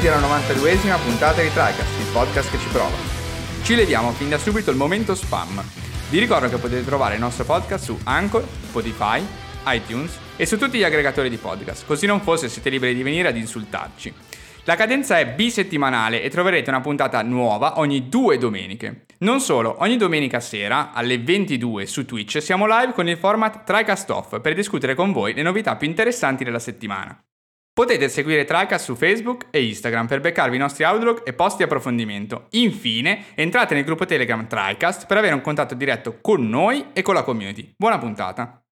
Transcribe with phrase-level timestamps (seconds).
[0.00, 2.96] Benvenuti alla 92esima puntata di TriCast, il podcast che ci prova.
[3.62, 5.62] Ci leviamo fin da subito il momento spam.
[6.08, 9.22] Vi ricordo che potete trovare il nostro podcast su Anchor, Spotify,
[9.66, 13.28] iTunes e su tutti gli aggregatori di podcast, così non fosse siete liberi di venire
[13.28, 14.14] ad insultarci.
[14.64, 19.04] La cadenza è bisettimanale e troverete una puntata nuova ogni due domeniche.
[19.18, 24.08] Non solo, ogni domenica sera alle 22 su Twitch siamo live con il format TriCast
[24.08, 27.22] Off per discutere con voi le novità più interessanti della settimana.
[27.72, 31.62] Potete seguire TriCast su Facebook e Instagram per beccarvi i nostri outlook e post di
[31.62, 32.46] approfondimento.
[32.50, 37.14] Infine, entrate nel gruppo Telegram TriCast per avere un contatto diretto con noi e con
[37.14, 37.72] la community.
[37.76, 38.62] Buona puntata!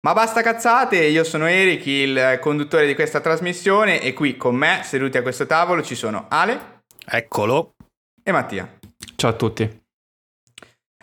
[0.00, 4.80] Ma basta cazzate, io sono Eric, il conduttore di questa trasmissione e qui con me,
[4.84, 6.82] seduti a questo tavolo, ci sono Ale.
[7.04, 7.74] Eccolo.
[8.22, 8.78] E Mattia.
[9.16, 9.86] Ciao a tutti.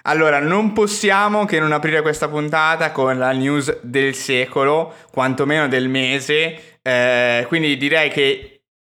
[0.03, 5.89] Allora, non possiamo che non aprire questa puntata con la news del secolo, quantomeno del
[5.89, 8.54] mese, eh, quindi direi che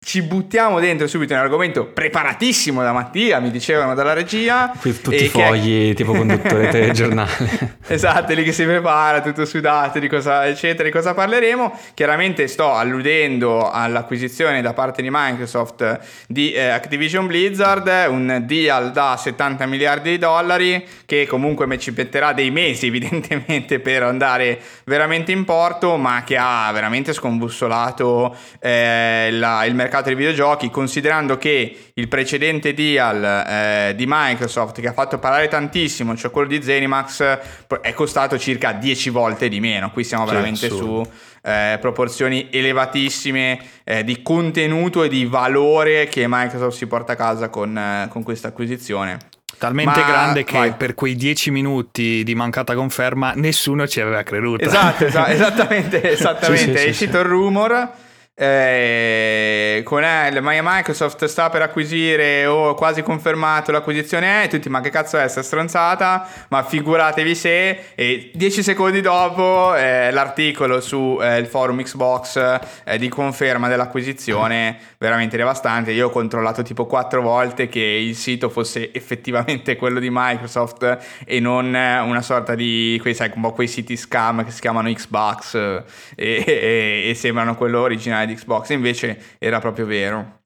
[0.05, 4.71] ci buttiamo dentro subito in un argomento preparatissimo da Mattia, mi dicevano dalla regia.
[4.79, 5.93] Qui tutti i fogli, che...
[5.95, 7.77] tipo conduttore telegiornale.
[7.87, 11.75] esatto, lì che si prepara, tutto sudato, di cosa, eccetera, di cosa parleremo.
[11.95, 19.17] Chiaramente sto alludendo all'acquisizione da parte di Microsoft di eh, Activision Blizzard, un deal da
[19.17, 25.45] 70 miliardi di dollari che comunque ci metterà dei mesi evidentemente per andare veramente in
[25.45, 31.91] porto, ma che ha veramente sconbussolato eh, la, il mercato mercato dei videogiochi, considerando che
[31.93, 37.39] il precedente deal eh, di Microsoft che ha fatto parlare tantissimo, cioè quello di Zenimax,
[37.81, 39.91] è costato circa 10 volte di meno.
[39.91, 41.07] Qui siamo veramente su
[41.41, 47.49] eh, proporzioni elevatissime eh, di contenuto e di valore che Microsoft si porta a casa
[47.49, 49.17] con, eh, con questa acquisizione.
[49.57, 50.73] Talmente Ma, grande che vai.
[50.73, 54.65] per quei 10 minuti di mancata conferma nessuno ci aveva creduto.
[54.65, 56.73] Esatto, esatto esattamente, esattamente.
[56.73, 58.03] sì, sì, è uscito sì, il rumor
[58.37, 64.81] eh, con L, ma Microsoft sta per acquisire o quasi confermato l'acquisizione e tutti ma
[64.81, 66.27] che cazzo è questa stronzata?
[66.49, 73.07] Ma figuratevi se e 10 secondi dopo eh, l'articolo sul eh, forum Xbox eh, di
[73.07, 75.91] conferma dell'acquisizione veramente devastante.
[75.91, 81.39] Io ho controllato tipo 4 volte che il sito fosse effettivamente quello di Microsoft e
[81.39, 85.55] non una sorta di quei, sai, un po' quei siti scam che si chiamano Xbox
[85.55, 85.83] e,
[86.15, 90.43] e, e sembrano quello originale di Xbox, invece era proprio vero.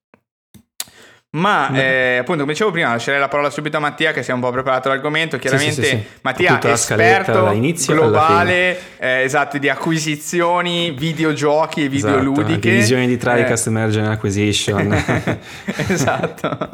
[1.32, 4.34] Ma eh, appunto, come dicevo prima, lascerei la parola subito a Mattia che si è
[4.34, 5.38] un po' preparato l'argomento.
[5.38, 7.54] Chiaramente, sì, sì, sì, Mattia è esperto
[7.86, 12.72] globale eh, esatto, di acquisizioni, videogiochi e esatto, videoludiche.
[12.72, 13.70] Divisioni di TriCast eh.
[13.70, 14.92] Merger Acquisition.
[15.88, 16.72] esatto.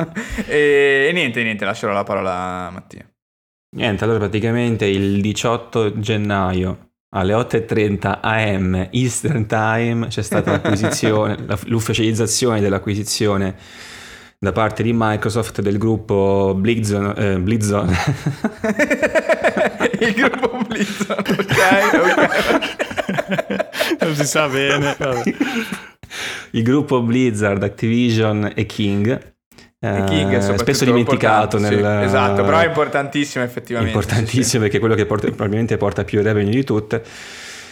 [0.48, 3.06] E, e, niente, niente, lascerò la parola a Mattia.
[3.76, 12.60] Niente, allora praticamente il 18 gennaio alle 8.30 am Eastern Time c'è stata l'acquisizione, l'ufficializzazione
[12.60, 13.56] dell'acquisizione
[14.38, 17.88] da parte di Microsoft del gruppo Blizzon, eh, Blizzon.
[20.00, 21.36] il gruppo Blizzon, ok,
[21.94, 22.76] ok.
[24.04, 24.96] non si sa bene.
[26.52, 29.35] Il gruppo Blizzard, Activision e King
[29.86, 31.74] eh, King spesso dimenticato nel...
[31.74, 33.94] Sì, esatto, però è importantissimo effettivamente.
[33.94, 37.04] Importantissimo sì, perché è quello che porta, probabilmente porta più revenue di tutte.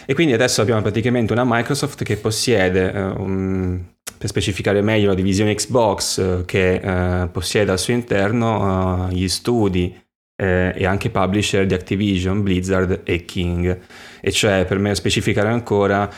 [0.06, 3.80] E quindi adesso abbiamo praticamente una Microsoft che possiede, eh, un,
[4.18, 9.98] per specificare meglio, la divisione Xbox eh, che eh, possiede al suo interno gli studi
[10.36, 13.78] eh, e anche publisher di Activision, Blizzard e King.
[14.20, 16.10] E cioè, per me specificare ancora,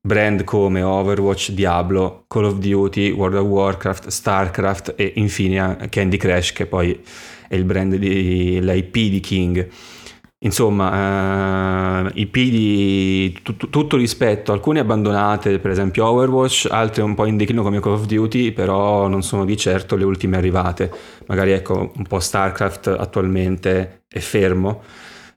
[0.00, 6.52] brand come Overwatch, Diablo, Call of Duty, World of Warcraft, Starcraft e infine Candy Crush
[6.52, 6.98] che poi
[7.48, 9.68] è il brand di l'IP di King.
[10.40, 17.26] Insomma, uh, IP di t- tutto rispetto, alcune abbandonate, per esempio Overwatch, altre un po'
[17.26, 20.92] in declino come Call of Duty, però non sono di certo le ultime arrivate.
[21.26, 24.82] Magari ecco, un po' StarCraft attualmente è fermo,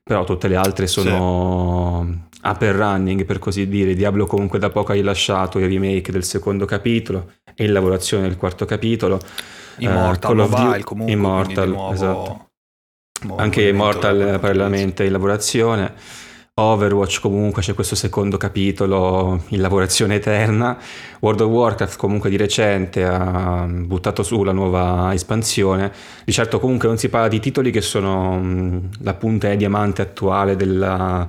[0.03, 2.30] però tutte le altre sono sì.
[2.43, 3.93] Upper running per così dire.
[3.93, 8.37] Diablo comunque da poco ha rilasciato il remake del secondo capitolo e in lavorazione del
[8.37, 9.19] quarto capitolo.
[9.77, 11.13] Immortal, uh, Mobile comunque.
[11.13, 11.93] Immortal, nuovo...
[11.93, 12.49] esatto.
[13.35, 15.93] Anche Immortal parallelamente in lavorazione.
[16.53, 20.77] Overwatch comunque c'è questo secondo capitolo in lavorazione eterna.
[21.21, 25.91] World of Warcraft comunque di recente ha buttato su la nuova espansione.
[26.25, 30.55] Di certo comunque non si parla di titoli che sono la punta e diamante attuale
[30.55, 31.25] della,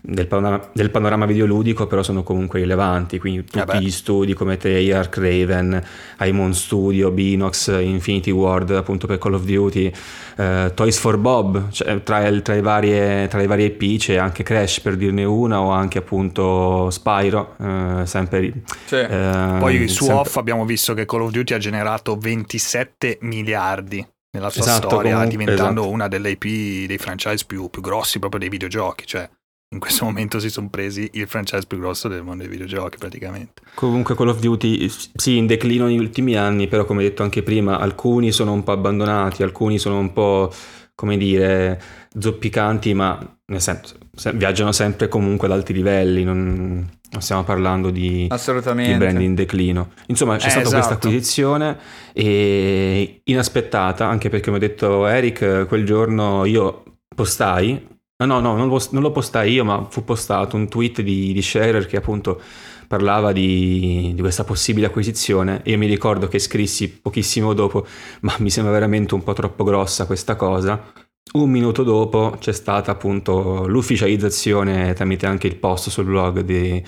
[0.00, 4.56] del, panorama, del panorama videoludico, però sono comunque rilevanti, quindi tutti eh gli studi come
[4.56, 5.82] Treyarch, Raven,
[6.18, 9.92] Aimon Studio, Binox, Infinity Ward appunto per Call of Duty,
[10.36, 14.42] eh, Toys for Bob, cioè, tra, il, tra, varie, tra, le varie IP c'è anche
[14.42, 18.52] Crash per dirne una o anche appunto Spyro, eh, sempre...
[18.86, 20.22] Cioè, eh, poi su sempre...
[20.22, 25.14] off abbiamo visto che Call of Duty ha generato 27 miliardi nella sua esatto, storia,
[25.14, 25.94] comunque, diventando esatto.
[25.94, 29.28] una delle IP dei franchise più, più grossi proprio dei videogiochi, cioè
[29.72, 33.62] in questo momento si sono presi il franchise più grosso del mondo dei videogiochi praticamente.
[33.74, 37.78] Comunque Call of Duty sì in declino negli ultimi anni, però come detto anche prima,
[37.78, 40.52] alcuni sono un po' abbandonati, alcuni sono un po'
[40.96, 41.80] come dire
[42.18, 43.94] zoppicanti, ma nel senso
[44.34, 49.92] viaggiano sempre comunque ad alti livelli, non, non stiamo parlando di, di, brand in declino.
[50.08, 50.74] Insomma, c'è eh, stata esatto.
[50.74, 51.78] questa acquisizione
[52.12, 56.82] e inaspettata, anche perché come ha detto Eric, quel giorno io
[57.14, 61.00] postai No, no, no, non lo, non lo, postai io, ma fu postato un tweet
[61.00, 62.38] di, di Scherer che appunto
[62.86, 65.62] parlava di, di, questa possibile acquisizione.
[65.64, 67.86] Io mi ricordo che scrissi pochissimo dopo,
[68.20, 70.92] ma mi sembra veramente un po' troppo grossa questa cosa.
[71.32, 76.82] Un minuto dopo c'è stata appunto l'ufficializzazione tramite anche il post sul blog di,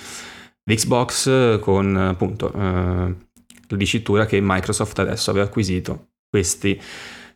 [0.63, 6.79] di Xbox con appunto eh, la dicitura che Microsoft adesso aveva acquisito questi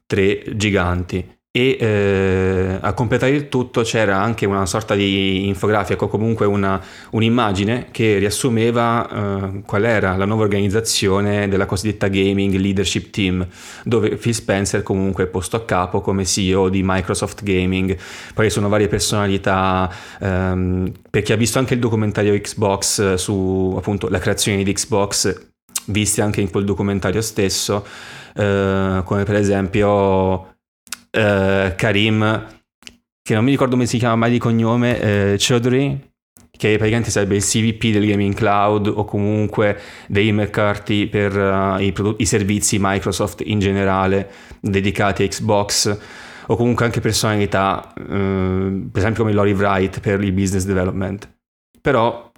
[0.04, 6.08] tre giganti e eh, a completare il tutto c'era anche una sorta di infografica o
[6.08, 6.79] comunque una,
[7.12, 13.47] un'immagine che riassumeva eh, qual era la nuova organizzazione della cosiddetta Gaming Leadership Team,
[13.85, 17.97] dove Phil Spencer comunque è posto a capo come CEO di Microsoft Gaming.
[18.35, 24.11] Poi sono varie personalità, ehm, per chi ha visto anche il documentario Xbox su appunto
[24.11, 25.47] la creazione di Xbox,
[25.87, 27.87] viste anche in quel documentario stesso,
[28.35, 30.50] eh, come per esempio
[31.16, 32.46] uh, Karim,
[33.22, 35.98] che non mi ricordo come si chiama mai di cognome, uh, Chaudhry,
[36.56, 41.92] che praticamente sarebbe il CVP del Gaming Cloud o comunque dei McCarthy per uh, i,
[41.92, 44.30] prodotti, i, servizi Microsoft in generale
[44.60, 45.98] dedicati a Xbox
[46.48, 51.28] o comunque anche personalità, uh, per esempio come Lori Wright per il business development.
[51.80, 52.32] Però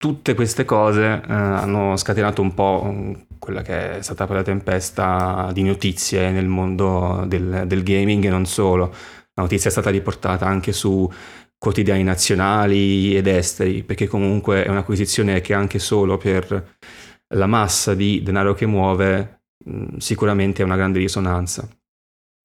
[0.00, 5.50] tutte queste cose uh, hanno scatenato un po' quella che è stata poi la tempesta
[5.52, 8.94] di notizie nel mondo del, del gaming e non solo.
[9.34, 11.06] La notizia è stata riportata anche su
[11.58, 16.76] quotidiani nazionali ed esteri, perché comunque è un'acquisizione che anche solo per
[17.34, 19.42] la massa di denaro che muove
[19.98, 21.68] sicuramente ha una grande risonanza.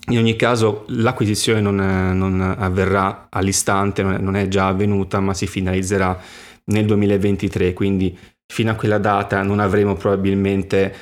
[0.09, 6.19] In ogni caso l'acquisizione non, non avverrà all'istante, non è già avvenuta, ma si finalizzerà
[6.65, 8.17] nel 2023, quindi
[8.47, 10.93] fino a quella data non avremo probabilmente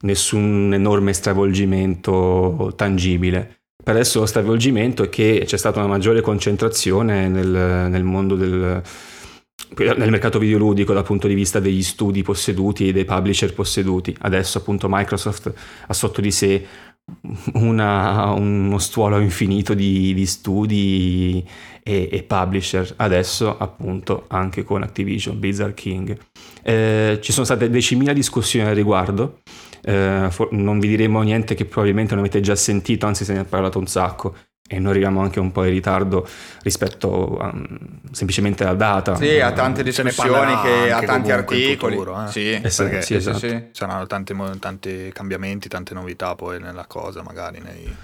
[0.00, 3.60] nessun enorme stravolgimento tangibile.
[3.82, 8.80] Per adesso lo stravolgimento è che c'è stata una maggiore concentrazione nel, nel mondo del,
[9.76, 14.14] nel mercato videoludico dal punto di vista degli studi posseduti e dei publisher posseduti.
[14.20, 15.52] Adesso appunto Microsoft
[15.86, 16.64] ha sotto di sé
[17.54, 21.44] una, uno stuolo infinito di, di studi
[21.82, 26.16] e, e, publisher, adesso appunto anche con Activision, Blizzard King.
[26.62, 29.40] Eh, ci sono state decimila discussioni al riguardo,
[29.82, 33.40] eh, for- non vi diremo niente che probabilmente non avete già sentito, anzi se ne
[33.40, 34.34] è parlato un sacco
[34.68, 36.26] e noi arriviamo anche un po' in ritardo
[36.62, 37.78] rispetto a, um,
[38.10, 39.16] semplicemente alla data.
[39.16, 41.94] Sì, a tante discussioni, che, a tanti articoli.
[41.94, 42.28] Futuro, eh.
[42.30, 43.38] Sì, eh sì, perché, sì, esatto.
[43.38, 47.94] sì, saranno tanti, tanti, cambiamenti, tante novità poi nella cosa, magari nei,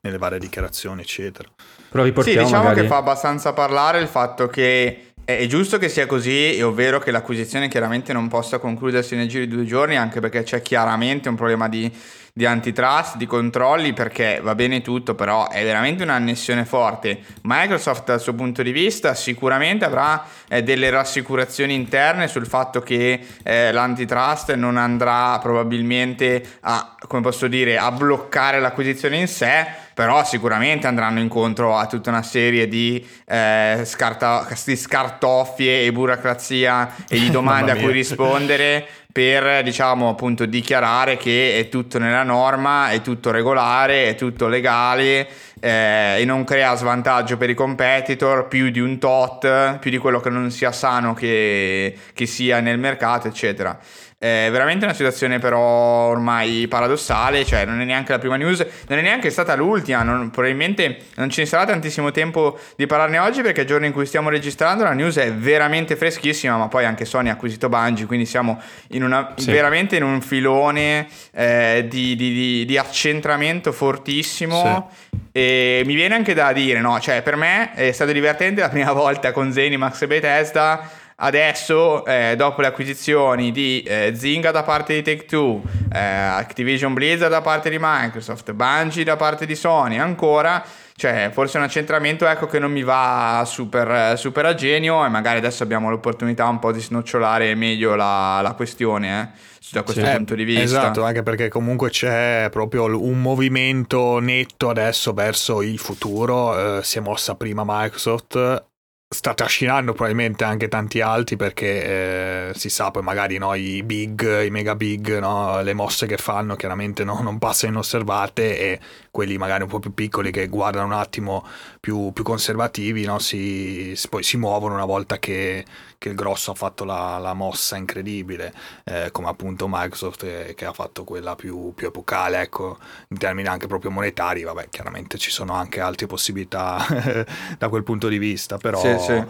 [0.00, 1.48] nelle varie dichiarazioni, eccetera.
[1.88, 2.82] Però vi portiamo sì, diciamo magari...
[2.82, 7.68] che fa abbastanza parlare il fatto che è giusto che sia così, ovvero che l'acquisizione
[7.68, 11.68] chiaramente non possa concludersi nel giro di due giorni, anche perché c'è chiaramente un problema
[11.68, 11.94] di
[12.32, 17.20] di antitrust, di controlli, perché va bene tutto, però è veramente un'annessione forte.
[17.42, 23.20] Microsoft dal suo punto di vista sicuramente avrà eh, delle rassicurazioni interne sul fatto che
[23.42, 30.24] eh, l'antitrust non andrà probabilmente a, come posso dire, a bloccare l'acquisizione in sé, però
[30.24, 37.18] sicuramente andranno incontro a tutta una serie di, eh, scarta- di scartoffie e burocrazia e
[37.18, 38.86] di domande a cui rispondere
[39.18, 45.26] per diciamo appunto dichiarare che è tutto nella norma, è tutto regolare, è tutto legale
[45.58, 50.20] eh, e non crea svantaggio per i competitor più di un tot, più di quello
[50.20, 53.76] che non sia sano che, che sia nel mercato, eccetera.
[54.20, 58.98] È veramente una situazione però ormai paradossale, cioè non è neanche la prima news, non
[58.98, 63.42] è neanche stata l'ultima, non, probabilmente non ce ne sarà tantissimo tempo di parlarne oggi
[63.42, 67.04] perché il giorno in cui stiamo registrando la news è veramente freschissima, ma poi anche
[67.04, 69.52] Sony ha acquisito Bungie, quindi siamo in una, sì.
[69.52, 74.90] veramente in un filone eh, di, di, di, di, accentramento fortissimo.
[75.10, 75.18] Sì.
[75.30, 78.90] E, mi viene anche da dire, no, cioè per me è stato divertente la prima
[78.94, 84.94] volta con Zenimax e Bethesda Adesso, eh, dopo le acquisizioni di eh, Zynga da parte
[84.94, 90.64] di Take-Two, eh, Activision Blizzard da parte di Microsoft, Bungie da parte di Sony, ancora,
[90.94, 95.38] cioè forse un accentramento ecco, che non mi va super, super, a genio e magari
[95.38, 99.20] adesso abbiamo l'opportunità un po' di snocciolare meglio la, la questione.
[99.20, 100.62] Eh da questo sì, punto di vista.
[100.62, 106.78] Esatto, anche perché comunque c'è proprio un movimento netto adesso verso il futuro.
[106.78, 108.64] Eh, si è mossa prima Microsoft,
[109.10, 114.44] sta trascinando probabilmente anche tanti altri perché eh, si sa poi magari no, i big,
[114.44, 119.38] i mega big, no, le mosse che fanno chiaramente no, non passano inosservate e quelli
[119.38, 121.46] magari un po' più piccoli che guardano un attimo
[121.88, 125.64] più, più conservativi si, poi si muovono una volta che,
[125.96, 128.52] che il grosso ha fatto la, la mossa incredibile
[128.84, 132.76] eh, come appunto Microsoft che, che ha fatto quella più, più, epocale ecco
[133.08, 136.76] in termini anche proprio monetari vabbè chiaramente ci sono anche altre possibilità
[137.56, 139.24] da quel punto di vista però sì sì.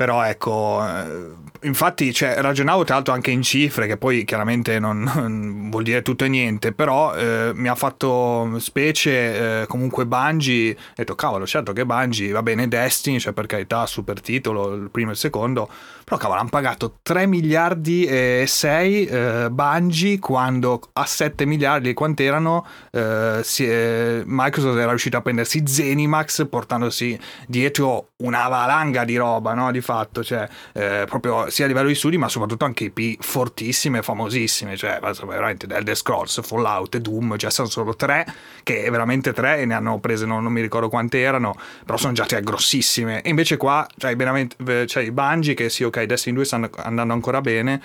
[0.00, 5.02] Però ecco, eh, infatti cioè, ragionavo tra l'altro anche in cifre, che poi chiaramente non,
[5.14, 10.70] non vuol dire tutto e niente, però eh, mi ha fatto specie eh, comunque Bungie,
[10.72, 14.88] ho detto cavolo, certo che Bungie, va bene Destiny, cioè per carità, super titolo, il
[14.88, 15.68] primo e il secondo,
[16.10, 22.66] però cavolo, hanno pagato 3 miliardi e 6 eh, Bungie quando a 7 miliardi quant'erano
[22.90, 29.54] eh, si, eh, Microsoft era riuscito a prendersi Zenimax portandosi dietro una valanga di roba,
[29.54, 29.70] no?
[29.70, 34.02] Di fatto, cioè, eh, proprio sia a livello di studi, ma soprattutto anche IP fortissime
[34.02, 38.26] famosissime, cioè, veramente Elder Scrolls, Fallout Doom, cioè sono solo tre,
[38.62, 42.12] che veramente tre, e ne hanno prese, non, non mi ricordo quante erano, però sono
[42.12, 43.22] già tre grossissime.
[43.22, 44.16] E invece qua, cioè,
[44.86, 47.80] cioè i Bungie, che sì, ok, Destiny 2 stanno andando ancora bene,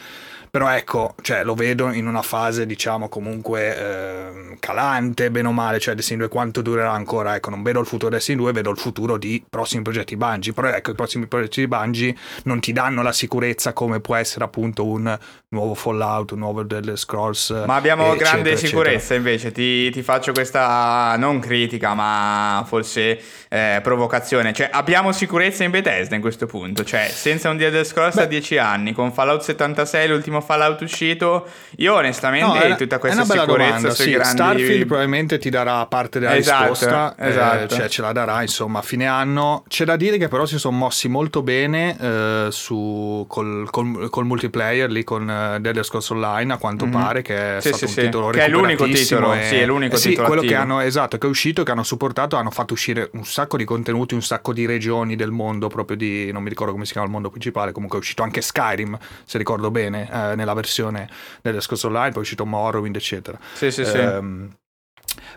[0.55, 5.81] però ecco, cioè, lo vedo in una fase, diciamo, comunque eh, calante, bene o male,
[5.81, 8.69] cioè Destiny 2 quanto durerà ancora, ecco, non vedo il futuro di Destiny 2, vedo
[8.69, 13.01] il futuro di prossimi progetti Bungie, però ecco, i prossimi progetti Bungie non ti danno
[13.01, 15.19] la sicurezza come può essere appunto un
[15.49, 17.63] nuovo Fallout, un nuovo Elder Scrolls.
[17.65, 19.17] Ma abbiamo eccetera, grande sicurezza eccetera.
[19.17, 25.71] invece, ti, ti, faccio questa non critica, ma forse eh, provocazione, cioè abbiamo sicurezza in
[25.71, 28.21] Bethesda in questo punto, cioè senza un The Elder Scrolls Beh.
[28.21, 31.47] a 10 anni, con Fallout 76 l'ultimo Fallout uscito.
[31.77, 34.35] Io onestamente no, tutta questa sicurezza domanda, sui sì, grandi...
[34.35, 37.63] Starfield probabilmente ti darà parte della esatto, risposta, eh, esatto.
[37.63, 39.63] Eh, cioè ce la darà insomma a fine anno.
[39.67, 44.25] C'è da dire che però si sono mossi molto bene eh, su, col, col, col,
[44.25, 47.01] multiplayer lì con uh, Dead Scrolls Online a quanto mm-hmm.
[47.01, 49.65] pare che è sì, stato sì, un titolo che è l'unico titolo, e, sì, è
[49.65, 50.55] l'unico eh, sì, titolo quello attivo.
[50.55, 53.65] che hanno esatto, che è uscito che hanno supportato, hanno fatto uscire un sacco di
[53.65, 57.07] contenuti, un sacco di regioni del mondo proprio di non mi ricordo come si chiama
[57.07, 61.09] il mondo principale, comunque è uscito anche Skyrim, se ricordo bene, eh, nella versione versione
[61.41, 63.39] del discorso online, poi è uscito Morrowind, eccetera.
[63.53, 63.97] Sì, sì, sì.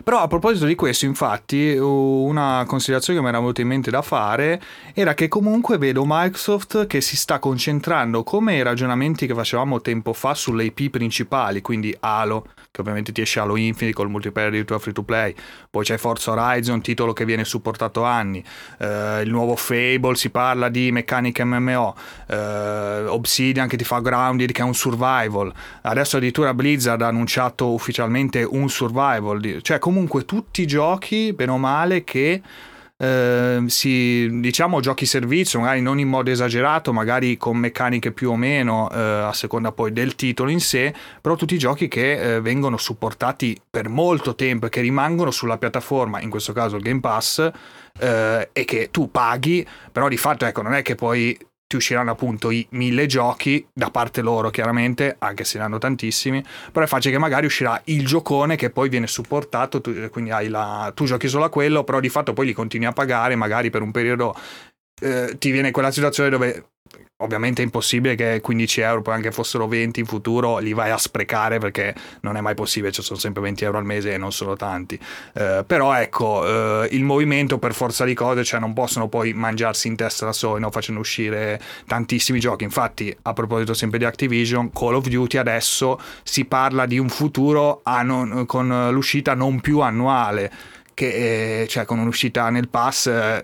[0.03, 4.01] Però a proposito di questo, infatti, una considerazione che mi era venuta in mente da
[4.01, 4.61] fare
[4.93, 10.13] era che comunque vedo Microsoft che si sta concentrando come i ragionamenti che facevamo tempo
[10.13, 14.63] fa sulle IP principali, quindi Halo, che ovviamente ti esce Halo Infinite col multiplayer di
[14.79, 15.33] free to play,
[15.69, 18.43] poi c'è Forza Horizon, titolo che viene supportato anni,
[18.79, 21.95] eh, il nuovo Fable, si parla di meccaniche MMO,
[22.27, 27.71] eh, Obsidian che ti fa Grounded che è un survival, adesso addirittura Blizzard ha annunciato
[27.71, 32.41] ufficialmente un survival, cioè comunque tutti i giochi, bene o male, che
[33.01, 38.35] eh, si, diciamo giochi servizio, magari non in modo esagerato, magari con meccaniche più o
[38.35, 42.41] meno eh, a seconda poi del titolo in sé, però tutti i giochi che eh,
[42.41, 46.99] vengono supportati per molto tempo e che rimangono sulla piattaforma, in questo caso il Game
[46.99, 47.49] Pass,
[47.99, 51.37] eh, e che tu paghi, però di fatto ecco, non è che poi
[51.69, 56.43] ti usciranno appunto i mille giochi da parte loro chiaramente anche se ne hanno tantissimi
[56.71, 60.47] però è facile che magari uscirà il giocone che poi viene supportato tu, quindi hai
[60.47, 63.69] la, tu giochi solo a quello però di fatto poi li continui a pagare magari
[63.69, 64.35] per un periodo
[64.99, 66.71] eh, ti viene quella situazione dove
[67.21, 70.97] Ovviamente è impossibile che 15 euro, poi anche fossero 20 in futuro, li vai a
[70.97, 74.31] sprecare perché non è mai possibile, ci sono sempre 20 euro al mese e non
[74.31, 74.97] sono tanti.
[75.33, 79.89] Eh, però ecco, eh, il movimento per forza di cose, cioè non possono poi mangiarsi
[79.89, 80.71] in testa da soli, no?
[80.71, 82.63] facendo uscire tantissimi giochi.
[82.63, 87.81] Infatti, a proposito sempre di Activision, Call of Duty adesso si parla di un futuro
[88.01, 90.49] non, con l'uscita non più annuale.
[90.93, 93.41] Che, eh, cioè con un'uscita nel pass eh,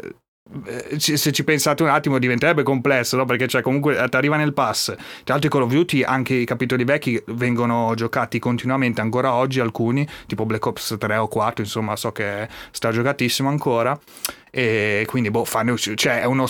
[0.98, 3.26] se ci pensate un attimo diventerebbe complesso no?
[3.26, 6.84] perché cioè, comunque ti arriva nel pass tra l'altro Call of Duty anche i capitoli
[6.84, 12.12] vecchi vengono giocati continuamente ancora oggi alcuni tipo Black Ops 3 o 4 insomma so
[12.12, 14.00] che sta giocatissimo ancora
[14.52, 16.46] e quindi boh fanno cioè è uno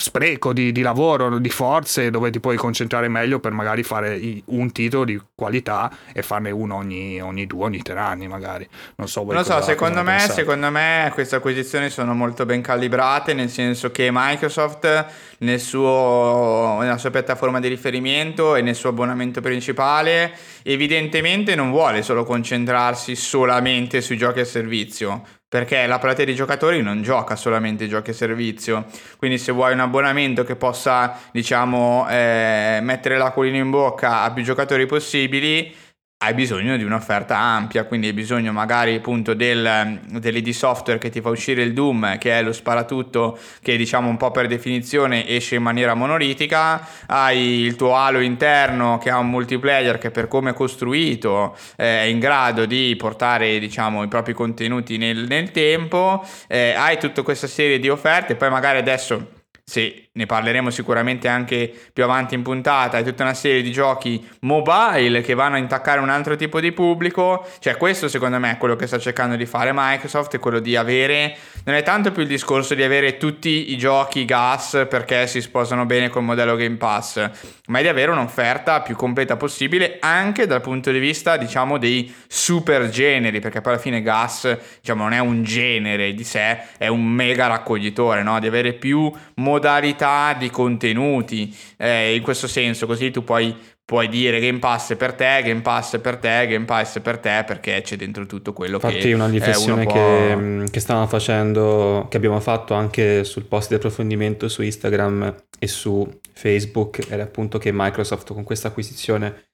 [0.00, 4.72] spreco di, di, lavoro, di forze, dove ti puoi concentrare meglio per magari fare un
[4.72, 8.66] titolo di qualità e farne uno ogni, ogni due, ogni tre anni magari.
[8.96, 13.50] Non so, non so secondo, me, secondo me queste acquisizioni sono molto ben calibrate, nel
[13.50, 15.06] senso che Microsoft
[15.38, 22.02] nel suo, nella sua piattaforma di riferimento e nel suo abbonamento principale evidentemente non vuole
[22.02, 27.88] solo concentrarsi solamente sui giochi a servizio perché la platea di giocatori non gioca solamente
[27.88, 28.84] giochi a servizio,
[29.16, 34.44] quindi se vuoi un abbonamento che possa, diciamo, eh, mettere l'acquolino in bocca a più
[34.44, 35.74] giocatori possibili,
[36.22, 41.22] hai bisogno di un'offerta ampia, quindi hai bisogno magari appunto del, dell'ID software che ti
[41.22, 45.54] fa uscire il Doom, che è lo sparatutto che diciamo un po' per definizione esce
[45.54, 50.50] in maniera monolitica, hai il tuo Halo interno che ha un multiplayer che per come
[50.50, 56.22] è costruito eh, è in grado di portare diciamo i propri contenuti nel, nel tempo,
[56.48, 59.38] eh, hai tutta questa serie di offerte, poi magari adesso
[59.70, 64.26] sì, ne parleremo sicuramente anche più avanti in puntata, è tutta una serie di giochi
[64.40, 68.56] mobile che vanno a intaccare un altro tipo di pubblico, cioè questo secondo me è
[68.58, 72.22] quello che sta cercando di fare Microsoft, è quello di avere, non è tanto più
[72.22, 76.76] il discorso di avere tutti i giochi gas perché si sposano bene col modello Game
[76.76, 77.30] Pass,
[77.68, 82.12] ma è di avere un'offerta più completa possibile anche dal punto di vista diciamo dei
[82.26, 86.88] super generi, perché poi alla fine gas diciamo non è un genere di sé, è
[86.88, 88.40] un mega raccoglitore, no?
[88.40, 93.54] di avere più modalità modalità di contenuti eh, in questo senso così tu puoi,
[93.84, 97.82] puoi dire Game Pass per te, Game Pass per te, Game Pass per te perché
[97.82, 99.92] c'è dentro tutto quello Infatti che una riflessione può...
[99.92, 105.34] che, mm, che stavamo facendo che abbiamo fatto anche sul post di approfondimento su Instagram
[105.58, 109.48] e su Facebook era appunto che Microsoft con questa acquisizione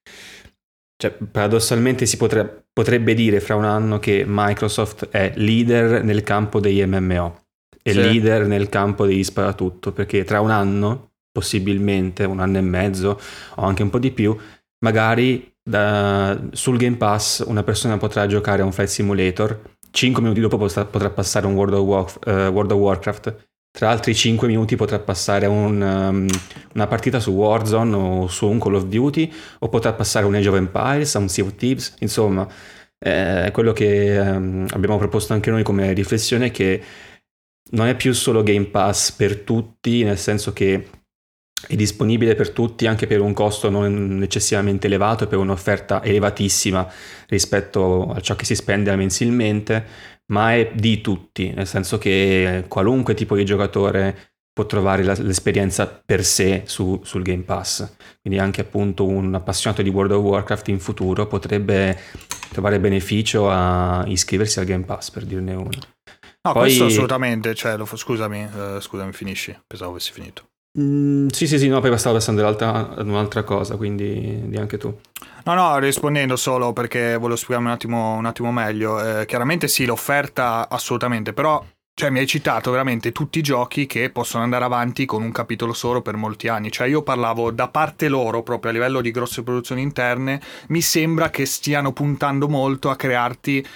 [0.99, 6.59] cioè, paradossalmente si potrebbe, potrebbe dire fra un anno che Microsoft è leader nel campo
[6.59, 7.46] degli MMO
[7.87, 8.01] è sì.
[8.01, 13.21] leader nel campo degli sparatutto, perché tra un anno, possibilmente un anno e mezzo
[13.55, 14.37] o anche un po' di più,
[14.85, 20.41] magari da, sul Game Pass una persona potrà giocare a un Flight Simulator, 5 minuti
[20.41, 23.37] dopo potrà passare a un World of, War, uh, World of Warcraft,
[23.71, 26.27] tra altri 5 minuti potrà passare a un, um,
[26.75, 30.35] una partita su Warzone o su un Call of Duty, o potrà passare a un
[30.35, 32.49] Age of Empires, a un Sea of Thieves, insomma,
[32.99, 36.83] eh, quello che um, abbiamo proposto anche noi come riflessione è che
[37.71, 40.89] non è più solo Game Pass per tutti, nel senso che
[41.67, 46.89] è disponibile per tutti anche per un costo non eccessivamente elevato e per un'offerta elevatissima
[47.29, 49.85] rispetto a ciò che si spende mensilmente,
[50.27, 55.87] ma è di tutti, nel senso che qualunque tipo di giocatore può trovare la, l'esperienza
[55.87, 57.95] per sé su, sul Game Pass.
[58.23, 61.99] Quindi anche appunto un appassionato di World of Warcraft in futuro potrebbe
[62.51, 65.96] trovare beneficio a iscriversi al Game Pass, per dirne uno.
[66.47, 66.63] No, Poi...
[66.63, 70.45] questo assolutamente, cioè, lo, scusami, uh, scusami, finisci, pensavo avessi finito.
[70.79, 74.97] Mm, sì, sì, sì, no, poi stavo pensando ad un'altra cosa, quindi di anche tu.
[75.45, 79.21] No, no, rispondendo solo perché volevo spiegarmi un attimo, un attimo meglio.
[79.21, 84.11] Eh, chiaramente sì, l'offerta assolutamente, però cioè, mi hai citato veramente tutti i giochi che
[84.11, 86.71] possono andare avanti con un capitolo solo per molti anni.
[86.71, 91.31] Cioè, io parlavo da parte loro, proprio a livello di grosse produzioni interne, mi sembra
[91.31, 93.67] che stiano puntando molto a crearti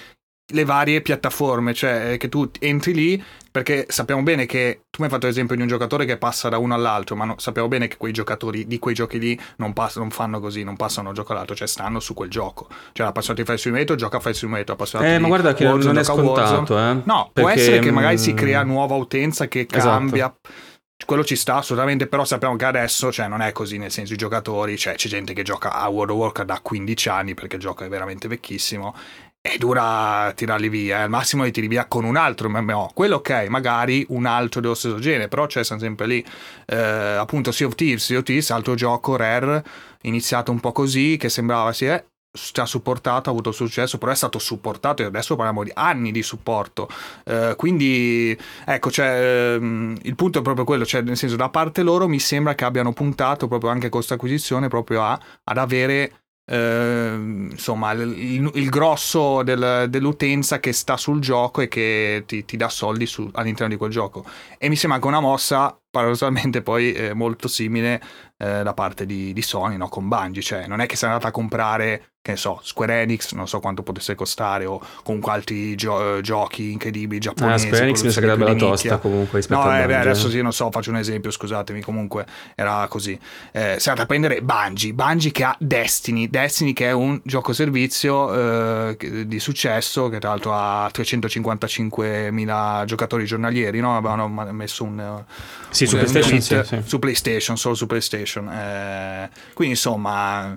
[0.53, 5.07] le varie piattaforme, cioè eh, che tu entri lì perché sappiamo bene che tu mi
[5.07, 7.89] hai fatto l'esempio di un giocatore che passa da uno all'altro, ma no, sappiamo bene
[7.89, 11.09] che quei giocatori di quei giochi lì non, pass- non fanno così, non passano da
[11.09, 12.67] un gioco all'altro, cioè stanno su quel gioco.
[12.93, 15.97] Cioè l'appassionato di Fire Simulator gioca a Fire Simulator, Eh, ma guarda che Warzone, non
[15.97, 17.01] è scontato, eh.
[17.03, 19.89] No, perché, può essere che magari si crea mm, nuova utenza che esatto.
[19.89, 20.25] cambia.
[20.25, 20.69] Esatto
[21.03, 24.17] quello ci sta assolutamente, però sappiamo che adesso cioè, non è così, nel senso i
[24.17, 27.61] giocatori, cioè, c'è gente che gioca a World of Warcraft da 15 anni perché il
[27.61, 28.95] gioco è veramente vecchissimo
[29.41, 31.01] è dura tirarli via, eh.
[31.01, 34.75] al massimo li tiri via con un altro MMO, quello ok, magari un altro dello
[34.75, 36.23] stesso genere, però c'è sempre lì,
[36.67, 39.63] eh, appunto Sea of Thieves, Sea of Thieves, altro gioco rare,
[40.03, 44.11] iniziato un po' così, che sembrava sì, eh, ci ha supportato, ha avuto successo, però
[44.11, 46.87] è stato supportato e adesso parliamo di anni di supporto.
[47.25, 51.81] Uh, quindi, ecco, cioè, um, il punto è proprio quello, cioè, nel senso, da parte
[51.81, 56.20] loro mi sembra che abbiano puntato proprio anche con questa acquisizione proprio a, ad avere
[56.51, 62.57] Uh, insomma il, il grosso del, dell'utenza che sta sul gioco e che ti, ti
[62.57, 64.25] dà soldi su, all'interno di quel gioco
[64.57, 68.01] e mi sembra anche una mossa paradossalmente poi eh, molto simile
[68.37, 69.87] eh, da parte di, di Sony no?
[69.87, 73.31] con Bungie cioè non è che sei andata a comprare che ne so, Square Enix,
[73.33, 77.65] non so quanto potesse costare, o comunque altri gio- eh, giochi incredibili giapponesi.
[77.65, 80.29] Ah, Square Enix mi sa che era bella tosta comunque rispetto no, eh, beh, adesso
[80.29, 83.19] sì, non so, faccio un esempio, scusatemi, comunque era così.
[83.51, 87.19] Eh, si è andata a prendere Bungie, Bungie che ha Destiny, Destiny che è un
[87.23, 93.97] gioco servizio eh, di successo, che tra l'altro ha 355.000 giocatori giornalieri, no?
[93.97, 95.23] Avevano messo un...
[95.71, 96.81] Sì, un su PlayStation, sì, sì.
[96.85, 98.47] su PlayStation, solo su PlayStation.
[98.47, 100.55] Eh, quindi insomma...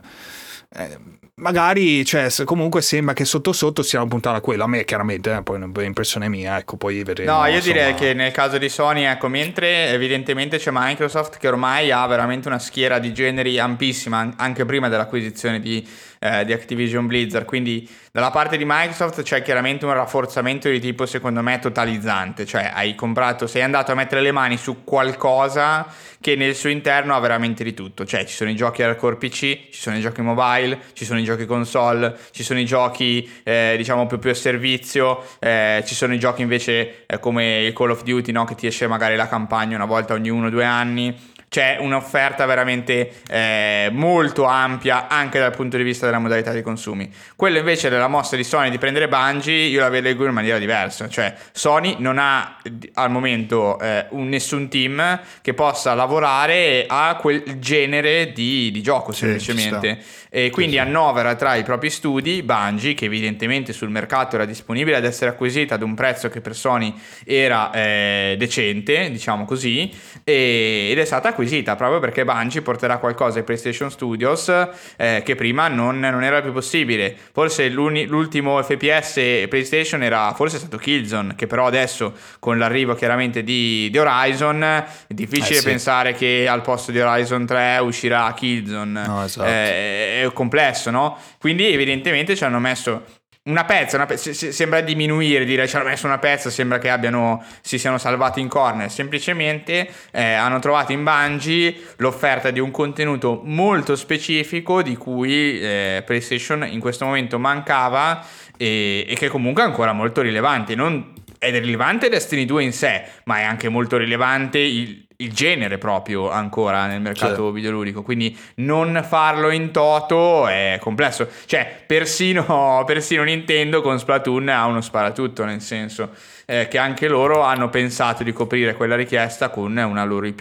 [0.76, 4.64] Eh, magari, cioè, comunque sembra che sotto sotto stiano puntando a quello.
[4.64, 7.32] A me, chiaramente, eh, poi è impressione mia, ecco, poi vedremo.
[7.32, 7.72] No, io insomma...
[7.74, 12.48] direi che nel caso di Sony, ecco, mentre evidentemente c'è Microsoft che ormai ha veramente
[12.48, 15.86] una schiera di generi ampissima, anche prima dell'acquisizione di,
[16.18, 21.04] eh, di Activision Blizzard, quindi dalla parte di Microsoft c'è chiaramente un rafforzamento di tipo,
[21.06, 25.86] secondo me, totalizzante, cioè hai comprato, sei andato a mettere le mani su qualcosa
[26.20, 29.38] che nel suo interno ha veramente di tutto, cioè ci sono i giochi hardcore PC,
[29.38, 33.74] ci sono i giochi mobile, ci sono i giochi console, ci sono i giochi eh,
[33.76, 37.90] diciamo più, più a servizio, eh, ci sono i giochi invece eh, come il Call
[37.90, 38.44] of Duty no?
[38.44, 42.46] che ti esce magari la campagna una volta ogni uno o due anni c'è un'offerta
[42.46, 47.08] veramente eh, molto ampia anche dal punto di vista della modalità di consumi.
[47.36, 51.08] Quello invece della mossa di Sony di prendere Bungie io la vedo in maniera diversa,
[51.08, 52.56] cioè Sony non ha
[52.94, 59.12] al momento eh, un, nessun team che possa lavorare a quel genere di, di gioco
[59.12, 60.02] semplicemente
[60.34, 65.04] e quindi annovera tra i propri studi Bungie che evidentemente sul mercato era disponibile ad
[65.04, 66.92] essere acquisita ad un prezzo che per Sony
[67.24, 69.88] era eh, decente, diciamo così,
[70.24, 74.52] e, ed è stata acquisita acquisita proprio perché Bungie porterà qualcosa ai PlayStation Studios
[74.96, 77.14] eh, che prima non, non, era più possibile.
[77.32, 83.88] Forse l'ultimo FPS PlayStation era forse stato Killzone, che però adesso con l'arrivo chiaramente di,
[83.90, 85.64] di Horizon è difficile eh sì.
[85.64, 89.06] pensare che al posto di Horizon 3 uscirà Killzone.
[89.06, 89.48] No, esatto.
[89.48, 91.18] eh, complesso, no?
[91.38, 93.02] Quindi evidentemente ci hanno messo
[93.46, 97.44] una pezza, una pezza sembra diminuire, dire ci hanno messo una pezza, sembra che abbiano,
[97.60, 103.42] si siano salvati in corner, semplicemente eh, hanno trovato in Bungie l'offerta di un contenuto
[103.44, 108.24] molto specifico di cui eh, PlayStation in questo momento mancava
[108.56, 110.74] e, e che comunque è ancora molto rilevante.
[110.74, 115.78] Non, è rilevante Destiny 2 in sé, ma è anche molto rilevante il, il genere
[115.78, 117.52] proprio ancora nel mercato certo.
[117.52, 118.02] videoludico.
[118.02, 121.28] Quindi non farlo in toto è complesso.
[121.46, 126.10] Cioè, persino, persino Nintendo con Splatoon ha uno sparatutto, nel senso
[126.46, 130.40] eh, che anche loro hanno pensato di coprire quella richiesta con una loro IP,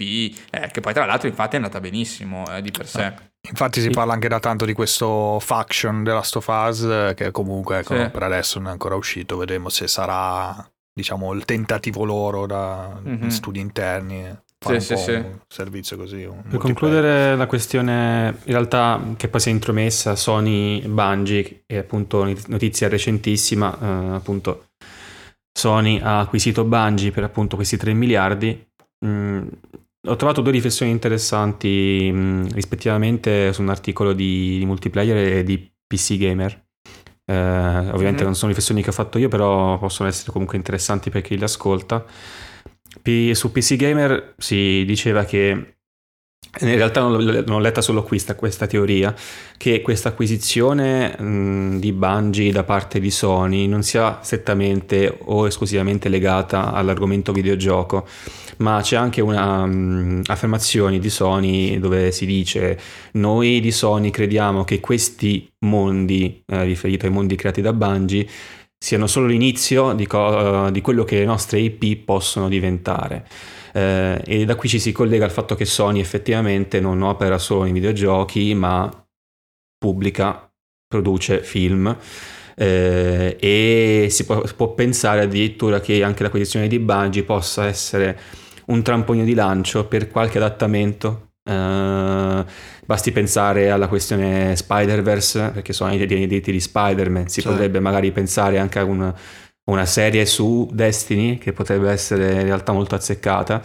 [0.50, 3.04] eh, che poi tra l'altro infatti è andata benissimo eh, di per sé.
[3.04, 3.14] Ah.
[3.46, 7.80] Infatti si parla anche da tanto di questo faction della Last of Us che comunque
[7.80, 8.10] ecco, sì.
[8.10, 13.28] per adesso non è ancora uscito, vedremo se sarà diciamo il tentativo loro da mm-hmm.
[13.28, 15.24] studi interni fare sì, un sì, sì.
[15.48, 16.28] servizio così.
[16.50, 22.24] per concludere la questione, in realtà che poi si è intromessa Sony Bungie, è appunto
[22.48, 24.70] notizia recentissima, eh, appunto
[25.58, 28.68] Sony ha acquisito Bungie per appunto questi 3 miliardi.
[29.06, 29.48] Mm,
[30.08, 35.44] ho trovato due riflessioni interessanti mh, mm, rispettivamente su un articolo di, di multiplayer e
[35.44, 36.62] di PC Gamer.
[37.26, 38.24] Eh, ovviamente mm-hmm.
[38.24, 41.44] non sono riflessioni che ho fatto io, però possono essere comunque interessanti per chi li
[41.44, 42.04] ascolta.
[43.02, 45.74] P- su PC Gamer si diceva che
[46.60, 49.14] in realtà non l'ho letta solo questa, questa teoria,
[49.58, 51.16] che questa acquisizione
[51.80, 58.08] di Bungie da parte di Sony non sia strettamente o esclusivamente legata all'argomento videogioco,
[58.58, 62.80] ma c'è anche una um, affermazione di Sony dove si dice
[63.14, 68.28] noi di Sony crediamo che questi mondi, eh, riferito ai mondi creati da Bungie,
[68.84, 73.26] siano solo l'inizio di, co- uh, di quello che le nostre IP possono diventare.
[73.72, 77.64] Eh, e da qui ci si collega al fatto che Sony effettivamente non opera solo
[77.64, 78.92] nei videogiochi, ma
[79.78, 80.52] pubblica,
[80.86, 81.96] produce film.
[82.56, 88.20] Eh, e si può, può, pensare addirittura che anche l'acquisizione di Bungie possa essere
[88.66, 91.36] un trampolino di lancio per qualche adattamento.
[91.42, 92.46] Eh,
[92.86, 97.52] basti pensare alla questione Spider-Verse, perché sono i diritti di Spider-Man, si certo.
[97.52, 99.14] potrebbe magari pensare anche a un
[99.66, 103.62] una serie su Destiny che potrebbe essere in realtà molto azzeccata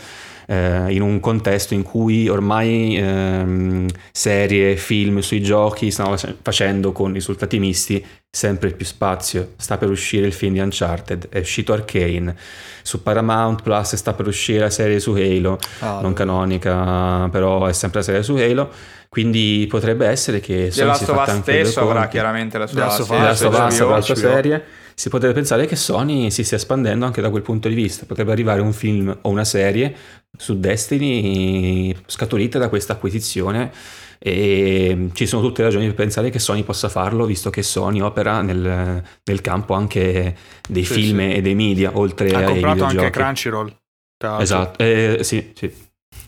[0.47, 7.13] eh, in un contesto in cui ormai ehm, serie, film sui giochi stanno facendo con
[7.13, 9.55] risultati misti sempre più spazio.
[9.57, 12.35] Sta per uscire il film di Uncharted, è uscito Arcane,
[12.83, 17.73] su Paramount Plus sta per uscire la serie su Halo, ah, non canonica, però è
[17.73, 18.71] sempre la serie su Halo.
[19.09, 23.19] Quindi potrebbe essere che Sony si fatta anche stesso avrà chiaramente la sua, la sua,
[23.19, 24.65] la sua, la sua serie
[24.99, 28.05] si potrebbe pensare che Sony si stia espandendo anche da quel punto di vista.
[28.05, 29.95] Potrebbe arrivare un film o una serie
[30.37, 33.71] su Destiny scaturita da questa acquisizione
[34.19, 38.01] e ci sono tutte le ragioni per pensare che Sony possa farlo visto che Sony
[38.01, 40.37] opera nel, nel campo anche
[40.69, 41.35] dei sì, film sì.
[41.35, 43.73] e dei media oltre ha ai comprato anche Crunchyroll
[44.41, 45.73] esatto eh, sì, sì.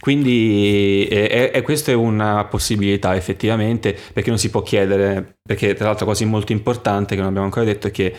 [0.01, 5.87] Quindi eh, eh, questa è una possibilità effettivamente perché non si può chiedere perché tra
[5.87, 8.17] l'altro cosa molto importante che non abbiamo ancora detto è che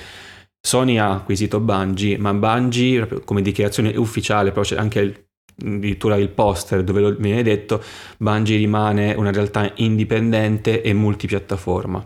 [0.63, 6.83] Sony ha acquisito Bungie, ma Bungie, come dichiarazione ufficiale, però c'è anche addirittura il poster
[6.83, 7.83] dove viene detto
[8.17, 12.05] Bungie rimane una realtà indipendente e multipiattaforma.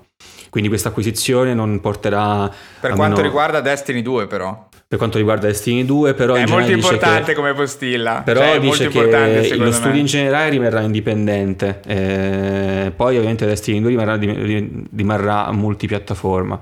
[0.49, 2.49] Quindi questa acquisizione non porterà...
[2.79, 3.27] Per quanto meno...
[3.27, 4.69] riguarda Destiny 2 però.
[4.87, 6.35] Per quanto riguarda Destiny 2 però...
[6.35, 7.33] È molto importante che...
[7.33, 8.21] come postilla.
[8.23, 11.81] Però cioè, dice che lo studio in generale rimarrà indipendente.
[11.87, 14.15] Eh, poi ovviamente Destiny 2 rimarrà,
[14.95, 16.59] rimarrà multipiattaforma.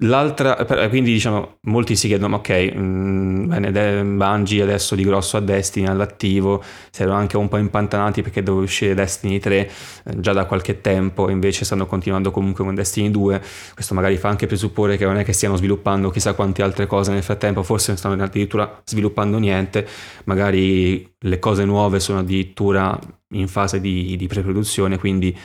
[0.00, 0.56] L'altra,
[0.90, 5.86] quindi diciamo, molti si chiedono, ok, mh, mm, bene, Bungie adesso di grosso a Destiny
[5.86, 9.70] all'attivo, si erano anche un po' impantanati perché doveva uscire Destiny 3 eh,
[10.20, 13.40] già da qualche tempo, invece stanno continuando comunque con Destiny 2,
[13.72, 17.12] questo magari fa anche presupporre che non è che stiano sviluppando chissà quante altre cose
[17.12, 19.86] nel frattempo, forse non stanno addirittura sviluppando niente,
[20.24, 22.98] magari le cose nuove sono addirittura
[23.30, 25.36] in fase di, di pre-produzione, quindi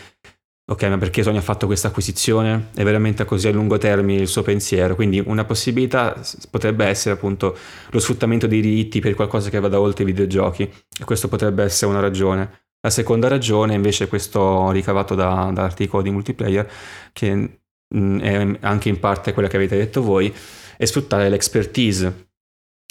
[0.71, 2.69] ok, ma perché Sony ha fatto questa acquisizione?
[2.73, 4.95] È veramente così a lungo termine il suo pensiero?
[4.95, 6.17] Quindi una possibilità
[6.49, 7.57] potrebbe essere appunto
[7.89, 11.91] lo sfruttamento dei diritti per qualcosa che vada oltre i videogiochi e questo potrebbe essere
[11.91, 12.67] una ragione.
[12.79, 16.69] La seconda ragione invece è questo ricavato da, dall'articolo di multiplayer,
[17.11, 17.59] che
[17.93, 20.33] mm, è anche in parte quella che avete detto voi,
[20.77, 22.29] è sfruttare l'expertise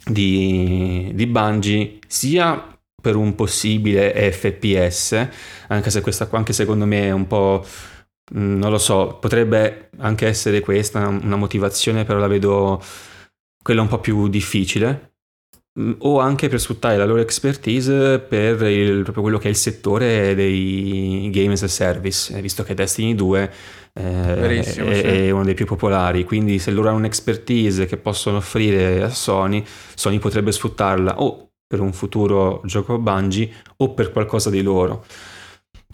[0.04, 5.28] di, di Bungie sia per un possibile FPS,
[5.68, 7.64] anche se questa qua anche secondo me è un po'...
[8.36, 12.82] Mm, non lo so, potrebbe anche essere questa una motivazione, però la vedo
[13.62, 15.10] quella un po' più difficile.
[15.78, 19.56] Mm, o anche per sfruttare la loro expertise per il, proprio quello che è il
[19.56, 23.52] settore dei games as a service, eh, visto che Destiny 2
[23.92, 24.80] eh, è, sì.
[24.80, 26.24] è, uno dei più popolari.
[26.24, 31.78] Quindi, se loro hanno un'expertise che possono offrire a Sony, Sony potrebbe sfruttarla o per
[31.78, 35.04] un futuro gioco Bungie o per qualcosa di loro.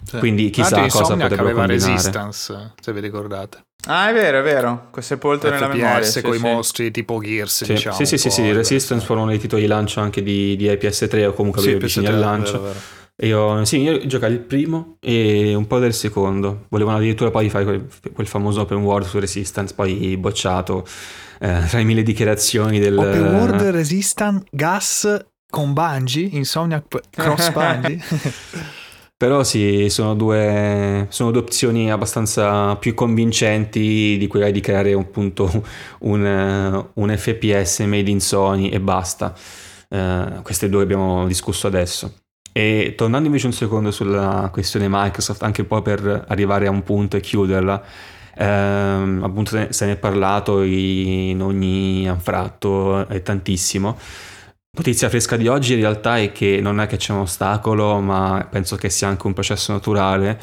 [0.03, 0.17] Sì.
[0.17, 1.93] Quindi chissà cosa Insomniac potrebbero aveva combinare.
[1.93, 3.65] Resistance, se vi ricordate.
[3.85, 5.99] Ah, è vero, è vero, è sepolto nella memoria.
[5.99, 7.73] con sì, i mostri tipo Gears, sì.
[7.73, 7.95] diciamo.
[7.95, 11.33] Sì, sì, sì, sì, Resistance furono i titoli di lancio anche di, di PS3 o
[11.33, 12.53] comunque sì, vicini al lancio.
[12.53, 12.79] Vero, vero.
[13.19, 16.65] Io, sì, io giocai il primo e un po' del secondo.
[16.69, 20.87] Volevano addirittura poi fare quel, quel famoso open world su Resistance, poi bocciato
[21.39, 22.97] eh, tra le mille dichiarazioni del...
[22.97, 27.99] Open world, Resistance, Gas con Bungie, Insomniac Cross Bungie.
[29.17, 35.49] Però sì, sono due, sono due, opzioni abbastanza più convincenti di quella di creare appunto
[36.01, 39.33] un, un FPS made in Sony e basta.
[39.89, 42.13] Uh, queste due abbiamo discusso adesso.
[42.51, 46.83] E tornando invece un secondo sulla questione Microsoft, anche un po' per arrivare a un
[46.83, 47.83] punto e chiuderla,
[48.35, 53.97] ehm, appunto se ne è parlato in ogni anfratto e tantissimo.
[54.77, 58.47] Notizia fresca di oggi in realtà è che non è che c'è un ostacolo, ma
[58.47, 60.39] penso che sia anche un processo naturale.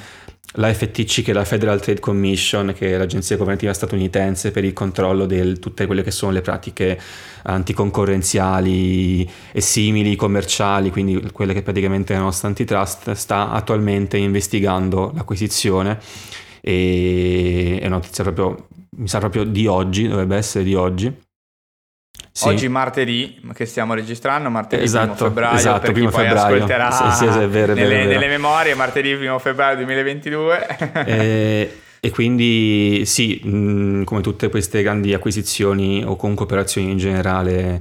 [0.55, 4.73] La FTC, che è la Federal Trade Commission, che è l'agenzia governativa statunitense per il
[4.73, 7.01] controllo di tutte quelle che sono le pratiche
[7.45, 15.13] anticoncorrenziali e simili commerciali, quindi quelle che praticamente è la nostra antitrust, sta attualmente investigando
[15.15, 16.01] l'acquisizione
[16.61, 18.67] e è una notizia proprio,
[18.97, 21.24] mi sa proprio di oggi, dovrebbe essere di oggi
[22.37, 22.49] sì.
[22.49, 26.55] Oggi martedì, che stiamo registrando, martedì esatto, 1 febbraio, esatto, per primo chi poi febbraio.
[26.55, 30.67] ascolterà sì, sì, vero, nelle, vero, nelle, memorie, martedì 1 febbraio 2022.
[31.07, 37.81] e, e quindi sì, mh, come tutte queste grandi acquisizioni o comunque operazioni in generale,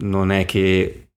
[0.00, 1.10] non è che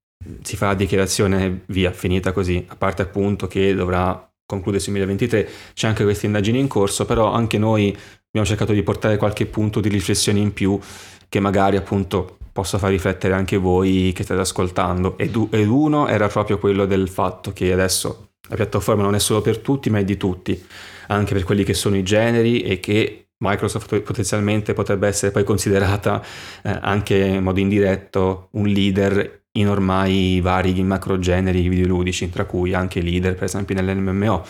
[0.43, 5.49] si fa la dichiarazione via, finita così, a parte appunto che dovrà concludersi il 2023,
[5.73, 9.79] c'è anche queste indagini in corso, però anche noi abbiamo cercato di portare qualche punto
[9.79, 10.79] di riflessione in più
[11.27, 15.17] che magari appunto possa far riflettere anche voi che state ascoltando.
[15.17, 19.41] Ed, ed uno era proprio quello del fatto che adesso la piattaforma non è solo
[19.41, 20.63] per tutti, ma è di tutti,
[21.07, 26.23] anche per quelli che sono i generi e che Microsoft potenzialmente potrebbe essere poi considerata
[26.63, 32.73] eh, anche in modo indiretto un leader in ormai vari macro generi videoludici, tra cui
[32.73, 34.45] anche leader per esempio nell'MMO,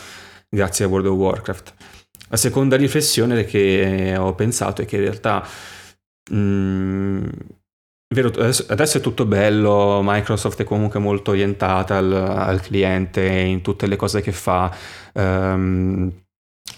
[0.50, 1.74] grazie a World of Warcraft.
[2.30, 5.46] La seconda riflessione che ho pensato è che in realtà
[6.32, 7.26] mh, mm,
[8.14, 8.32] Vero,
[8.68, 13.96] adesso è tutto bello, Microsoft è comunque molto orientata al, al cliente in tutte le
[13.96, 14.72] cose che fa,
[15.14, 16.12] um,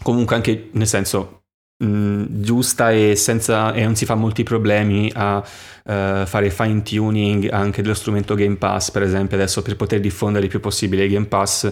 [0.02, 1.44] comunque anche nel senso
[1.78, 7.52] mh, giusta e, senza, e non si fa molti problemi a uh, fare fine tuning
[7.52, 11.12] anche dello strumento Game Pass, per esempio adesso per poter diffondere il più possibile il
[11.12, 11.72] Game Pass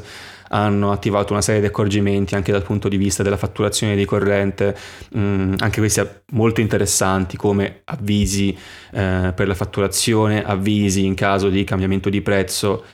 [0.53, 4.75] hanno attivato una serie di accorgimenti anche dal punto di vista della fatturazione di corrente,
[5.11, 8.55] mh, anche questi molto interessanti come avvisi
[8.91, 12.85] eh, per la fatturazione, avvisi in caso di cambiamento di prezzo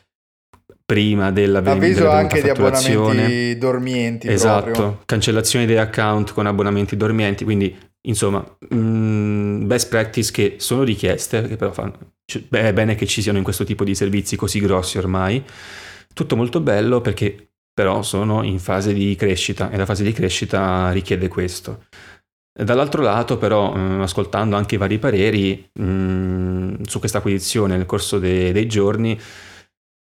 [0.85, 4.71] prima dell'avvenimento avviso anche di abbonamenti dormienti esatto.
[4.71, 5.01] Proprio.
[5.05, 11.57] cancellazione dei account con abbonamenti dormienti quindi insomma mh, best practice che sono richieste che
[11.57, 12.13] però fanno,
[12.47, 15.43] beh, è bene che ci siano in questo tipo di servizi così grossi ormai.
[16.11, 17.48] Tutto molto bello perché
[17.79, 21.85] però sono in fase di crescita e la fase di crescita richiede questo.
[22.51, 28.19] Dall'altro lato, però, mh, ascoltando anche i vari pareri mh, su questa acquisizione nel corso
[28.19, 29.17] de- dei giorni,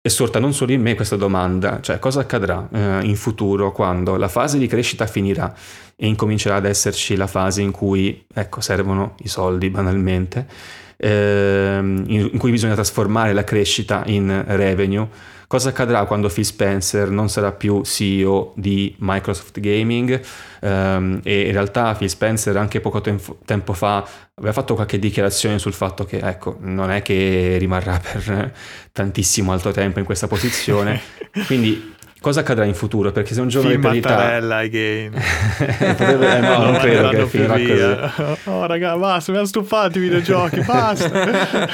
[0.01, 4.17] è sorta non solo in me questa domanda, cioè cosa accadrà eh, in futuro quando
[4.17, 5.55] la fase di crescita finirà
[5.95, 10.49] e incomincerà ad esserci la fase in cui ecco, servono i soldi banalmente,
[10.97, 17.11] eh, in, in cui bisogna trasformare la crescita in revenue Cosa accadrà quando Phil Spencer
[17.11, 20.19] non sarà più CEO di Microsoft Gaming?
[20.63, 25.59] Um, e in realtà Phil Spencer anche poco tempo, tempo fa aveva fatto qualche dichiarazione
[25.59, 28.51] sul fatto che ecco, non è che rimarrà per
[28.93, 30.99] tantissimo altro tempo in questa posizione.
[31.45, 31.92] Quindi
[32.23, 33.13] cosa accadrà in futuro?
[33.13, 35.13] Perché se un giorno Film di Mattarella again.
[35.59, 38.49] Potrebbe, eh, no, non credo che finirà così.
[38.49, 41.69] Oh raga, basta, mi hanno stufato i videogiochi, basta.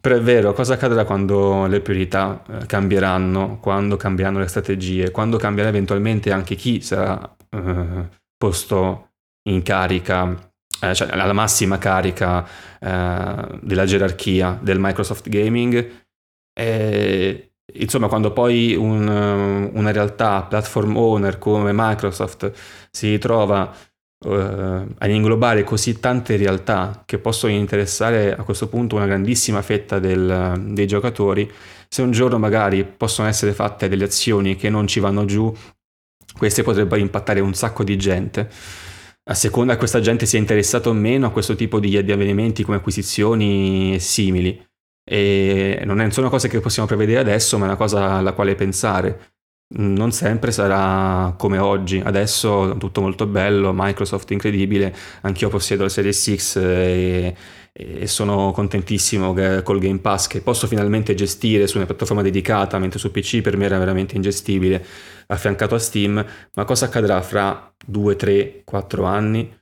[0.00, 5.38] Però è vero, cosa accadrà quando le priorità eh, cambieranno, quando cambieranno le strategie, quando
[5.38, 9.08] cambierà eventualmente anche chi sarà eh, posto
[9.48, 12.46] in carica, eh, cioè alla massima carica
[12.78, 15.90] eh, della gerarchia del Microsoft Gaming.
[16.52, 22.52] E, insomma, quando poi un, una realtà platform owner come Microsoft
[22.90, 23.74] si ritrova
[24.24, 29.98] uh, ad inglobare così tante realtà che possono interessare a questo punto una grandissima fetta
[29.98, 31.50] del, dei giocatori,
[31.88, 35.52] se un giorno magari possono essere fatte delle azioni che non ci vanno giù,
[36.36, 38.48] queste potrebbero impattare un sacco di gente.
[39.24, 42.64] A seconda che questa gente sia interessata o meno a questo tipo di, di avvenimenti
[42.64, 44.60] come acquisizioni simili.
[45.04, 49.32] E non sono cose che possiamo prevedere adesso, ma è una cosa alla quale pensare
[49.74, 52.00] non sempre sarà come oggi.
[52.04, 57.34] Adesso tutto molto bello, Microsoft incredibile, anch'io possiedo la Series X e,
[57.72, 62.98] e sono contentissimo col Game Pass che posso finalmente gestire su una piattaforma dedicata, mentre
[62.98, 64.84] su PC per me era veramente ingestibile,
[65.28, 66.24] affiancato a Steam.
[66.54, 69.60] Ma cosa accadrà fra 2, 3, 4 anni?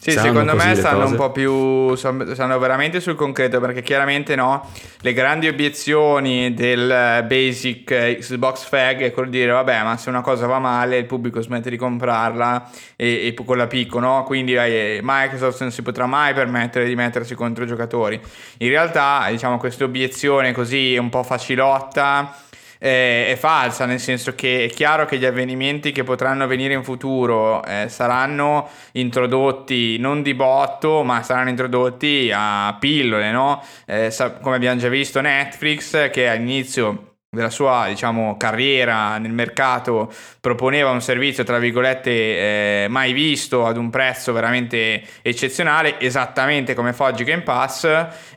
[0.00, 1.12] Sì, secondo me stanno cose.
[1.12, 1.94] un po' più.
[1.94, 4.66] stanno veramente sul concreto perché chiaramente no.
[5.00, 10.22] Le grandi obiezioni del basic Xbox Fag è quello di dire: vabbè, ma se una
[10.22, 14.24] cosa va male, il pubblico smette di comprarla e, e con la picco, no?
[14.24, 18.18] Quindi eh, Microsoft non si potrà mai permettere di mettersi contro i giocatori.
[18.58, 22.34] In realtà, diciamo, questa obiezione così un po' facilotta
[22.82, 26.82] eh, è falsa, nel senso che è chiaro che gli avvenimenti che potranno venire in
[26.82, 33.62] futuro eh, saranno introdotti non di botto, ma saranno introdotti a pillole, no?
[33.86, 40.90] Eh, come abbiamo già visto Netflix che all'inizio della sua diciamo, carriera nel mercato proponeva
[40.90, 47.04] un servizio tra virgolette eh, mai visto ad un prezzo veramente eccezionale esattamente come fa
[47.04, 47.84] oggi Game Pass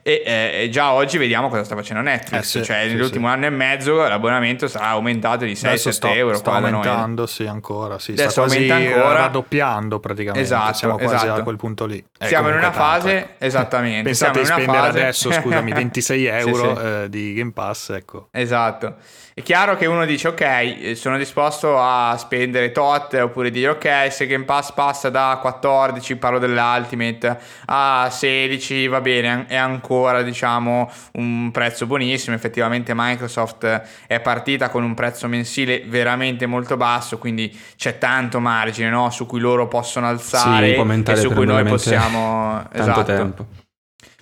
[0.03, 3.33] e eh, già oggi vediamo cosa sta facendo Netflix eh sì, cioè sì, nell'ultimo sì.
[3.33, 8.43] anno e mezzo l'abbonamento sarà aumentato di 6-7 euro sta aumentando sì ancora sì, adesso
[8.43, 11.39] aumenta ancora raddoppiando praticamente esatto, siamo quasi esatto.
[11.39, 12.77] a quel punto lì È siamo in una tanto.
[12.77, 14.99] fase esattamente pensate di spendere fase...
[14.99, 19.21] adesso scusami 26 euro eh, di Game Pass ecco esatto Esatto.
[19.35, 24.27] È chiaro che uno dice ok, sono disposto a spendere tot oppure dire ok, se
[24.27, 31.49] Game Pass passa da 14, parlo dell'Ultimate, a 16 va bene, è ancora diciamo un
[31.51, 37.97] prezzo buonissimo, effettivamente Microsoft è partita con un prezzo mensile veramente molto basso, quindi c'è
[37.97, 39.09] tanto margine no?
[39.09, 42.61] su cui loro possono alzare sì, e su cui noi possiamo...
[42.73, 43.03] Tanto esatto.
[43.03, 43.62] tempo.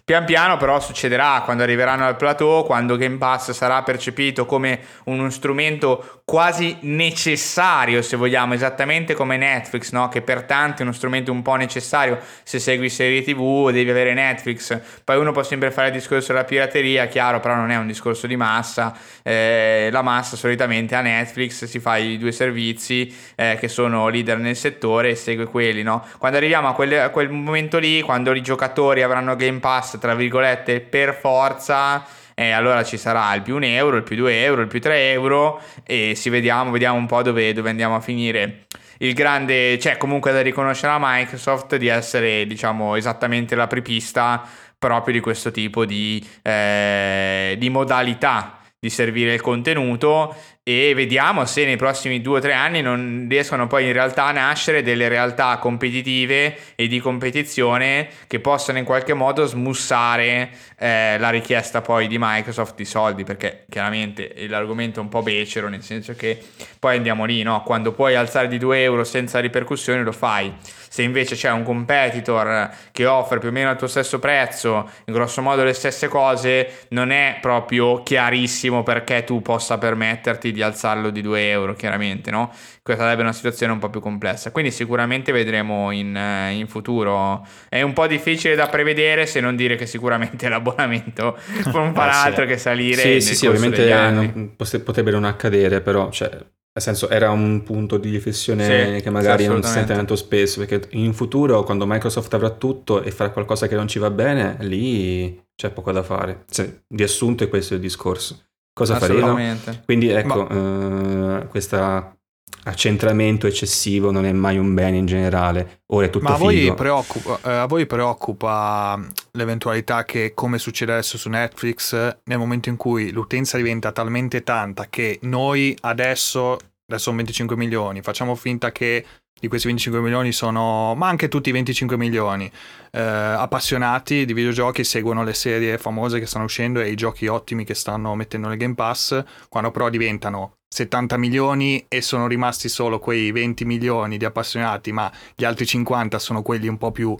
[0.03, 5.29] Pian piano però succederà quando arriveranno al plateau, quando Game Pass sarà percepito come uno
[5.29, 10.07] strumento quasi necessario, se vogliamo, esattamente come Netflix, no?
[10.07, 14.13] che per tanti è uno strumento un po' necessario se segui serie TV, devi avere
[14.13, 14.79] Netflix.
[15.03, 18.27] Poi uno può sempre fare il discorso della pirateria, chiaro, però non è un discorso
[18.27, 18.97] di massa.
[19.23, 24.37] Eh, la massa solitamente a Netflix si fa i due servizi eh, che sono leader
[24.37, 25.83] nel settore e segue quelli.
[25.83, 26.05] No?
[26.17, 30.15] Quando arriviamo a quel, a quel momento lì, quando i giocatori avranno Game Pass tra
[30.15, 34.61] virgolette, per forza, eh, allora ci sarà il più un euro, il più due euro,
[34.61, 38.65] il più tre euro e si vediamo, vediamo un po' dove, dove andiamo a finire.
[38.99, 45.13] il grande, cioè comunque da riconoscere a Microsoft di essere diciamo esattamente la prepista proprio
[45.13, 51.75] di questo tipo di, eh, di modalità di servire il contenuto e vediamo se nei
[51.75, 56.57] prossimi due o tre anni non riescono poi in realtà a nascere delle realtà competitive
[56.73, 62.73] e di competizione che possano in qualche modo smussare eh, la richiesta poi di Microsoft
[62.73, 66.43] di soldi perché chiaramente l'argomento è un po' becero nel senso che
[66.79, 67.61] poi andiamo lì no?
[67.61, 70.51] quando puoi alzare di 2 euro senza ripercussioni lo fai
[70.91, 75.13] se invece c'è un competitor che offre più o meno al tuo stesso prezzo, in
[75.13, 81.09] grosso modo le stesse cose, non è proprio chiarissimo perché tu possa permetterti di alzarlo
[81.09, 82.51] di 2 euro, chiaramente, no?
[82.83, 84.51] Questa sarebbe una situazione un po' più complessa.
[84.51, 87.47] Quindi sicuramente vedremo in, eh, in futuro.
[87.69, 91.37] È un po' difficile da prevedere, se non dire che sicuramente l'abbonamento
[91.71, 93.01] non farà altro che salire.
[93.01, 96.37] Sì, sì, sì, ovviamente non, potrebbe non accadere, però cioè,
[96.73, 100.63] nel senso, era un punto di riflessione sì, che magari non si sente tanto spesso,
[100.63, 104.55] perché in futuro, quando Microsoft avrà tutto e farà qualcosa che non ci va bene,
[104.61, 106.45] lì c'è poco da fare.
[106.49, 108.45] Cioè, di assunto è questo il discorso.
[108.73, 109.37] Cosa faremo?
[109.83, 111.39] Quindi ecco, Ma...
[111.39, 112.15] uh, questa
[112.63, 115.81] accentramento eccessivo non è mai un bene in generale.
[115.87, 118.99] Ora è tutto Ma a voi, preoccupa, eh, a voi preoccupa
[119.31, 121.93] l'eventualità che, come succede adesso su Netflix,
[122.23, 126.53] nel momento in cui l'utenza diventa talmente tanta che noi adesso,
[126.85, 129.05] adesso sono 25 milioni, facciamo finta che
[129.41, 132.49] di questi 25 milioni sono, ma anche tutti i 25 milioni,
[132.91, 137.63] eh, appassionati di videogiochi, seguono le serie famose che stanno uscendo e i giochi ottimi
[137.63, 142.99] che stanno mettendo nel Game Pass, quando però diventano 70 milioni e sono rimasti solo
[142.99, 147.17] quei 20 milioni di appassionati, ma gli altri 50 sono quelli un po' più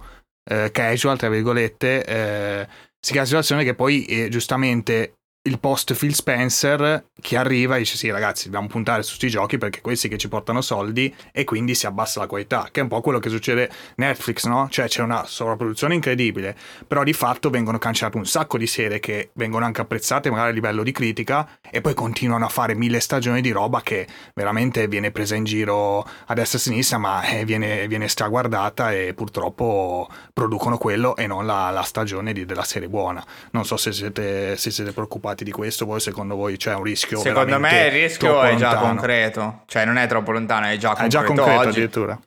[0.47, 2.67] eh, casual, tra virgolette, eh,
[2.99, 7.79] si crea la situazione che poi eh, giustamente il post Phil Spencer che arriva e
[7.79, 11.45] dice sì ragazzi dobbiamo puntare su questi giochi perché questi che ci portano soldi e
[11.45, 14.67] quindi si abbassa la qualità che è un po' quello che succede Netflix no?
[14.69, 19.31] cioè c'è una sovrapproduzione incredibile però di fatto vengono cancellate un sacco di serie che
[19.33, 23.41] vengono anche apprezzate magari a livello di critica e poi continuano a fare mille stagioni
[23.41, 27.45] di roba che veramente viene presa in giro a destra e a sinistra ma eh,
[27.45, 32.89] viene, viene straguardata e purtroppo producono quello e non la, la stagione di, della serie
[32.89, 35.85] buona non so se siete, se siete preoccupati preoccupati di questo?
[35.85, 37.19] Poi secondo voi c'è un rischio?
[37.19, 41.05] Secondo me il rischio è già concreto, cioè non è troppo lontano, è già concreto,
[41.05, 41.69] è già concreto oggi.
[41.69, 42.19] addirittura.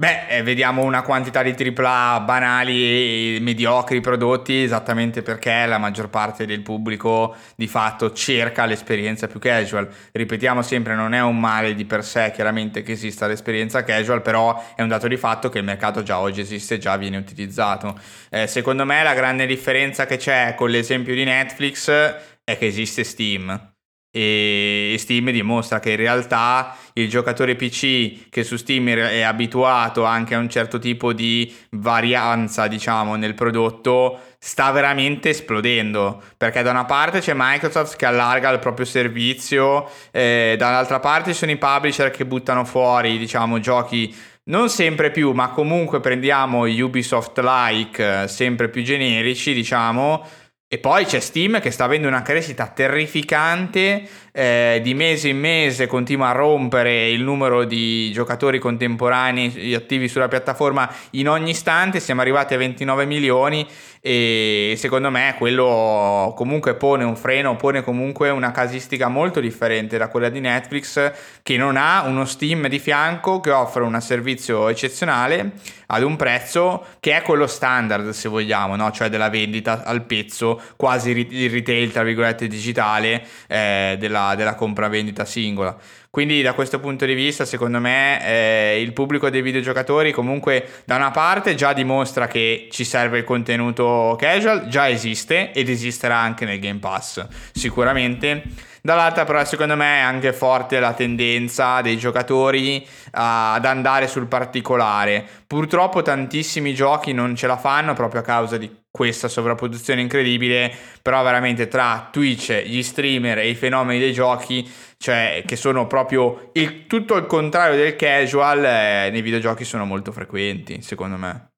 [0.00, 6.08] Beh, eh, vediamo una quantità di AAA banali e mediocri prodotti esattamente perché la maggior
[6.08, 9.88] parte del pubblico di fatto cerca l'esperienza più casual.
[10.12, 14.64] Ripetiamo sempre, non è un male di per sé chiaramente che esista l'esperienza casual, però
[14.76, 17.98] è un dato di fatto che il mercato già oggi esiste, già viene utilizzato.
[18.30, 23.04] Eh, secondo me la grande differenza che c'è con l'esempio di Netflix è che esiste
[23.04, 23.74] Steam.
[24.10, 30.34] E Steam dimostra che in realtà il giocatore PC che su Steam è abituato anche
[30.34, 36.22] a un certo tipo di varianza diciamo nel prodotto sta veramente esplodendo.
[36.38, 41.36] Perché da una parte c'è Microsoft che allarga il proprio servizio eh, dall'altra parte ci
[41.36, 47.38] sono i publisher che buttano fuori diciamo giochi non sempre più ma comunque prendiamo Ubisoft
[47.40, 50.24] like sempre più generici diciamo
[50.70, 54.06] e poi c'è Steam che sta avendo una crescita terrificante,
[54.38, 60.28] eh, di mese in mese continua a rompere il numero di giocatori contemporanei attivi sulla
[60.28, 63.66] piattaforma in ogni istante, siamo arrivati a 29 milioni
[64.00, 70.06] e secondo me quello comunque pone un freno, pone comunque una casistica molto differente da
[70.06, 71.12] quella di Netflix
[71.42, 75.52] che non ha uno Steam di fianco che offre un servizio eccezionale
[75.86, 78.90] ad un prezzo che è quello standard se vogliamo, no?
[78.92, 85.24] cioè della vendita al pezzo, quasi il retail tra virgolette digitale eh, della, della compravendita
[85.24, 85.76] singola.
[86.10, 90.96] Quindi da questo punto di vista, secondo me, eh, il pubblico dei videogiocatori comunque da
[90.96, 96.44] una parte già dimostra che ci serve il contenuto casual, già esiste ed esisterà anche
[96.44, 98.42] nel Game Pass, sicuramente.
[98.80, 105.26] Dall'altra però secondo me è anche forte la tendenza dei giocatori ad andare sul particolare.
[105.46, 111.22] Purtroppo tantissimi giochi non ce la fanno proprio a causa di questa sovrapproduzione incredibile, però
[111.22, 116.86] veramente tra Twitch, gli streamer e i fenomeni dei giochi, cioè che sono proprio il,
[116.88, 121.50] tutto il contrario del casual, eh, nei videogiochi sono molto frequenti, secondo me.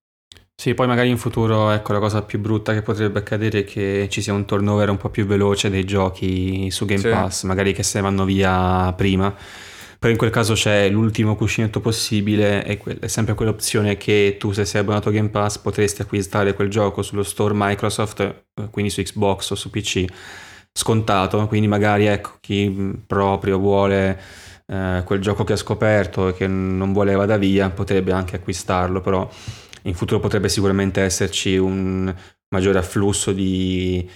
[0.54, 4.06] Sì, poi magari in futuro, ecco, la cosa più brutta che potrebbe accadere è che
[4.10, 7.08] ci sia un turnover un po' più veloce dei giochi su Game sì.
[7.08, 9.34] Pass, magari che se ne vanno via prima
[10.00, 14.64] però in quel caso c'è l'ultimo cuscinetto possibile e è sempre quell'opzione che tu se
[14.64, 19.02] sei abbonato a Game Pass potresti acquistare quel gioco sullo store Microsoft, eh, quindi su
[19.02, 20.06] Xbox o su PC,
[20.72, 24.18] scontato, quindi magari ecco chi proprio vuole
[24.66, 29.02] eh, quel gioco che ha scoperto e che non voleva da via, potrebbe anche acquistarlo,
[29.02, 29.28] però
[29.82, 32.14] in futuro potrebbe sicuramente esserci un
[32.48, 34.08] maggiore afflusso di,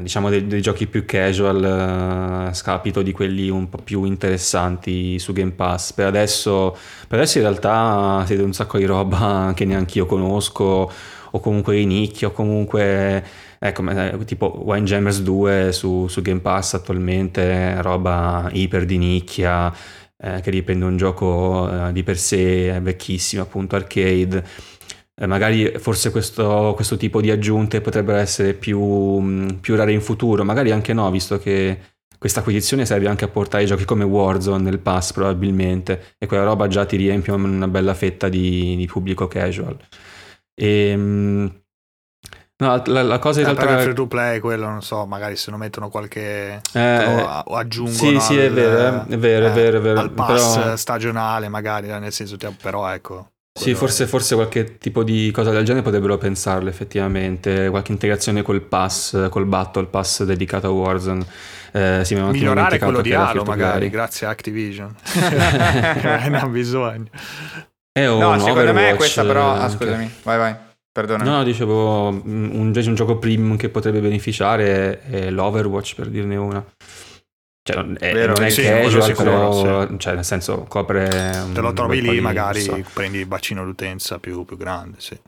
[0.00, 5.18] diciamo dei, dei, giochi più casual a uh, scapito di quelli un po' più interessanti
[5.18, 5.92] su Game Pass.
[5.92, 6.76] Per adesso,
[7.06, 10.92] per adesso in realtà siete un sacco di roba che neanche io conosco
[11.30, 13.24] o comunque di nicchia o comunque
[13.58, 19.72] ecco, eh, tipo Wine Jammers 2 su, su, Game Pass attualmente, roba iper di nicchia
[20.20, 24.44] eh, che riprende un gioco eh, di per sé vecchissimo, appunto arcade.
[25.20, 30.00] Eh, magari forse questo, questo, tipo di aggiunte potrebbero essere più, mm, più rare in
[30.00, 31.80] futuro, magari anche no, visto che
[32.16, 36.68] questa acquisizione serve anche a portare giochi come Warzone nel pass probabilmente e quella roba
[36.68, 39.76] già ti riempie una bella fetta di, di pubblico casual.
[40.54, 41.62] E, ehm,
[42.58, 43.74] no, la, la, cosa in eh, realtà...
[43.74, 46.60] Il free to play quello, non so, magari se non mettono qualche...
[46.72, 47.04] Eh,
[47.44, 49.98] o aggiungono Sì, sì, è vero, è vero, è vero, è vero.
[49.98, 50.76] Al pass però...
[50.76, 53.32] stagionale magari, nel senso, però ecco...
[53.58, 58.62] Sì, forse, forse, qualche tipo di cosa del genere potrebbero pensarlo effettivamente, qualche integrazione col
[58.62, 61.24] pass, col battle pass dedicato a Warzone.
[61.72, 64.94] Eh, sì, Migliorare quello di Halo magari, grazie a Activision.
[65.14, 67.08] ne ha bisogno.
[67.92, 69.54] no, secondo me questa però...
[69.54, 70.54] Ah, scusami, vai vai.
[70.90, 71.22] Perdona.
[71.22, 76.64] No, dicevo, un, un gioco premium che potrebbe beneficiare è l'Overwatch, per dirne una.
[77.72, 79.98] Cioè, non è, Vero, non è sì, casual, sicuro, però, sì.
[79.98, 81.08] cioè, nel senso, copre...
[81.52, 82.82] Te lo trovi lì, magari so.
[82.92, 85.18] prendi il bacino d'utenza più, più grande, sì.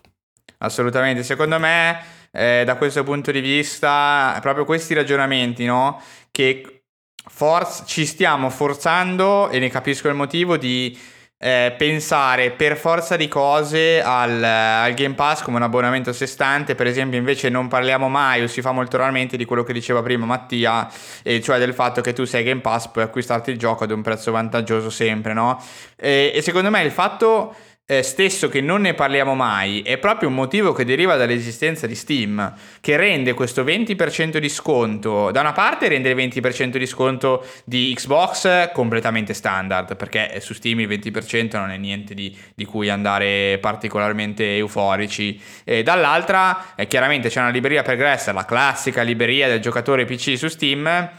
[0.58, 1.22] Assolutamente.
[1.22, 6.00] Secondo me, eh, da questo punto di vista, proprio questi ragionamenti, no?
[6.30, 6.82] Che
[7.28, 10.98] forz- ci stiamo forzando, e ne capisco il motivo, di
[11.42, 16.26] eh, pensare per forza di cose al, al, Game Pass come un abbonamento a sé
[16.26, 19.72] stante, per esempio invece non parliamo mai o si fa molto raramente di quello che
[19.72, 20.86] diceva prima Mattia,
[21.22, 24.02] e cioè del fatto che tu sei Game Pass puoi acquistarti il gioco ad un
[24.02, 25.58] prezzo vantaggioso sempre, no?
[25.96, 27.54] e, e secondo me il fatto
[27.90, 31.96] eh, stesso che non ne parliamo mai è proprio un motivo che deriva dall'esistenza di
[31.96, 37.44] Steam, che rende questo 20% di sconto, da una parte rende il 20% di sconto
[37.64, 42.88] di Xbox completamente standard, perché su Steam il 20% non è niente di, di cui
[42.88, 49.58] andare particolarmente euforici, e dall'altra eh, chiaramente c'è una libreria pregressa, la classica libreria del
[49.58, 51.10] giocatore PC su Steam,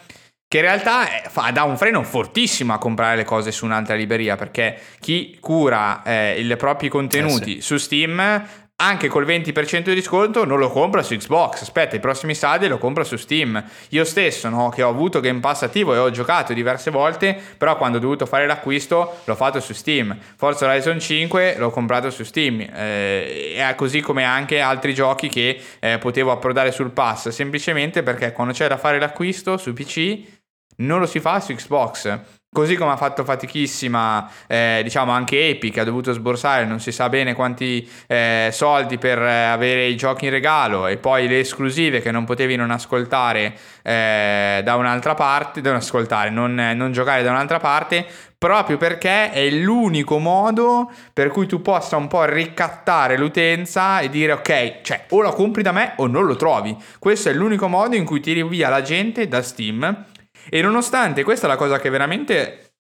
[0.52, 3.96] che in realtà eh, fa, dà un freno fortissimo a comprare le cose su un'altra
[3.96, 7.68] libreria perché chi cura eh, i propri contenuti eh sì.
[7.68, 8.44] su Steam
[8.76, 12.80] anche col 20% di sconto non lo compra su Xbox, aspetta i prossimi saldi lo
[12.80, 13.64] compra su Steam.
[13.90, 17.78] Io stesso no, che ho avuto Game Pass attivo e ho giocato diverse volte, però
[17.78, 20.18] quando ho dovuto fare l'acquisto l'ho fatto su Steam.
[20.36, 25.98] Forza Horizon 5 l'ho comprato su Steam, eh, così come anche altri giochi che eh,
[26.00, 30.40] potevo approdare sul pass, semplicemente perché quando c'è da fare l'acquisto su PC
[30.82, 32.20] non lo si fa su Xbox.
[32.54, 37.08] Così come ha fatto fatichissima, eh, diciamo, anche Epic, ha dovuto sborsare non si sa
[37.08, 42.02] bene quanti eh, soldi per eh, avere i giochi in regalo e poi le esclusive
[42.02, 47.32] che non potevi non ascoltare eh, da un'altra parte, non ascoltare, non, non giocare da
[47.32, 48.06] un'altra parte,
[48.38, 54.34] proprio perché è l'unico modo per cui tu possa un po' ricattare l'utenza e dire
[54.34, 56.76] ok, cioè o lo compri da me o non lo trovi.
[57.00, 60.10] Questo è l'unico modo in cui tiri via la gente da Steam
[60.50, 62.74] e nonostante questa è la cosa che veramente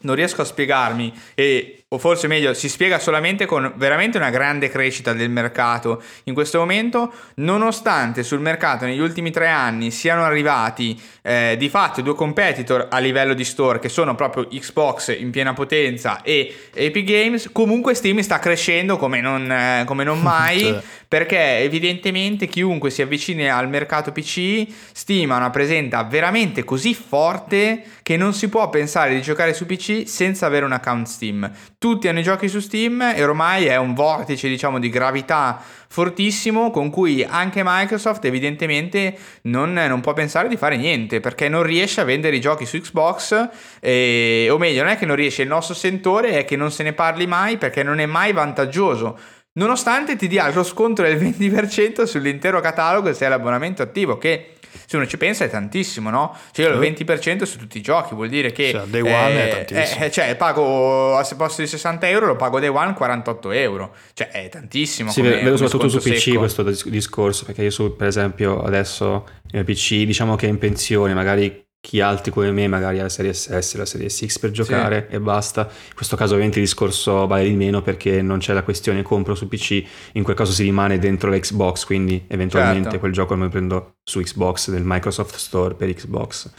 [0.00, 4.68] non riesco a spiegarmi e o forse meglio, si spiega solamente con veramente una grande
[4.68, 10.96] crescita del mercato in questo momento, nonostante sul mercato negli ultimi tre anni siano arrivati
[11.22, 15.52] eh, di fatto due competitor a livello di store che sono proprio Xbox in piena
[15.52, 20.60] potenza e Epic Games, comunque Steam sta crescendo come non, eh, come non mai.
[20.60, 20.82] Cioè.
[21.10, 28.16] Perché evidentemente chiunque si avvicini al mercato PC stima una presenza veramente così forte che
[28.16, 31.50] non si può pensare di giocare su PC senza avere un account Steam
[31.80, 35.58] tutti hanno i giochi su Steam e ormai è un vortice diciamo di gravità
[35.88, 41.62] fortissimo con cui anche Microsoft evidentemente non, non, può pensare di fare niente perché non
[41.62, 43.48] riesce a vendere i giochi su Xbox
[43.80, 46.82] e, o meglio non è che non riesce il nostro sentore è che non se
[46.82, 49.18] ne parli mai perché non è mai vantaggioso.
[49.52, 54.56] Nonostante ti dia lo sconto del 20% sull'intero catalogo se hai l'abbonamento attivo che
[54.86, 56.36] se uno ci pensa è tantissimo, no?
[56.52, 58.70] Cioè io ho il 20% su tutti i giochi, vuol dire che...
[58.70, 60.04] Cioè, day one eh, è tantissimo.
[60.04, 64.28] Eh, cioè pago, a posto di 60 euro lo pago day one 48 euro, cioè
[64.28, 65.10] è tantissimo.
[65.10, 66.38] Sì, vedo soprattutto su PC secco.
[66.38, 71.14] questo discorso, perché io su, per esempio adesso il PC diciamo che è in pensione,
[71.14, 75.06] magari chi altri come me magari ha la serie SS, la serie X per giocare
[75.08, 75.16] sì.
[75.16, 75.62] e basta.
[75.62, 79.34] In questo caso ovviamente il discorso vale di meno perché non c'è la questione compro
[79.34, 82.98] su PC, in quel caso si rimane dentro l'Xbox, quindi eventualmente certo.
[82.98, 86.50] quel gioco lo prendo su Xbox del Microsoft Store per Xbox.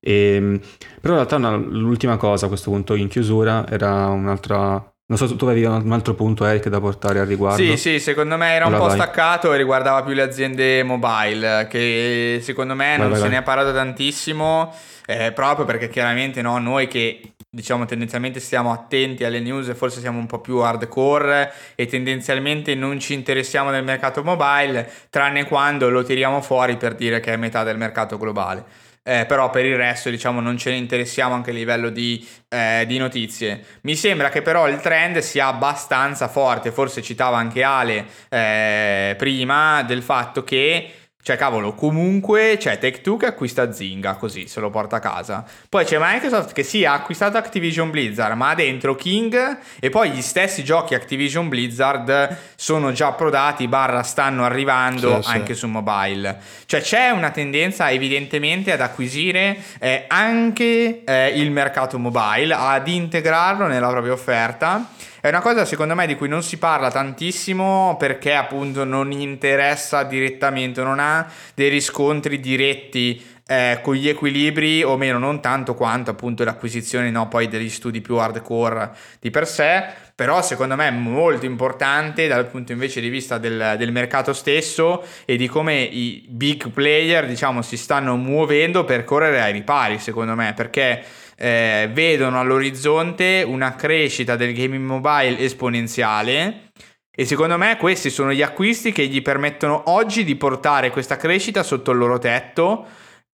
[0.00, 0.58] E, ehm,
[1.00, 5.36] però in realtà una, l'ultima cosa a questo punto in chiusura era un'altra non so,
[5.36, 7.62] tu avevi un altro punto, Eric, da portare al riguardo?
[7.62, 9.06] Sì, sì, secondo me era un allora po' vai.
[9.06, 13.38] staccato e riguardava più le aziende mobile, che secondo me vai, non vai, se ne
[13.38, 14.74] è parlato tantissimo,
[15.06, 20.00] eh, proprio perché chiaramente no, noi che diciamo tendenzialmente stiamo attenti alle news e forse
[20.00, 25.88] siamo un po' più hardcore e tendenzialmente non ci interessiamo del mercato mobile, tranne quando
[25.88, 28.64] lo tiriamo fuori per dire che è metà del mercato globale
[29.06, 32.84] eh, però per il resto diciamo non ce ne interessiamo anche a livello di, eh,
[32.88, 33.64] di, notizie.
[33.82, 39.84] Mi sembra che però il trend sia abbastanza forte, forse citava anche Ale eh, prima
[39.84, 40.90] del fatto che
[41.26, 45.44] cioè, cavolo, comunque c'è Take-Two che acquista Zynga, così se lo porta a casa.
[45.68, 50.10] Poi c'è Microsoft che sì, ha acquistato Activision Blizzard, ma ha dentro King e poi
[50.10, 55.58] gli stessi giochi Activision Blizzard sono già prodati, barra stanno arrivando sì, anche sì.
[55.58, 56.38] su mobile.
[56.64, 63.66] Cioè c'è una tendenza evidentemente ad acquisire eh, anche eh, il mercato mobile, ad integrarlo
[63.66, 64.90] nella propria offerta
[65.26, 70.04] è una cosa secondo me di cui non si parla tantissimo perché appunto non interessa
[70.04, 76.10] direttamente, non ha dei riscontri diretti eh, con gli equilibri, o meno non tanto quanto
[76.10, 80.92] appunto l'acquisizione no, poi degli studi più hardcore di per sé, però secondo me è
[80.92, 86.24] molto importante dal punto invece di vista del, del mercato stesso e di come i
[86.28, 90.52] big player diciamo si stanno muovendo per correre ai ripari secondo me.
[90.54, 91.04] Perché
[91.36, 96.70] eh, vedono all'orizzonte una crescita del gaming mobile esponenziale
[97.14, 101.62] e secondo me questi sono gli acquisti che gli permettono oggi di portare questa crescita
[101.62, 102.86] sotto il loro tetto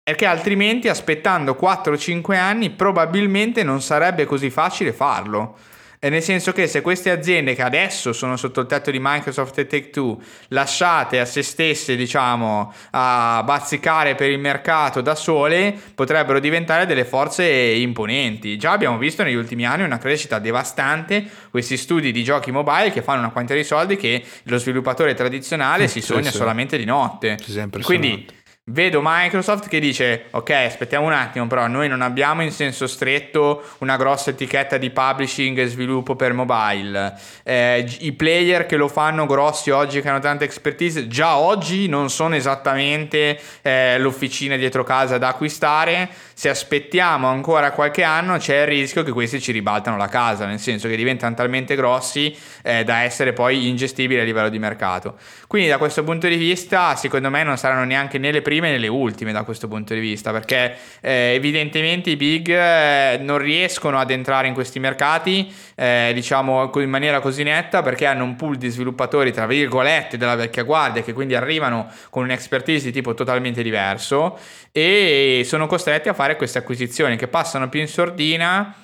[0.02, 5.56] perché altrimenti aspettando 4-5 anni probabilmente non sarebbe così facile farlo.
[6.02, 9.58] E nel senso che se queste aziende che adesso sono sotto il tetto di Microsoft
[9.58, 16.40] e Take-Two, lasciate a se stesse, diciamo, a bazzicare per il mercato da sole, potrebbero
[16.40, 18.56] diventare delle forze imponenti.
[18.56, 23.02] Già abbiamo visto negli ultimi anni una crescita devastante, questi studi di giochi mobile che
[23.02, 26.36] fanno una quantità di soldi che lo sviluppatore tradizionale si sogna sì.
[26.38, 27.36] solamente di notte.
[27.82, 28.26] Quindi
[28.72, 33.64] Vedo Microsoft che dice: Ok, aspettiamo un attimo, però noi non abbiamo in senso stretto
[33.78, 37.12] una grossa etichetta di publishing e sviluppo per mobile.
[37.42, 42.10] Eh, I player che lo fanno grossi oggi, che hanno tanta expertise, già oggi non
[42.10, 46.08] sono esattamente eh, l'officina dietro casa da acquistare.
[46.32, 50.60] Se aspettiamo ancora qualche anno, c'è il rischio che questi ci ribaltano la casa, nel
[50.60, 55.16] senso che diventano talmente grossi eh, da essere poi ingestibili a livello di mercato.
[55.48, 58.70] Quindi, da questo punto di vista, secondo me non saranno neanche né le prime prime
[58.70, 63.38] né le ultime da questo punto di vista, perché eh, evidentemente i big eh, non
[63.38, 68.36] riescono ad entrare in questi mercati, eh, diciamo in maniera così netta, perché hanno un
[68.36, 73.14] pool di sviluppatori, tra virgolette, della vecchia guardia, che quindi arrivano con un'expertise di tipo
[73.14, 74.38] totalmente diverso
[74.70, 78.74] e sono costretti a fare queste acquisizioni che passano più in sordina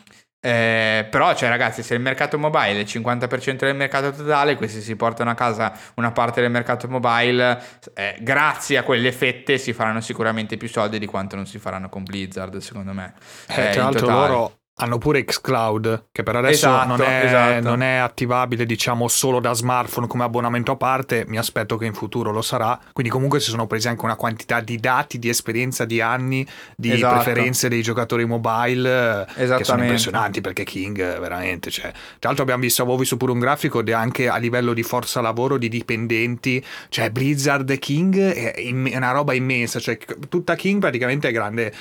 [0.46, 4.80] eh, però, cioè, ragazzi, se il mercato mobile è il 50% del mercato totale, questi
[4.80, 7.60] si portano a casa una parte del mercato mobile,
[7.94, 11.88] eh, grazie a quelle fette si faranno sicuramente più soldi di quanto non si faranno
[11.88, 13.14] con Blizzard, secondo me.
[13.48, 17.62] Eh, tra l'altro loro hanno pure xCloud, che per adesso esatto, non, è, esatto.
[17.62, 21.24] non, è, attivabile, diciamo, solo da smartphone come abbonamento a parte.
[21.28, 22.78] Mi aspetto che in futuro lo sarà.
[22.92, 26.46] Quindi, comunque, si sono presi anche una quantità di dati, di esperienza, di anni,
[26.76, 27.14] di esatto.
[27.14, 31.70] preferenze dei giocatori mobile che sono impressionanti perché King, veramente.
[31.70, 34.82] Cioè, tra l'altro, abbiamo visto, avevo visto pure un grafico di anche a livello di
[34.82, 36.62] forza lavoro, di dipendenti.
[36.90, 39.80] Cioè, Blizzard King è, una roba immensa.
[39.80, 39.96] Cioè,
[40.28, 41.72] tutta King praticamente è grande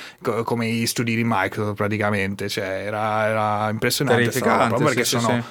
[0.44, 2.48] come gli studi di Microsoft, praticamente.
[2.48, 4.40] Cioè, era, era impressionante.
[4.40, 5.44] Proprio perché sì, sono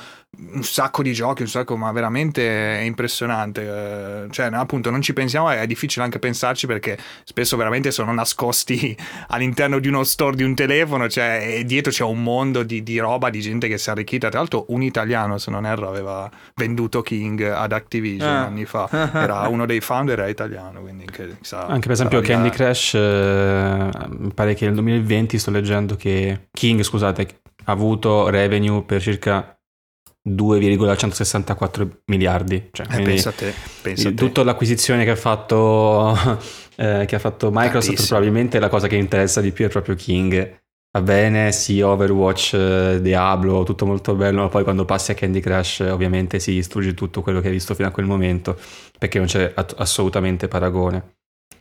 [0.54, 4.26] un sacco di giochi, un sacco, ma veramente è impressionante.
[4.26, 8.96] Eh, cioè, appunto, non ci pensiamo, è difficile anche pensarci perché spesso veramente sono nascosti
[9.30, 12.98] all'interno di uno store di un telefono, cioè, e dietro c'è un mondo di, di
[13.00, 14.30] roba, di gente che si è arricchita.
[14.30, 18.46] Tra l'altro, un italiano, se non erro, aveva venduto King ad Activision ah.
[18.46, 18.88] anni fa.
[19.14, 20.82] Era uno dei founder, era italiano.
[20.82, 25.96] Quindi chissà, anche per esempio, Candy Crush, eh, mi pare che nel 2020 sto leggendo
[25.96, 27.28] che King, scusate,
[27.66, 29.55] ha avuto revenue per circa
[30.28, 32.70] 2,164 miliardi.
[32.72, 36.18] Cioè, eh, pensa a te, pensa tutta l'acquisizione che ha fatto,
[36.76, 38.08] eh, che ha fatto Microsoft Tantissimo.
[38.08, 40.64] probabilmente la cosa che interessa di più è proprio King.
[40.96, 45.42] Va bene, sì, Overwatch, eh, Diablo, tutto molto bello, ma poi quando passi a Candy
[45.42, 48.58] Crush ovviamente si distrugge tutto quello che hai visto fino a quel momento,
[48.98, 51.18] perché non c'è assolutamente paragone.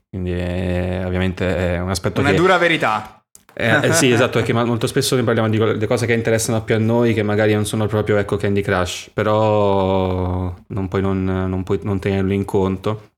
[0.09, 2.37] Quindi è, ovviamente è un aspetto Una che...
[2.37, 3.24] dura verità.
[3.57, 6.79] Eh, eh, sì, esatto, perché molto spesso ne parliamo di cose che interessano più a
[6.79, 11.79] noi che magari non sono proprio ecco, Candy Crush, però non puoi non, non, puoi
[11.83, 13.13] non tenerlo in conto.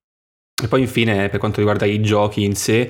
[0.62, 2.80] E poi infine, per quanto riguarda i giochi in sé,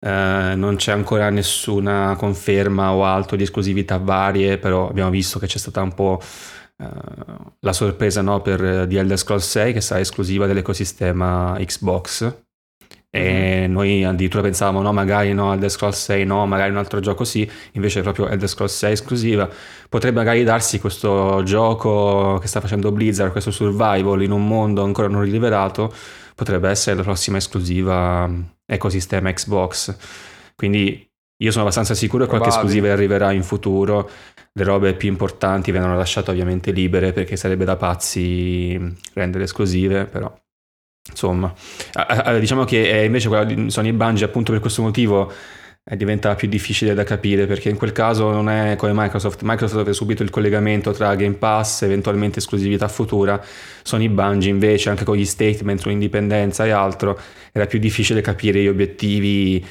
[0.00, 5.46] eh, non c'è ancora nessuna conferma o altro di esclusività varie, però abbiamo visto che
[5.46, 6.20] c'è stata un po'
[6.76, 6.88] eh,
[7.60, 12.46] la sorpresa no, per The Elder Scrolls 6 che sarà esclusiva dell'ecosistema Xbox
[13.10, 13.72] e mm-hmm.
[13.72, 17.50] noi addirittura pensavamo no magari no Elder Scrolls 6 no magari un altro gioco sì
[17.72, 19.48] invece proprio Elder Scrolls 6 esclusiva.
[19.88, 25.08] Potrebbe magari darsi questo gioco che sta facendo Blizzard questo survival in un mondo ancora
[25.08, 25.92] non rivelato
[26.34, 28.30] potrebbe essere la prossima esclusiva
[28.66, 29.96] ecosistema Xbox.
[30.54, 31.06] Quindi
[31.40, 34.10] io sono abbastanza sicuro che qualche esclusiva arriverà in futuro.
[34.52, 38.78] Le robe più importanti vengono lasciate ovviamente libere perché sarebbe da pazzi
[39.14, 40.32] rendere esclusive però
[41.10, 41.52] Insomma,
[42.38, 45.32] diciamo che invece quella di Sony Bungie appunto per questo motivo
[45.96, 49.40] diventa più difficile da capire perché in quel caso non è come Microsoft.
[49.42, 53.42] Microsoft aveva subito il collegamento tra Game Pass, eventualmente esclusività futura.
[53.82, 57.18] Sony Bungie invece anche con gli statement sull'indipendenza e altro
[57.52, 59.64] era più difficile capire gli obiettivi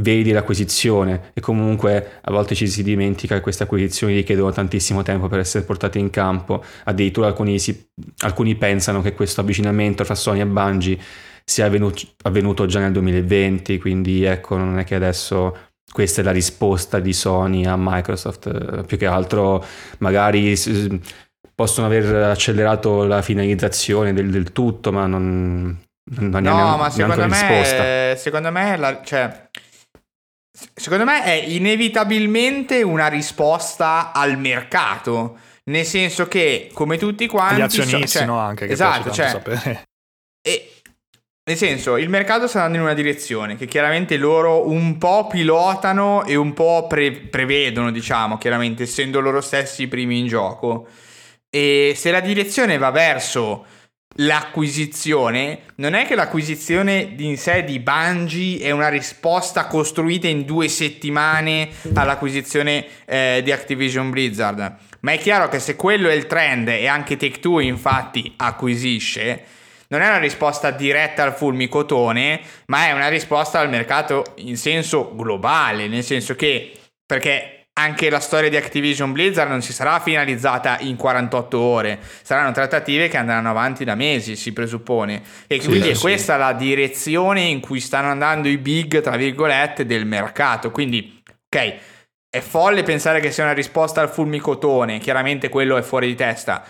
[0.00, 5.28] vedi l'acquisizione e comunque a volte ci si dimentica che queste acquisizioni richiedono tantissimo tempo
[5.28, 7.88] per essere portate in campo, addirittura alcuni, si,
[8.18, 10.98] alcuni pensano che questo avvicinamento tra Sony e Bungie
[11.44, 15.56] sia avvenuto, avvenuto già nel 2020, quindi ecco non è che adesso
[15.92, 19.62] questa è la risposta di Sony a Microsoft, più che altro
[19.98, 20.56] magari
[21.54, 25.78] possono aver accelerato la finalizzazione del, del tutto, ma non,
[26.18, 28.16] non no, ma secondo me, risposta.
[28.16, 29.48] secondo me la, cioè,
[30.74, 35.38] Secondo me è inevitabilmente una risposta al mercato.
[35.64, 37.56] Nel senso che, come tutti quanti...
[37.56, 38.38] Gli azionisti, so, cioè, no?
[38.38, 39.84] Anche che esatto, cioè, sapere.
[40.42, 40.72] E,
[41.44, 46.24] nel senso, il mercato sta andando in una direzione che chiaramente loro un po' pilotano
[46.24, 50.88] e un po' pre- prevedono, diciamo, chiaramente, essendo loro stessi i primi in gioco.
[51.48, 53.64] E se la direzione va verso
[54.16, 60.68] l'acquisizione, non è che l'acquisizione in sé di Bungie è una risposta costruita in due
[60.68, 66.68] settimane all'acquisizione eh, di Activision Blizzard, ma è chiaro che se quello è il trend
[66.68, 69.44] e anche Take Two infatti acquisisce,
[69.88, 75.14] non è una risposta diretta al fulmicotone, ma è una risposta al mercato in senso
[75.14, 76.72] globale, nel senso che
[77.04, 82.52] perché anche la storia di Activision Blizzard non si sarà finalizzata in 48 ore, saranno
[82.52, 85.22] trattative che andranno avanti da mesi, si presuppone.
[85.46, 89.86] E quindi sì, è questa la direzione in cui stanno andando i big, tra virgolette,
[89.86, 90.70] del mercato.
[90.70, 91.74] Quindi, ok,
[92.28, 96.62] è folle pensare che sia una risposta al fulmicotone, chiaramente quello è fuori di testa.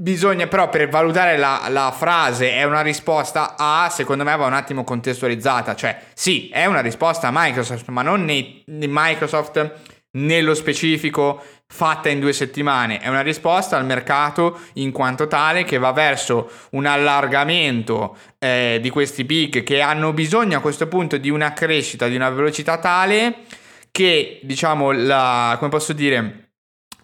[0.00, 4.52] Bisogna però per valutare la, la, frase è una risposta a, secondo me va un
[4.52, 10.54] attimo contestualizzata, cioè sì, è una risposta a Microsoft, ma non nei, nei Microsoft nello
[10.54, 15.92] specifico fatta in due settimane, è una risposta al mercato in quanto tale che va
[15.92, 21.52] verso un allargamento eh, di questi big che hanno bisogno a questo punto di una
[21.52, 23.44] crescita, di una velocità tale
[23.90, 26.48] che diciamo la, come posso dire,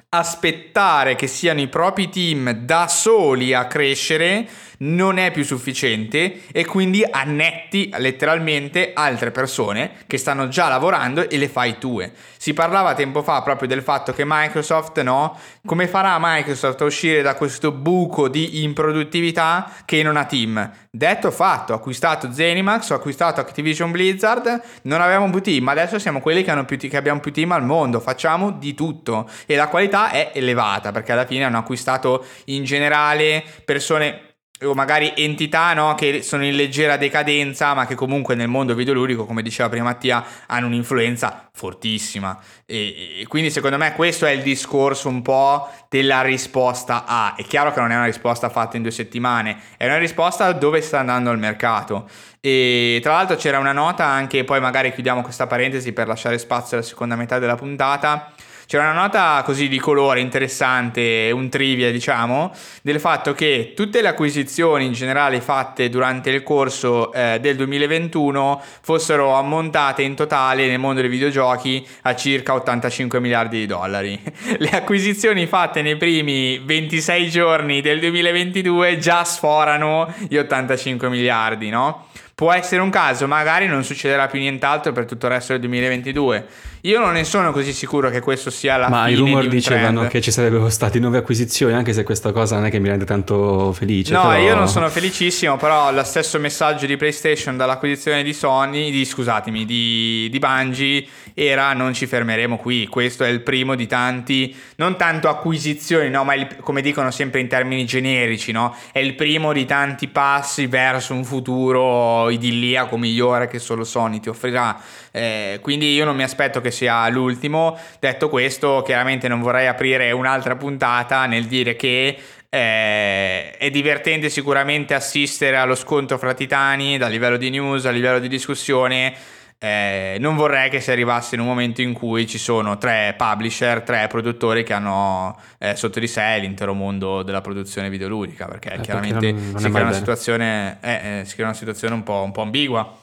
[0.09, 4.49] aspettare che siano i propri team da soli a crescere
[4.85, 11.37] non è più sufficiente e quindi annetti letteralmente altre persone che stanno già lavorando e
[11.37, 12.12] le fai tue.
[12.37, 15.39] Si parlava tempo fa proprio del fatto che Microsoft, no?
[15.64, 20.70] Come farà Microsoft a uscire da questo buco di improduttività che non ha team?
[20.91, 25.99] Detto fatto, ho acquistato Zenimax, ho acquistato Activision Blizzard, non avevamo più team, ma adesso
[25.99, 29.68] siamo quelli che, più, che abbiamo più team al mondo, facciamo di tutto e la
[29.68, 35.95] qualità è elevata perché alla fine hanno acquistato in generale persone o magari entità no,
[35.95, 40.25] che sono in leggera decadenza, ma che comunque nel mondo videoludico, come diceva prima Mattia,
[40.47, 42.39] hanno un'influenza fortissima.
[42.65, 47.35] E, e, quindi secondo me questo è il discorso un po' della risposta A.
[47.37, 50.81] È chiaro che non è una risposta fatta in due settimane, è una risposta dove
[50.81, 52.09] sta andando il mercato.
[52.41, 56.77] E tra l'altro c'era una nota anche, poi magari chiudiamo questa parentesi per lasciare spazio
[56.77, 58.34] alla seconda metà della puntata
[58.67, 62.53] c'era una nota così di colore interessante, un trivia diciamo,
[62.83, 68.62] del fatto che tutte le acquisizioni in generale fatte durante il corso eh, del 2021
[68.81, 74.21] fossero ammontate in totale nel mondo dei videogiochi a circa 85 miliardi di dollari.
[74.59, 82.07] Le acquisizioni fatte nei primi 26 giorni del 2022 già sforano gli 85 miliardi, no?
[82.45, 86.47] Può essere un caso, magari non succederà più nient'altro per tutto il resto del 2022
[86.86, 90.01] io non ne sono così sicuro che questo sia la Ma fine i rumor dicevano
[90.01, 90.11] trend.
[90.11, 93.07] che ci sarebbero stati nuove acquisizioni, anche se questa cosa non è che mi rende
[93.07, 94.12] tanto felice.
[94.12, 94.38] No, però...
[94.38, 99.64] io non sono felicissimo, però lo stesso messaggio di PlayStation dall'acquisizione di Sony, di, scusatemi,
[99.64, 102.86] di, di Bungie, era non ci fermeremo qui.
[102.86, 107.40] Questo è il primo di tanti, non tanto acquisizioni, no, ma il, come dicono sempre
[107.40, 108.76] in termini generici, no?
[108.92, 114.28] È il primo di tanti passi verso un futuro idilliaco migliore che solo Sony ti
[114.28, 114.80] offrirà.
[115.11, 117.78] Eh, quindi io non mi aspetto che sia l'ultimo.
[117.99, 122.18] Detto questo, chiaramente non vorrei aprire un'altra puntata nel dire che
[122.49, 128.20] eh, è divertente sicuramente assistere allo scontro fra titani dal livello di news, a livello
[128.20, 129.12] di discussione.
[129.59, 133.83] Eh, non vorrei che si arrivasse in un momento in cui ci sono tre publisher,
[133.83, 138.81] tre produttori che hanno eh, sotto di sé l'intero mondo della produzione videoludica, perché eh,
[138.81, 142.03] chiaramente perché non, non si, crea una situazione, eh, eh, si, crea una situazione, un
[142.03, 142.99] po', un po' ambigua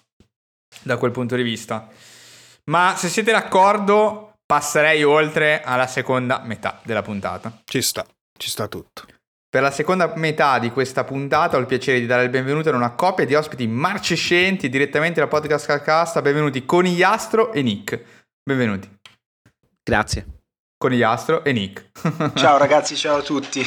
[0.84, 1.88] da quel punto di vista.
[2.66, 7.62] Ma se siete d'accordo, passerei oltre alla seconda metà della puntata.
[7.66, 8.06] Ci sta,
[8.38, 9.06] ci sta tutto.
[9.52, 12.74] Per la seconda metà di questa puntata ho il piacere di dare il benvenuto a
[12.74, 16.22] una coppia di ospiti marcescenti direttamente dal podcast Calcasta.
[16.22, 18.02] Benvenuti Conigliastro e Nick.
[18.42, 18.90] Benvenuti.
[19.84, 20.26] Grazie.
[20.78, 21.90] Conigliastro e Nick.
[22.36, 23.62] ciao ragazzi, ciao a tutti.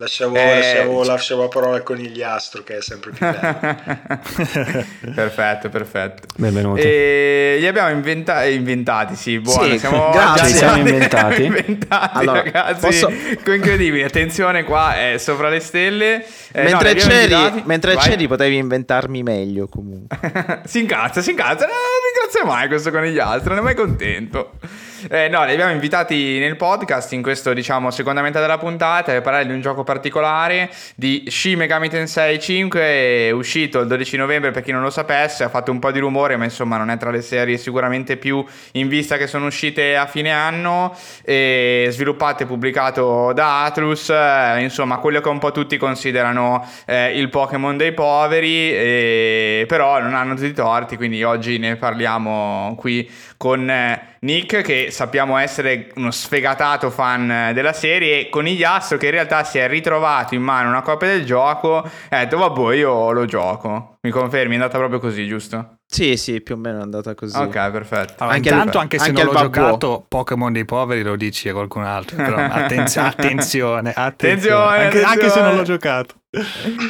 [0.00, 3.58] Lasciamo, eh, lasciamo, lasciamo, la parola al conigliastro che è sempre più bello.
[5.12, 6.22] perfetto, perfetto.
[6.36, 6.82] Benvenuti.
[6.82, 9.64] E li abbiamo inventa- inventati, sì, buono.
[9.68, 10.50] Sì, siamo, grazie.
[10.50, 11.42] Ci siamo inventati.
[11.46, 12.80] inventati allora, ragazzi.
[12.80, 13.08] Posso...
[13.52, 16.24] Incredibile, attenzione qua, è sopra le stelle.
[16.52, 20.62] Eh, mentre no, c'eri, mentre c'eri potevi inventarmi meglio comunque.
[20.64, 21.66] si incazza, si incazza.
[21.66, 21.74] Non
[22.14, 24.52] ringrazio mai questo conigliastro, non è mai contento.
[25.06, 29.20] Eh, no, li abbiamo invitati nel podcast in questo, diciamo, seconda metà della puntata per
[29.20, 34.50] parlare di un gioco particolare di Shin Megami Tensei 5, è uscito il 12 novembre
[34.50, 36.96] per chi non lo sapesse, ha fatto un po' di rumore, ma insomma non è
[36.96, 42.42] tra le serie sicuramente più in vista che sono uscite a fine anno, e sviluppato
[42.42, 47.76] e pubblicato da Atlus, eh, insomma, quello che un po' tutti considerano eh, il Pokémon
[47.76, 53.08] dei poveri, però non hanno tutti i torti, quindi oggi ne parliamo qui
[53.38, 59.06] con eh, Nick che sappiamo essere uno sfegatato fan della serie e con Igliastro che
[59.06, 62.74] in realtà si è ritrovato in mano una copia del gioco e ha detto vabbè
[62.74, 63.96] io lo gioco.
[64.00, 65.76] Mi confermi, è andata proprio così, giusto?
[65.86, 67.36] Sì, sì, più o meno è andata così.
[67.36, 68.14] Ok, perfetto.
[68.18, 71.48] Allora, anche intanto, il, anche se anche non l'ho giocato, Pokémon dei poveri lo dici
[71.48, 72.16] a qualcun altro.
[72.16, 76.14] Però attenzio- attenzione, attenzione, attenzione, anche, anche, se non l'ho giocato.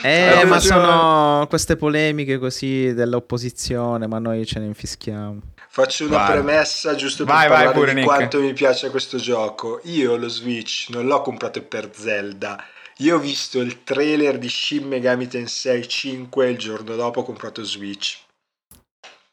[0.02, 5.40] Eh, ma sono queste polemiche così dell'opposizione, ma noi ce ne infischiamo.
[5.80, 6.30] Faccio una vai.
[6.32, 8.06] premessa giusto per vai, parlare vai pure, di Nick.
[8.08, 9.80] quanto mi piace questo gioco.
[9.84, 12.60] Io lo Switch non l'ho comprato per Zelda.
[12.96, 17.62] Io ho visto il trailer di Shin Megami Tensei 5 il giorno dopo ho comprato
[17.62, 18.18] Switch.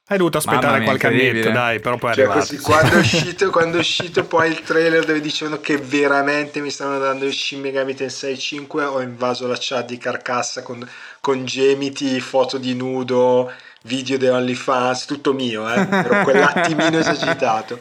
[0.08, 3.50] Hai dovuto aspettare mia, qualche annetto, dai, però poi è cioè, così, quando, è uscito,
[3.50, 7.60] quando è uscito poi il trailer dove dicevano che veramente mi stavano dando il Shin
[7.60, 10.88] Megami Tensei 5, ho invaso la chat di Carcassa con,
[11.20, 13.52] con gemiti, foto di nudo,
[13.86, 15.88] video di OnlyFans, tutto mio, eh?
[15.90, 17.80] Ero quell'attimino esagitato.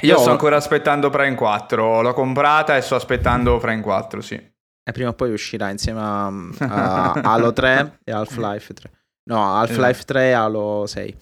[0.00, 4.34] Io sto ancora aspettando Prime 4, l'ho comprata e sto aspettando Prime 4, sì.
[4.34, 8.90] E prima o poi uscirà insieme a, a Halo 3 e Half-Life 3.
[9.30, 11.16] No, Half-Life 3 e Halo 6.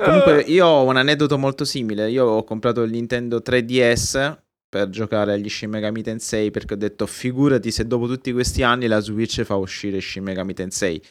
[0.00, 2.08] Comunque io ho un aneddoto molto simile.
[2.10, 4.38] Io ho comprato il Nintendo 3DS
[4.68, 8.86] per giocare agli Shin Megami Tensei perché ho detto figurati se dopo tutti questi anni
[8.86, 11.02] la Switch fa uscire Shin Megami Tensei.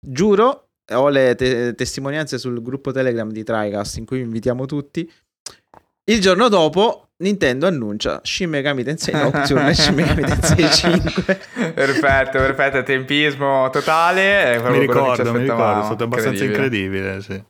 [0.00, 5.10] Giuro, ho le te- testimonianze sul gruppo Telegram di TriCast in cui invitiamo tutti.
[6.04, 11.40] Il giorno dopo Nintendo annuncia Shin Megami Tensei Nocturne e Shin Megami Tensei 5.
[11.74, 14.60] perfetto, perfetto, tempismo totale.
[14.70, 17.40] Mi ricordo, mi ricordo, è stato abbastanza incredibile, sì.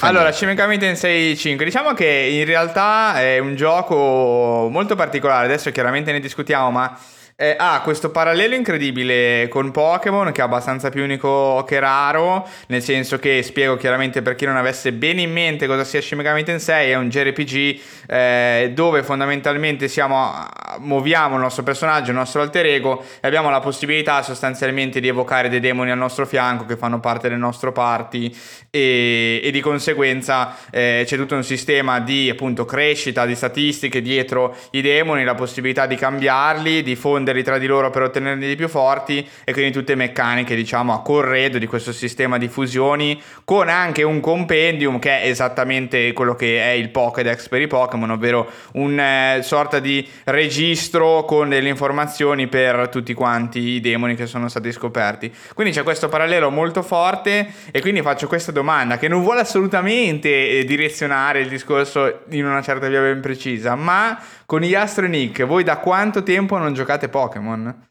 [0.00, 5.70] allora, Shin Megami Tensei 5, diciamo che in realtà è un gioco molto particolare, adesso
[5.70, 6.98] chiaramente ne discutiamo, ma
[7.36, 12.82] eh, ha questo parallelo incredibile con Pokémon che è abbastanza più unico che raro, nel
[12.82, 16.44] senso che spiego chiaramente per chi non avesse bene in mente cosa sia Shin Megami
[16.44, 20.46] Tensei, è un JRPG eh, dove fondamentalmente siamo,
[20.78, 25.48] muoviamo il nostro personaggio, il nostro alter ego e abbiamo la possibilità sostanzialmente di evocare
[25.48, 28.32] dei demoni al nostro fianco che fanno parte del nostro party
[28.70, 34.56] e, e di conseguenza eh, c'è tutto un sistema di appunto crescita, di statistiche dietro
[34.70, 38.56] i demoni, la possibilità di cambiarli, di fondere fonderli tra di loro per ottenerli di
[38.56, 43.68] più forti e quindi tutte meccaniche diciamo a corredo di questo sistema di fusioni con
[43.68, 48.50] anche un compendium che è esattamente quello che è il Pokédex per i Pokémon ovvero
[48.72, 54.48] un eh, sorta di registro con delle informazioni per tutti quanti i demoni che sono
[54.48, 55.32] stati scoperti.
[55.54, 60.58] Quindi c'è questo parallelo molto forte e quindi faccio questa domanda che non vuole assolutamente
[60.58, 64.18] eh, direzionare il discorso in una certa via ben precisa ma
[64.52, 67.88] con gli Astro Nick, voi da quanto tempo non giocate Pokémon?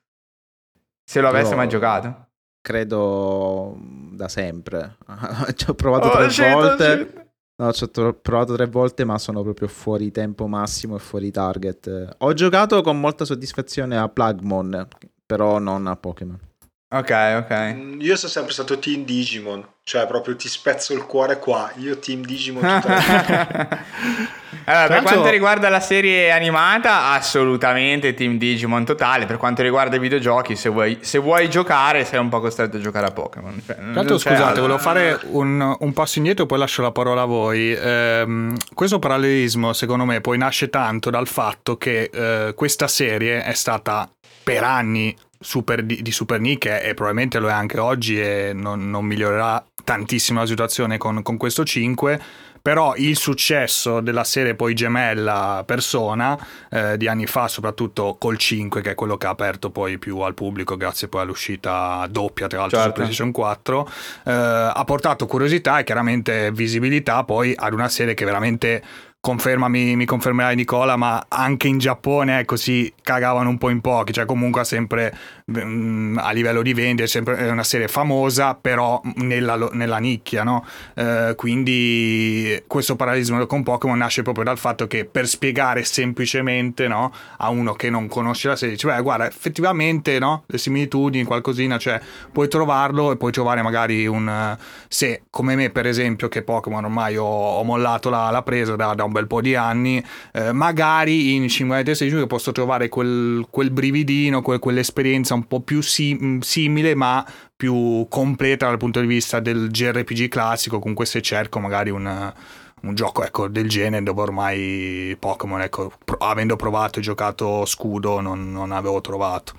[1.03, 2.27] Se lo avesse Io mai giocato?
[2.61, 3.75] Credo
[4.11, 4.97] da sempre.
[5.55, 7.33] ci ho provato oh, tre shit, volte.
[7.55, 12.15] No, ci ho provato tre volte, ma sono proprio fuori tempo massimo e fuori target.
[12.19, 14.87] Ho giocato con molta soddisfazione a Plugmon,
[15.25, 16.50] però non a Pokémon.
[16.93, 17.73] Ok, ok.
[17.73, 21.71] Mm, io sono sempre stato team Digimon, cioè proprio ti spezzo il cuore qua.
[21.77, 22.63] Io team Digimon
[24.65, 29.25] Allora, per quanto riguarda la serie animata, assolutamente Team Digimon totale.
[29.25, 32.79] Per quanto riguarda i videogiochi, se vuoi, se vuoi giocare, sei un po' costretto a
[32.79, 33.61] giocare a Pokémon.
[33.65, 34.61] Cioè, Tanto scusate, altro.
[34.61, 37.73] volevo fare un, un, passo indietro, poi lascio la parola a voi.
[37.73, 43.53] Eh, questo parallelismo, secondo me, poi nasce tanto dal fatto che eh, questa serie è
[43.53, 44.09] stata
[44.43, 48.89] per anni super di, di, super nicchia e probabilmente lo è anche oggi e non,
[48.89, 52.19] non migliorerà tantissimo la situazione con, con questo 5
[52.61, 56.37] però il successo della serie poi gemella Persona
[56.69, 60.19] eh, di anni fa, soprattutto col 5, che è quello che ha aperto poi più
[60.19, 62.93] al pubblico grazie poi all'uscita doppia tra l'altro certo.
[62.93, 63.89] su PlayStation 4,
[64.25, 68.83] eh, ha portato curiosità e chiaramente visibilità poi ad una serie che veramente
[69.21, 74.13] confermami, mi confermerai Nicola, ma anche in Giappone ecco, si cagavano un po' in pochi,
[74.13, 75.15] cioè comunque sempre
[75.59, 80.65] mm, a livello di vendite sempre, è una serie famosa, però nella, nella nicchia, no?
[80.95, 87.13] eh, quindi questo parallelismo con Pokémon nasce proprio dal fatto che per spiegare semplicemente no,
[87.37, 91.77] a uno che non conosce la serie, dice, beh guarda, effettivamente no, le similitudini, qualcosina,
[91.77, 92.01] cioè
[92.31, 94.57] puoi trovarlo e puoi trovare magari un...
[94.87, 98.95] se come me per esempio che Pokémon ormai ho, ho mollato la, la presa da,
[98.95, 103.45] da un un bel po' di anni, eh, magari in Simulator 6 posso trovare quel,
[103.49, 109.07] quel brividino, quel, quell'esperienza un po' più sim- simile ma più completa dal punto di
[109.07, 112.33] vista del JRPG classico, comunque se cerco magari un
[112.81, 118.21] un gioco ecco, del genere dove ormai Pokémon, ecco, pro- avendo provato e giocato Scudo,
[118.21, 119.53] non, non avevo trovato.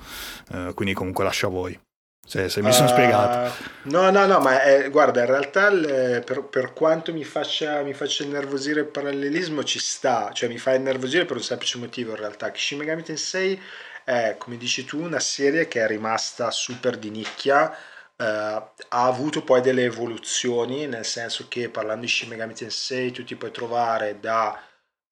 [0.50, 1.78] Uh, quindi comunque lascio a voi.
[2.24, 3.52] Se, se mi uh, sono spiegato.
[3.84, 7.94] No, no, no, ma è, guarda, in realtà il, per, per, quanto mi faccia, mi
[7.94, 12.18] faccia innervosire il parallelismo ci sta, cioè mi fa innervosire per un semplice motivo in
[12.18, 13.60] realtà, che Shin Megami Tensei
[14.04, 17.70] è, come dici tu, una serie che è rimasta super di nicchia,
[18.16, 23.24] eh, ha avuto poi delle evoluzioni, nel senso che parlando di Shin Megami Tensei tu
[23.24, 24.58] ti puoi trovare da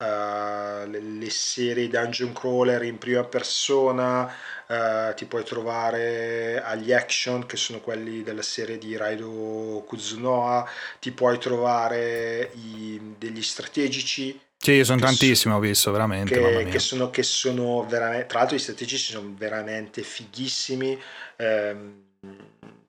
[0.01, 4.32] uh, le, le, serie dungeon crawler in prima persona,
[4.66, 11.12] uh, ti puoi trovare agli action che sono quelli della serie di Raido Kuzunoa, ti
[11.12, 14.38] puoi trovare i, degli strategici.
[14.57, 16.38] Sì, sono tantissimi, ho visto veramente.
[16.38, 20.98] Che, che, sono, che sono veramente, tra l'altro, i strategici sono veramente fighissimi.
[21.36, 22.09] Um,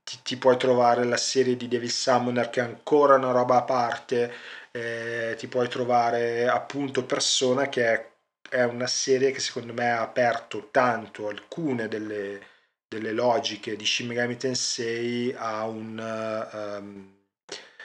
[0.03, 3.61] ti, ti, puoi trovare la serie di Devil Summoner che è ancora una roba a
[3.61, 4.33] parte
[4.71, 8.09] eh, ti puoi trovare appunto Persona che è,
[8.49, 12.41] è, una serie che secondo me ha aperto tanto alcune delle,
[12.87, 17.15] delle logiche di Shin Megami Tensei a un, um,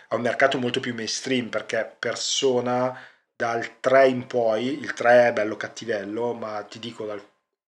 [0.09, 2.99] a un mercato molto più mainstream perché Persona
[3.35, 7.23] dal 3 in poi, il 3 è bello cattivello, ma ti dico dal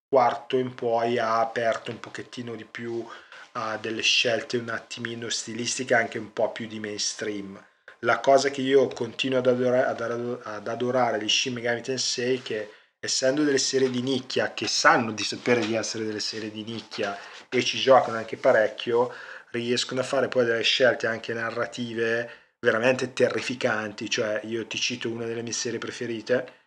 [0.07, 3.05] quarto in poi ha aperto un pochettino di più
[3.53, 7.63] a delle scelte un attimino stilistiche anche un po' più di mainstream
[7.99, 13.43] la cosa che io continuo ad adorare, ad adorare di Shin Megami Tensei che essendo
[13.43, 17.63] delle serie di nicchia che sanno di sapere di essere delle serie di nicchia e
[17.63, 19.11] ci giocano anche parecchio
[19.51, 22.29] riescono a fare poi delle scelte anche narrative
[22.59, 24.09] veramente terrificanti.
[24.09, 26.57] Cioè io ti cito una delle mie serie preferite.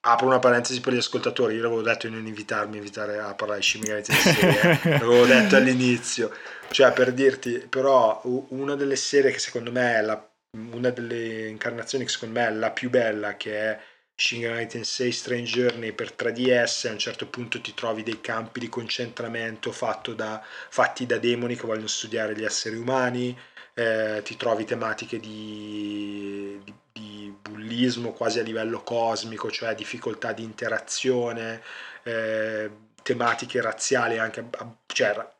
[0.00, 3.60] Apro una parentesi per gli ascoltatori io l'avevo detto di non invitarmi invitare a parlare
[3.60, 4.80] di Shin Tensei eh.
[4.98, 6.32] l'avevo detto all'inizio.
[6.70, 12.04] Cioè per dirti però una delle serie che secondo me è la una delle incarnazioni
[12.04, 13.80] che secondo me è la più bella che è
[14.14, 18.60] Shin Megami Tensei Strange Journey per 3DS a un certo punto ti trovi dei campi
[18.60, 19.74] di concentramento
[20.14, 23.36] da, fatti da demoni che vogliono studiare gli esseri umani
[23.74, 30.42] eh, ti trovi tematiche di, di, di, bullismo quasi a livello cosmico cioè difficoltà di
[30.42, 31.62] interazione
[32.02, 32.70] eh,
[33.02, 34.48] tematiche razziali anche
[34.86, 35.36] cioè,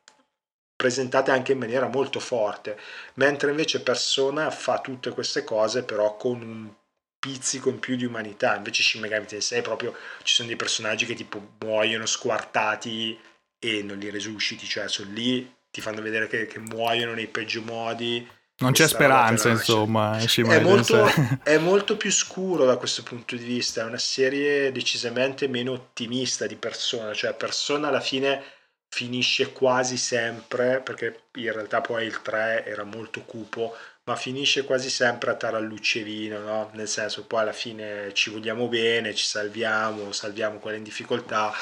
[0.79, 2.79] presentate anche in maniera molto forte,
[3.15, 6.73] mentre invece Persona fa tutte queste cose però con un
[7.19, 11.15] pizzico in più di umanità, invece Shin Megami Tensei proprio ci sono dei personaggi che
[11.15, 13.19] tipo muoiono squartati
[13.59, 17.61] e non li resusciti, cioè sono lì, ti fanno vedere che, che muoiono nei peggio
[17.63, 18.25] modi.
[18.59, 20.17] Non c'è speranza, insomma.
[20.17, 21.11] È molto,
[21.43, 23.83] è molto, più scuro da questo punto di vista.
[23.83, 27.15] È una serie decisamente meno ottimista di persona.
[27.15, 28.43] Cioè, persona alla fine
[28.89, 34.89] finisce quasi sempre, perché in realtà poi il 3 era molto cupo, ma finisce quasi
[34.91, 36.71] sempre a tarallucce no?
[36.75, 41.53] Nel senso, poi alla fine ci vogliamo bene, ci salviamo, salviamo quelle in difficoltà.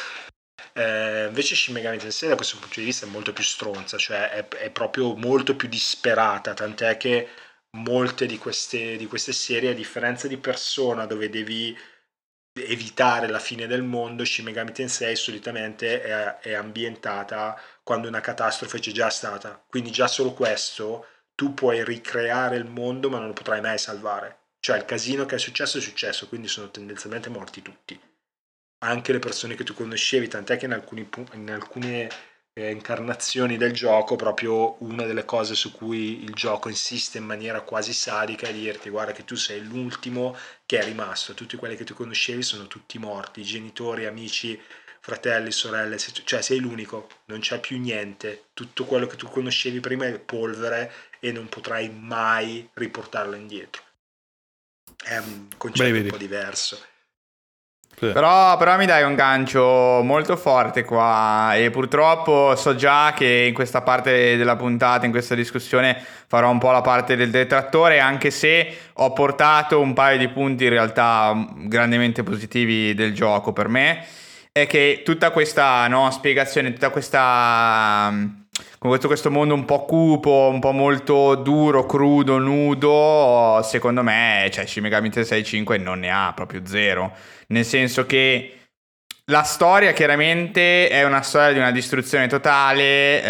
[0.72, 4.30] Eh, invece Shin Megami Tensei da questo punto di vista è molto più stronza, cioè
[4.30, 7.28] è, è proprio molto più disperata, tant'è che
[7.76, 11.76] molte di queste, di queste serie, a differenza di Persona, dove devi
[12.56, 18.78] evitare la fine del mondo, Shin Megami Tensei solitamente è, è ambientata quando una catastrofe
[18.78, 19.62] c'è già stata.
[19.68, 24.38] Quindi già solo questo tu puoi ricreare il mondo ma non lo potrai mai salvare.
[24.58, 28.00] Cioè il casino che è successo è successo, quindi sono tendenzialmente morti tutti.
[28.78, 32.08] Anche le persone che tu conoscevi, tant'è che in, alcuni, in alcune
[32.58, 37.60] eh, incarnazioni del gioco, proprio una delle cose su cui il gioco insiste in maniera
[37.60, 40.34] quasi sadica è dirti guarda che tu sei l'ultimo
[40.64, 44.58] che è rimasto, tutti quelli che tu conoscevi sono tutti morti, genitori, amici,
[45.00, 50.06] fratelli, sorelle, cioè sei l'unico, non c'è più niente, tutto quello che tu conoscevi prima
[50.06, 50.90] è polvere
[51.20, 53.82] e non potrai mai riportarlo indietro.
[55.04, 56.80] È un concetto Beh, un po' diverso.
[57.98, 58.10] Sì.
[58.12, 63.54] Però, però, mi dai un gancio molto forte qua e purtroppo so già che in
[63.54, 68.30] questa parte della puntata, in questa discussione, farò un po' la parte del detrattore, anche
[68.30, 74.04] se ho portato un paio di punti in realtà grandemente positivi del gioco per me.
[74.52, 78.12] È che tutta questa no, spiegazione, tutta questa
[78.78, 84.66] con questo, mondo un po' cupo, un po' molto duro, crudo, nudo, secondo me, cioè
[84.66, 87.12] Shin Megami Tensei 5 non ne ha proprio zero.
[87.48, 88.56] Nel senso che
[89.28, 93.22] la storia chiaramente è una storia di una distruzione totale,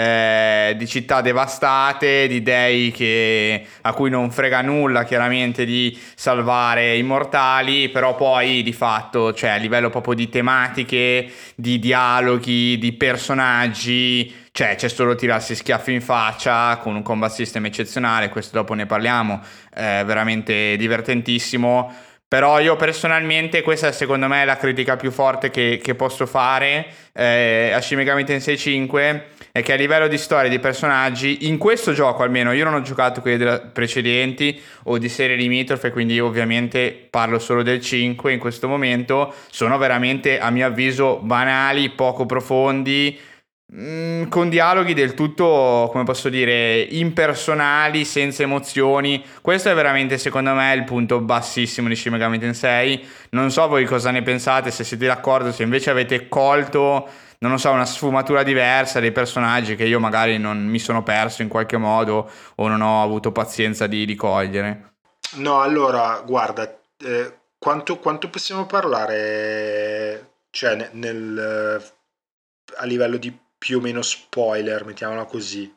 [0.70, 6.98] eh, di città devastate, di dei che, a cui non frega nulla chiaramente di salvare
[6.98, 12.92] i mortali, però poi di fatto, cioè a livello proprio di tematiche, di dialoghi, di
[12.92, 18.72] personaggi, cioè c'è solo tirarsi schiaffi in faccia con un combat system eccezionale, questo dopo
[18.72, 21.94] ne parliamo, è veramente divertentissimo.
[22.26, 26.86] Però io personalmente, questa secondo me è la critica più forte che, che posso fare
[27.12, 31.58] eh, a Shin Megami Tensei 5 è che a livello di storia di personaggi, in
[31.58, 37.06] questo gioco almeno, io non ho giocato quelli precedenti o di serie limitrofe, quindi ovviamente
[37.10, 43.18] parlo solo del 5 in questo momento, sono veramente a mio avviso banali, poco profondi,
[43.74, 49.24] Mm, con dialoghi del tutto, come posso dire, impersonali, senza emozioni.
[49.40, 53.04] Questo è veramente, secondo me, il punto bassissimo di Shin Megami Tensei.
[53.30, 57.08] Non so voi cosa ne pensate, se siete d'accordo, se invece avete colto,
[57.38, 61.42] non lo so, una sfumatura diversa dei personaggi che io magari non mi sono perso
[61.42, 64.94] in qualche modo o non ho avuto pazienza di, di cogliere.
[65.38, 66.72] No, allora, guarda,
[67.04, 71.82] eh, quanto, quanto possiamo parlare, cioè, nel,
[72.76, 75.72] a livello di più o meno spoiler, mettiamola così.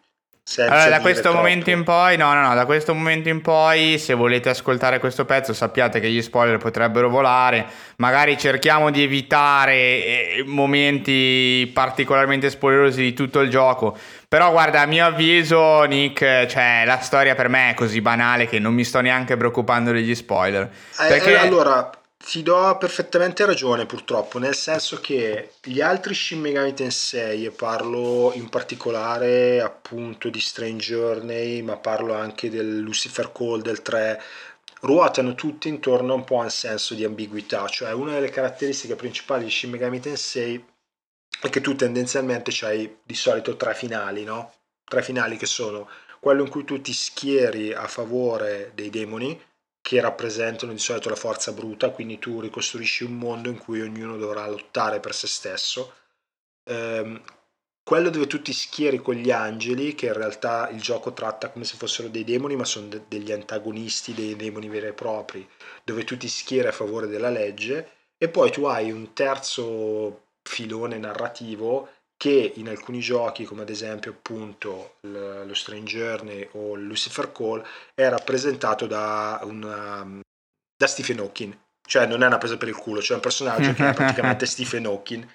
[0.57, 1.37] Allora, da questo troppo.
[1.37, 5.23] momento in poi, no, no, no, da questo momento in poi, se volete ascoltare questo
[5.23, 7.67] pezzo, sappiate che gli spoiler potrebbero volare.
[7.97, 13.95] Magari cerchiamo di evitare eh, momenti particolarmente spoilerosi di tutto il gioco.
[14.27, 18.57] Però, guarda, a mio avviso, Nick, cioè, la storia per me è così banale che
[18.57, 20.63] non mi sto neanche preoccupando degli spoiler.
[20.63, 21.33] Eh, perché...
[21.33, 21.91] Eh, allora,
[22.21, 28.31] ti do perfettamente ragione purtroppo, nel senso che gli altri Shin Megami Tensei, e parlo
[28.33, 34.21] in particolare appunto di Strange Journey, ma parlo anche del Lucifer Call del 3,
[34.81, 39.45] ruotano tutti intorno un po' a un senso di ambiguità, cioè una delle caratteristiche principali
[39.45, 40.63] di Shin Megami Tensei
[41.41, 44.53] è che tu tendenzialmente hai di solito tre finali, no?
[44.83, 45.89] Tre finali che sono
[46.19, 49.39] quello in cui tu ti schieri a favore dei demoni,
[49.81, 54.17] che rappresentano di solito la forza bruta, quindi tu ricostruisci un mondo in cui ognuno
[54.17, 55.93] dovrà lottare per se stesso.
[56.65, 57.21] Ehm,
[57.83, 61.65] quello dove tu ti schieri con gli angeli, che in realtà il gioco tratta come
[61.65, 65.47] se fossero dei demoni, ma sono de- degli antagonisti dei demoni veri e propri,
[65.83, 70.97] dove tu ti schieri a favore della legge, e poi tu hai un terzo filone
[70.97, 71.89] narrativo
[72.19, 77.65] che in alcuni giochi, come ad esempio appunto lo Strange Journey o Lucifer Call,
[77.95, 80.19] è rappresentato da, una,
[80.75, 81.57] da Stephen Hawking.
[81.81, 84.85] Cioè non è una presa per il culo, c'è un personaggio che è praticamente Stephen
[84.85, 85.25] Hawking,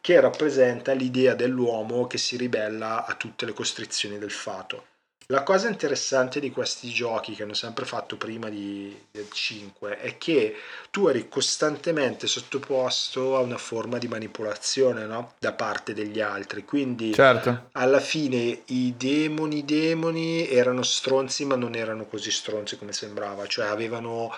[0.00, 4.86] che rappresenta l'idea dell'uomo che si ribella a tutte le costrizioni del fato.
[5.32, 10.18] La cosa interessante di questi giochi che hanno sempre fatto prima di, del 5 è
[10.18, 10.54] che
[10.90, 15.32] tu eri costantemente sottoposto a una forma di manipolazione no?
[15.38, 16.66] da parte degli altri.
[16.66, 17.70] Quindi certo.
[17.72, 23.68] alla fine i demoni, demoni erano stronzi, ma non erano così stronzi come sembrava, cioè
[23.68, 24.30] avevano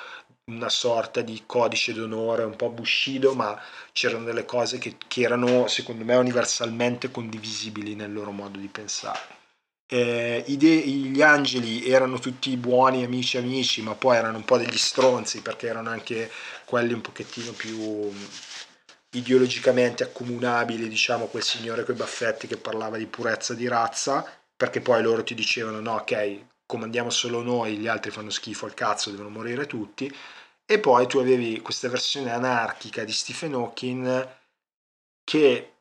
[0.44, 5.66] una sorta di codice d'onore un po' bushido, ma c'erano delle cose che, che erano
[5.66, 9.42] secondo me universalmente condivisibili nel loro modo di pensare
[9.86, 14.76] eh, de- gli angeli erano tutti buoni amici amici, ma poi erano un po' degli
[14.76, 16.30] stronzi perché erano anche
[16.64, 18.12] quelli un pochettino più
[19.10, 24.80] ideologicamente accomunabili, diciamo, quel signore con i baffetti che parlava di purezza di razza, perché
[24.80, 29.10] poi loro ti dicevano no, ok, comandiamo solo noi, gli altri fanno schifo al cazzo,
[29.10, 30.12] devono morire tutti.
[30.66, 34.28] E poi tu avevi questa versione anarchica di Stephen Hawking
[35.22, 35.72] che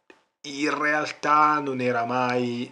[0.41, 2.71] in realtà non era mai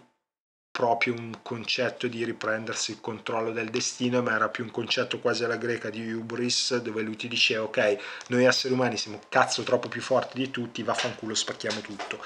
[0.71, 5.43] proprio un concetto di riprendersi il controllo del destino, ma era più un concetto quasi
[5.43, 9.89] alla greca di Ubris, dove lui ti diceva ok, noi esseri umani siamo cazzo troppo
[9.89, 12.23] più forti di tutti, vaffanculo, spacchiamo tutto.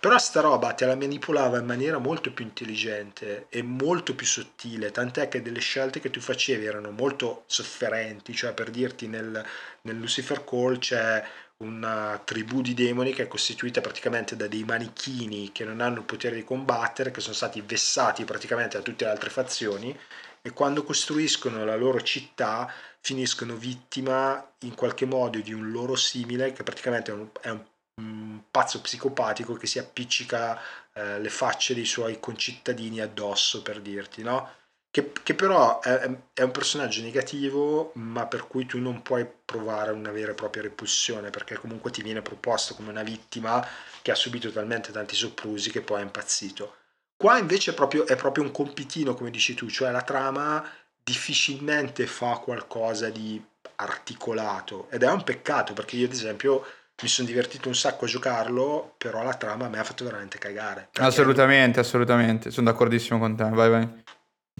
[0.00, 4.92] Però sta roba te la manipolava in maniera molto più intelligente e molto più sottile,
[4.92, 9.44] tant'è che delle scelte che tu facevi erano molto sofferenti, cioè per dirti nel,
[9.82, 11.24] nel Lucifer Call c'è
[11.58, 16.04] una tribù di demoni che è costituita praticamente da dei manichini che non hanno il
[16.04, 19.96] potere di combattere, che sono stati vessati praticamente da tutte le altre fazioni
[20.40, 26.52] e quando costruiscono la loro città finiscono vittima in qualche modo di un loro simile
[26.52, 27.64] che praticamente è un, è un,
[28.00, 30.60] un pazzo psicopatico che si appiccica
[30.92, 34.57] eh, le facce dei suoi concittadini addosso per dirti, no?
[34.90, 39.92] Che, che però è, è, un personaggio negativo, ma per cui tu non puoi provare
[39.92, 43.64] una vera e propria repulsione, perché comunque ti viene proposto come una vittima
[44.00, 46.74] che ha subito talmente tanti soprusi che poi è impazzito.
[47.16, 50.64] Qua invece è proprio, è proprio un compitino, come dici tu, cioè la trama
[51.02, 53.42] difficilmente fa qualcosa di
[53.76, 56.64] articolato ed è un peccato perché io ad esempio
[57.00, 60.88] mi sono divertito un sacco a giocarlo, però la trama me ha fatto veramente cagare.
[60.94, 63.88] Assolutamente, assolutamente, sono d'accordissimo con te, vai vai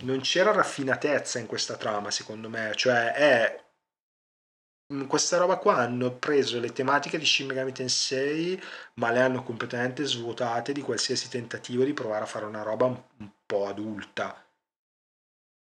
[0.03, 3.66] non c'era raffinatezza in questa trama, secondo me, cioè è
[4.91, 8.61] in questa roba qua hanno preso le tematiche di Shin Megami Tensei
[8.95, 13.29] ma le hanno completamente svuotate di qualsiasi tentativo di provare a fare una roba un,
[13.45, 14.43] po' adulta.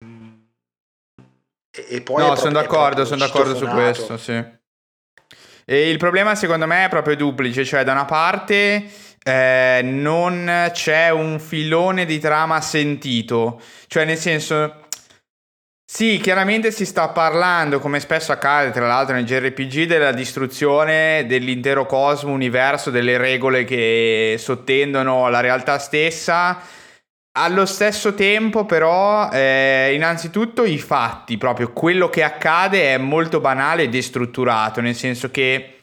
[0.01, 4.57] E, e poi no sono d'accordo sono d'accordo su questo sì.
[5.65, 8.89] E il problema secondo me è proprio duplice cioè da una parte
[9.29, 13.61] eh, non c'è un filone di trama sentito.
[13.87, 14.87] Cioè, nel senso.
[15.91, 21.87] Sì, chiaramente si sta parlando, come spesso accade tra l'altro nei JRPG, della distruzione dell'intero
[21.87, 26.61] cosmo, universo, delle regole che sottendono la realtà stessa.
[27.39, 33.85] Allo stesso tempo, però, eh, innanzitutto i fatti, proprio quello che accade è molto banale
[33.85, 35.79] e destrutturato, nel senso che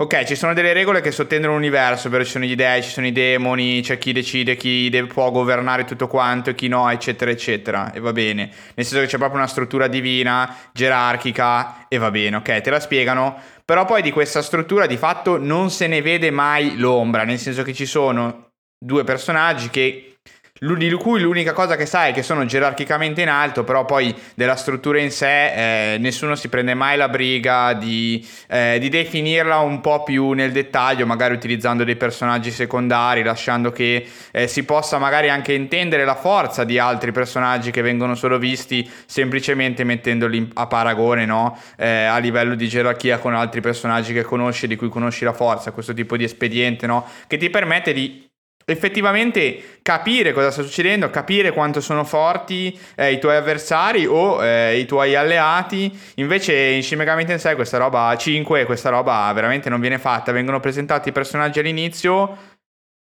[0.00, 3.08] Ok, ci sono delle regole che sottendono l'universo, ovvero ci sono gli dei, ci sono
[3.08, 7.32] i demoni, c'è chi decide chi deve, può governare tutto quanto e chi no, eccetera,
[7.32, 7.90] eccetera.
[7.92, 8.44] E va bene.
[8.76, 12.78] Nel senso che c'è proprio una struttura divina, gerarchica, e va bene, ok, te la
[12.78, 13.42] spiegano.
[13.64, 17.64] Però poi di questa struttura di fatto non se ne vede mai l'ombra, nel senso
[17.64, 20.17] che ci sono due personaggi che
[20.60, 24.56] di cui l'unica cosa che sai è che sono gerarchicamente in alto, però poi della
[24.56, 29.80] struttura in sé eh, nessuno si prende mai la briga di, eh, di, definirla un
[29.80, 35.28] po' più nel dettaglio, magari utilizzando dei personaggi secondari, lasciando che eh, si possa magari
[35.28, 41.24] anche intendere la forza di altri personaggi che vengono solo visti semplicemente mettendoli a paragone,
[41.24, 41.56] no?
[41.76, 45.70] Eh, a livello di gerarchia con altri personaggi che conosci, di cui conosci la forza,
[45.70, 47.06] questo tipo di espediente, no?
[47.26, 48.27] Che ti permette di
[48.70, 54.78] effettivamente capire cosa sta succedendo, capire quanto sono forti eh, i tuoi avversari o eh,
[54.78, 55.98] i tuoi alleati.
[56.16, 60.60] Invece in Shin Megami Tensei questa roba 5, questa roba veramente non viene fatta, vengono
[60.60, 62.47] presentati i personaggi all'inizio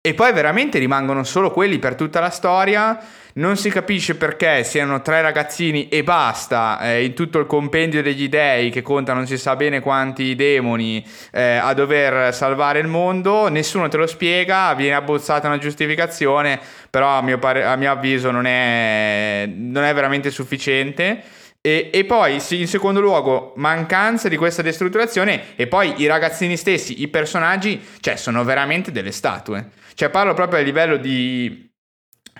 [0.07, 2.97] e poi veramente rimangono solo quelli per tutta la storia
[3.33, 8.29] non si capisce perché siano tre ragazzini e basta eh, in tutto il compendio degli
[8.29, 13.49] dei che conta non si sa bene quanti demoni eh, a dover salvare il mondo.
[13.49, 16.57] Nessuno te lo spiega, viene abbozzata una giustificazione,
[16.89, 21.21] però a mio, pare- a mio avviso non è, non è veramente sufficiente.
[21.59, 27.01] E, e, poi, in secondo luogo, mancanza di questa destrutturazione e poi i ragazzini stessi,
[27.01, 29.69] i personaggi, cioè, sono veramente delle statue.
[29.97, 31.71] Cioè, parlo proprio a livello di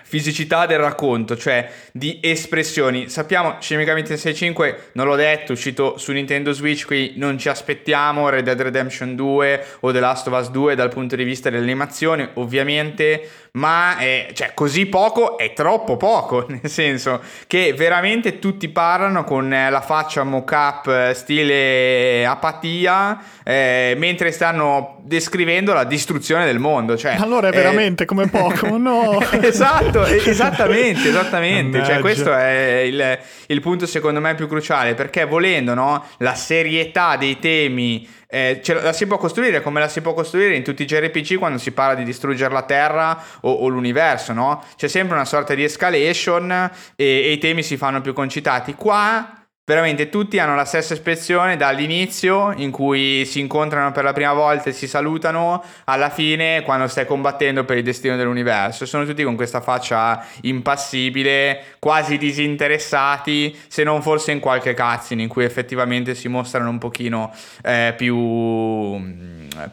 [0.04, 3.08] fisicità del racconto, cioè di espressioni.
[3.08, 7.36] Sappiamo, Shin Megami Tensei 5, non l'ho detto, è uscito su Nintendo Switch, qui non
[7.36, 11.24] ci aspettiamo Red Dead Redemption 2 o The Last of Us 2 dal punto di
[11.24, 13.28] vista dell'animazione, ovviamente,
[13.58, 19.48] ma è, cioè, così poco è troppo poco, nel senso che veramente tutti parlano con
[19.48, 26.96] la faccia mock-up eh, stile apatia, eh, mentre stanno descrivendo la distruzione del mondo.
[26.96, 28.06] Cioè, allora è veramente eh...
[28.06, 29.20] come poco, no?
[29.40, 29.66] esatto
[29.98, 31.84] esatto, esattamente, esattamente.
[31.84, 37.16] Cioè, questo è il, il, punto secondo me più cruciale, perché volendo no, la serietà
[37.16, 40.84] dei temi eh, la si può costruire come la si può costruire in tutti i
[40.84, 44.62] JRPG quando si parla di distruggere la Terra o, o l'universo, no?
[44.76, 48.74] C'è sempre una sorta di escalation e, e, i temi si fanno più concitati.
[48.74, 54.32] Qua veramente tutti hanno la stessa espressione dall'inizio in cui si incontrano per la prima
[54.32, 58.86] volta e si salutano alla fine quando stai combattendo per il destino dell'universo.
[58.86, 65.28] Sono tutti con questa faccia impassibile quasi disinteressati se non forse in qualche cutscene in
[65.28, 67.30] cui effettivamente si mostrano un pochino
[67.62, 68.98] eh, più,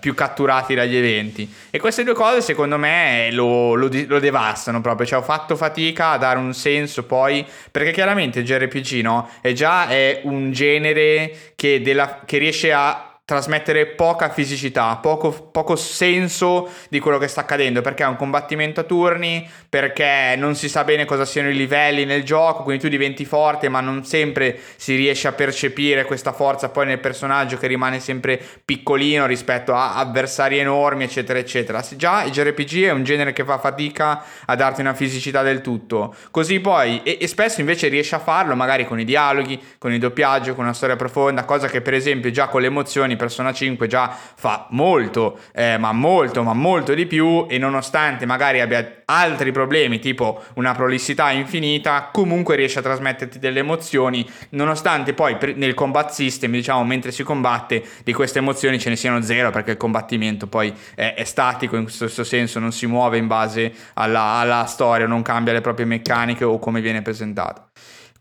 [0.01, 1.49] più, catturati dagli eventi.
[1.69, 5.07] E queste due cose secondo me lo, lo, lo devastano proprio.
[5.07, 9.53] Cioè ho fatto fatica a dare un senso poi perché chiaramente il JRPG no, è
[9.53, 16.69] già è un genere che, della, che riesce a trasmettere poca fisicità, poco, poco, senso
[16.89, 20.83] di quello che sta accadendo, perché è un combattimento a turni, perché non si sa
[20.83, 24.95] bene cosa siano i livelli nel gioco, quindi tu diventi forte, ma non sempre si
[24.95, 30.59] riesce a percepire questa forza poi nel personaggio che rimane sempre piccolino rispetto a avversari
[30.59, 31.83] enormi, eccetera, eccetera.
[31.95, 36.13] Già il JRPG è un genere che fa fatica a darti una fisicità del tutto.
[36.29, 39.99] Così poi, e, e spesso invece riesce a farlo magari con i dialoghi, con il
[39.99, 43.53] doppiaggio, con una storia profonda, cosa che per esempio già con le emozioni anni Persona
[43.53, 49.03] 5 già fa molto, eh, ma molto, ma molto di più e nonostante magari abbia
[49.05, 55.73] altri problemi tipo una prolissità infinita, comunque riesce a trasmetterti delle emozioni, nonostante poi nel
[55.73, 59.77] combat system, diciamo, mentre si combatte, di queste emozioni ce ne siano zero perché il
[59.77, 64.65] combattimento poi è, è statico in questo senso, non si muove in base alla, alla
[64.65, 67.67] storia, non cambia le proprie meccaniche o come viene presentato.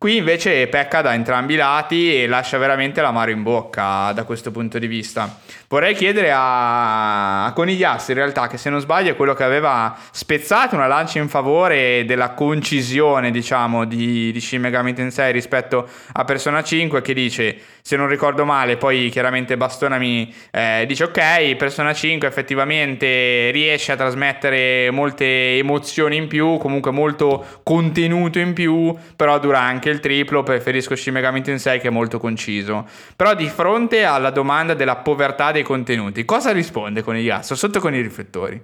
[0.05, 4.51] Qui invece pecca da entrambi i lati e lascia veramente l'amaro in bocca da questo
[4.51, 5.39] punto di vista.
[5.75, 9.93] Vorrei chiedere a, a Conigliassi in realtà che se non sbaglio è quello che aveva
[10.13, 16.23] spezzato una lancia in favore della concisione diciamo di, di Shin Megami Tensei rispetto a
[16.23, 21.93] Persona 5 che dice se non ricordo male poi chiaramente Bastonami eh, dice ok Persona
[21.93, 29.41] 5 effettivamente riesce a trasmettere molte emozioni in più comunque molto contenuto in più però
[29.41, 32.87] dura anche il triplo, preferisco Shin Megami Tensei che è molto conciso.
[33.17, 37.81] Però di fronte alla domanda della povertà dei contenuti, cosa risponde con il Yasso sotto
[37.81, 38.63] con i riflettori?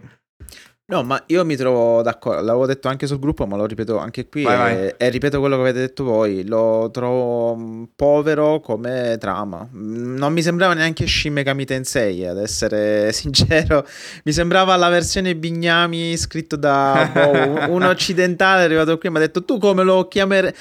[0.90, 4.28] No, ma io mi trovo d'accordo, l'avevo detto anche sul gruppo, ma lo ripeto anche
[4.28, 4.94] qui vai, e, vai.
[4.96, 9.68] e, ripeto quello che avete detto voi, lo trovo mm, povero come trama.
[9.72, 13.86] Mm, non mi sembrava neanche Shin Megami Tensei, ad essere sincero,
[14.24, 19.44] mi sembrava la versione Bignami scritto da boh, un occidentale arrivato qui mi ha detto
[19.44, 20.52] tu come lo chiamerei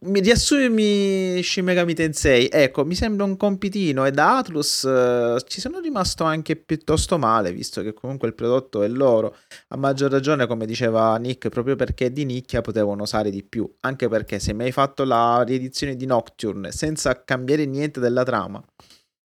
[0.00, 5.60] mi riassumi Shin Megami Tensei ecco mi sembra un compitino e da Atlus uh, ci
[5.60, 9.36] sono rimasto anche piuttosto male visto che comunque il prodotto è loro.
[9.68, 13.70] A maggior ragione come diceva Nick proprio perché di nicchia potevano usare di più.
[13.80, 18.62] Anche perché se mi hai fatto la riedizione di Nocturne senza cambiare niente della trama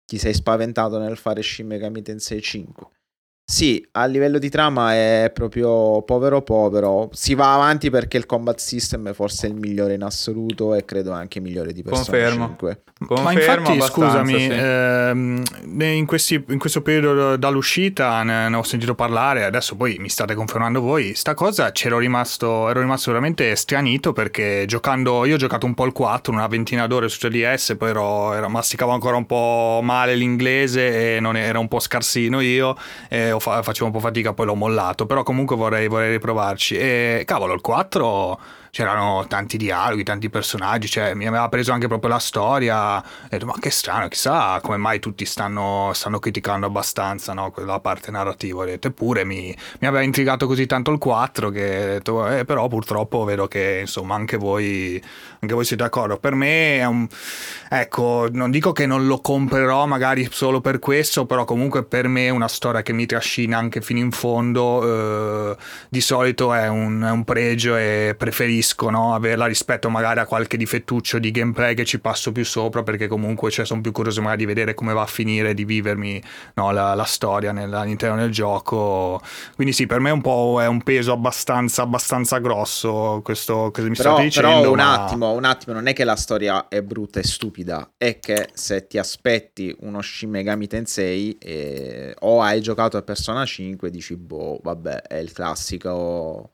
[0.05, 3.00] ti sei spaventato nel fare Shin Megami Tensei 5
[3.43, 7.09] sì, a livello di trama è proprio povero povero.
[7.11, 11.11] Si va avanti perché il combat system è forse il migliore in assoluto e credo
[11.11, 12.45] anche migliore di Persona Confermo.
[12.47, 12.81] 5.
[13.05, 14.49] Confermo Ma infatti, scusami, sì.
[14.51, 15.43] ehm,
[15.81, 20.33] in, questi, in, questo periodo dall'uscita ne, ne, ho sentito parlare, adesso poi mi state
[20.33, 25.65] confermando voi, sta cosa c'ero rimasto, ero rimasto veramente stranito perché giocando, io ho giocato
[25.65, 29.25] un po' il 4, una ventina d'ore su 3DS, poi ero, ero, masticavo ancora un
[29.25, 32.77] po' male l'inglese e non era un po' scarsino io
[33.31, 36.75] e fa- facevo un po' fatica, poi l'ho mollato, però comunque vorrei, vorrei riprovarci.
[36.75, 38.39] E cavolo, il 4
[38.71, 42.97] c'erano tanti dialoghi, tanti personaggi, cioè mi aveva preso anche proprio la storia.
[42.97, 47.81] Ho detto, ma che strano, chissà come mai tutti stanno, stanno criticando abbastanza no, quella
[47.81, 48.61] parte narrativa.
[48.61, 52.45] Ho detto, eppure mi, mi, aveva intrigato così tanto il 4 che ho detto, eh,
[52.45, 55.01] però purtroppo vedo che insomma anche voi,
[55.39, 56.17] anche voi siete d'accordo.
[56.17, 57.05] Per me è un...
[57.69, 62.27] Ecco, non dico che non lo comprerò magari solo per questo, però comunque per me
[62.27, 65.51] è una storia che mi trascina anche fino in fondo.
[65.51, 65.57] Eh,
[65.89, 69.13] di solito è un, è un pregio e preferisco preferisco no?
[69.13, 73.49] averla rispetto magari a qualche difettuccio di gameplay che ci passo più sopra perché comunque
[73.49, 76.21] cioè, sono più curioso magari di vedere come va a finire, di vivermi
[76.55, 79.19] no, la, la, storia nel, all'interno del gioco.
[79.55, 83.81] Quindi sì, per me è un po' è un peso abbastanza, abbastanza grosso questo che
[83.81, 84.49] mi però, state dicendo.
[84.59, 84.93] Però un ma...
[84.93, 88.87] attimo, un attimo, non è che la storia è brutta e stupida, è che se
[88.87, 94.59] ti aspetti uno Shin Megami Tensei eh, o hai giocato a Persona 5 dici boh,
[94.61, 96.51] vabbè, è il classico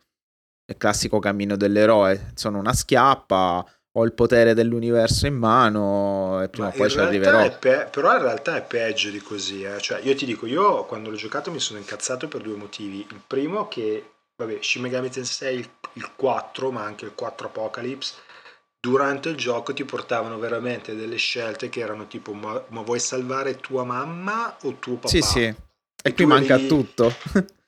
[0.68, 2.31] il classico cammino dell'eroe.
[2.35, 7.57] Sono una schiappa, ho il potere dell'universo in mano e prima o poi ci arriverò.
[7.57, 9.64] Pe- però in realtà è peggio di così.
[9.64, 9.80] Eh.
[9.80, 12.99] Cioè, io ti dico, io quando l'ho giocato mi sono incazzato per due motivi.
[12.99, 18.15] Il primo che, vabbè, Shin Megami Tensei il, il 4, ma anche il 4 Apocalypse,
[18.80, 23.57] durante il gioco ti portavano veramente delle scelte che erano tipo ma, ma vuoi salvare
[23.57, 25.07] tua mamma o tuo papà?
[25.07, 25.44] Sì, sì.
[25.44, 25.56] E,
[26.03, 26.68] e qui manca avevi...
[26.68, 27.11] tutto.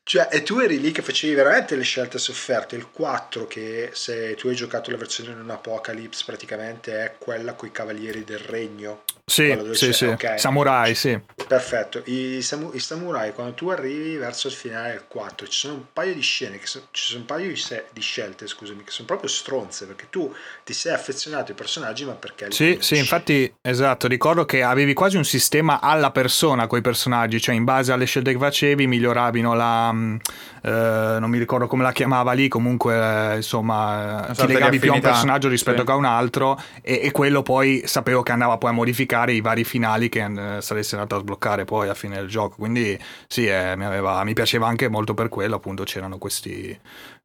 [0.10, 2.76] Cioè, e tu eri lì che facevi veramente le scelte sofferte.
[2.76, 7.68] Il 4, che se tu hai giocato la versione non Apocalypse, praticamente è quella con
[7.68, 9.04] i Cavalieri del Regno.
[9.30, 10.06] Sì, sì, sì.
[10.06, 10.40] Okay.
[10.40, 11.18] Samurai, sì.
[11.48, 12.02] Perfetto.
[12.06, 15.86] I, samu- I, samurai, quando tu arrivi verso il finale del 4, ci sono un
[15.94, 19.08] paio di scene, so- ci sono un paio di, se- di, scelte, scusami, che sono
[19.08, 20.34] proprio stronze, perché tu
[20.64, 22.48] ti sei affezionato ai personaggi, ma perché...
[22.48, 26.82] Li sì, sì, infatti, esatto, ricordo che avevi quasi un sistema alla persona con i
[26.82, 29.94] personaggi, cioè in base alle scelte che facevi miglioravi la...
[30.00, 30.16] Mm,
[30.62, 34.96] eh, non mi ricordo come la chiamava lì, comunque, eh, insomma, ti legavi più a
[34.96, 35.86] un personaggio rispetto sì.
[35.86, 39.42] che a un altro e, e quello poi sapevo che andava poi a modificare i
[39.42, 42.56] vari finali che eh, saresti andato a sbloccare poi alla fine del gioco.
[42.58, 42.98] Quindi
[43.28, 46.78] sì, eh, mi, aveva, mi, piaceva anche molto per quello, appunto c'erano questi,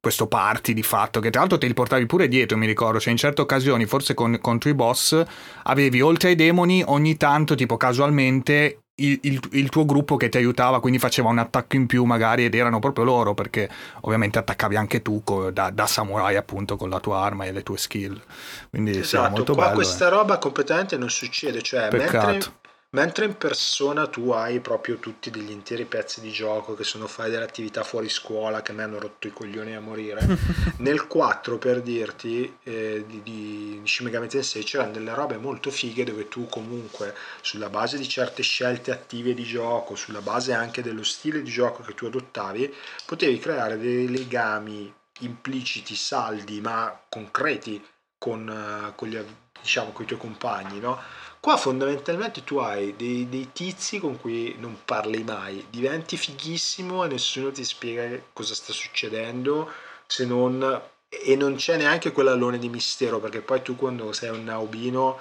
[0.04, 3.10] questo party di fatto che tra l'altro te li portavi pure dietro, mi ricordo, cioè
[3.10, 5.20] in certe occasioni, forse con, contro i boss,
[5.62, 10.36] avevi oltre ai demoni ogni tanto, tipo casualmente, il, il, il, tuo gruppo che ti
[10.36, 13.68] aiutava, quindi faceva un attacco in più magari ed erano proprio loro perché
[14.02, 17.62] ovviamente attaccavi anche tu co, da, da, samurai appunto con la tua arma e le
[17.62, 18.20] tue skill.
[18.68, 19.74] Quindi esatto, sì, molto qua bello.
[19.76, 20.10] questa eh.
[20.10, 22.26] roba completamente non succede, cioè Peccato.
[22.26, 22.52] mentre
[22.94, 27.28] Mentre in persona tu hai proprio tutti degli interi pezzi di gioco che sono fai
[27.28, 30.24] delle attività fuori scuola che mi hanno rotto i coglioni a morire.
[30.78, 36.04] Nel 4 per dirti eh, di, di Shin Megami Tensei c'erano delle robe molto fighe
[36.04, 41.02] dove tu comunque sulla base di certe scelte attive di gioco, sulla base anche dello
[41.02, 42.72] stile di gioco che tu adottavi,
[43.06, 47.84] potevi creare dei legami impliciti, saldi ma concreti
[48.16, 49.18] con, uh, con, gli,
[49.60, 51.22] diciamo, con i tuoi compagni, no?
[51.44, 57.08] Qua fondamentalmente tu hai dei, dei, tizi con cui non parli mai, diventi fighissimo e
[57.08, 59.70] nessuno ti spiega cosa sta succedendo
[60.06, 60.82] se non...
[61.06, 65.20] e non c'è neanche quell'alone di mistero perché poi tu quando sei un naubino,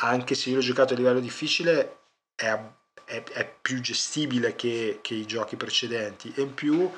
[0.00, 2.00] anche se io l'ho giocato a livello difficile,
[2.34, 2.60] è,
[3.06, 6.34] è, è più gestibile che, che, i giochi precedenti.
[6.36, 6.90] E in più...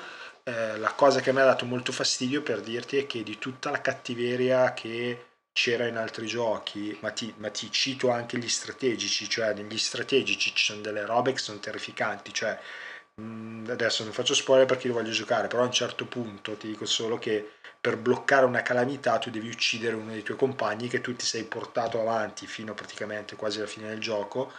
[0.45, 3.71] Eh, la cosa che mi ha dato molto fastidio per dirti è che di tutta
[3.71, 9.29] la cattiveria che c'era in altri giochi, ma ti, ma ti, cito anche gli strategici,
[9.29, 12.59] cioè negli strategici ci sono delle robe che sono terrificanti, cioè
[13.15, 16.67] mh, adesso non faccio spoiler perché lo voglio giocare, però a un certo punto ti
[16.67, 21.01] dico solo che per bloccare una calamità tu devi uccidere uno dei tuoi compagni che
[21.01, 24.51] tu ti sei portato avanti fino praticamente quasi alla fine del gioco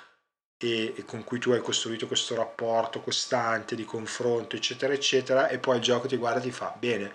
[0.59, 5.59] e, e con cui tu hai costruito questo rapporto costante di confronto eccetera eccetera e
[5.59, 7.13] poi il gioco ti guarda e ti fa bene,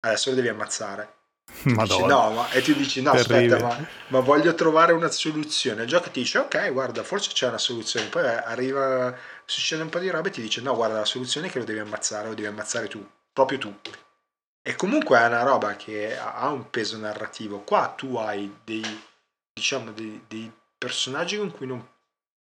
[0.00, 1.17] adesso lo devi ammazzare
[1.62, 3.54] Dici, no, ma, e ti dici no, Terribile.
[3.54, 5.82] aspetta, ma, ma, voglio trovare una soluzione.
[5.82, 8.06] Il gioco ti dice ok, guarda, forse c'è una soluzione.
[8.06, 9.14] Poi arriva,
[9.44, 11.64] succede un po' di roba e ti dice no, guarda, la soluzione è che lo
[11.64, 13.74] devi ammazzare, lo devi ammazzare tu, proprio tu.
[14.62, 17.60] E comunque è una roba che ha un peso narrativo.
[17.60, 19.02] Qua tu hai dei,
[19.52, 21.84] diciamo, dei, dei personaggi con cui non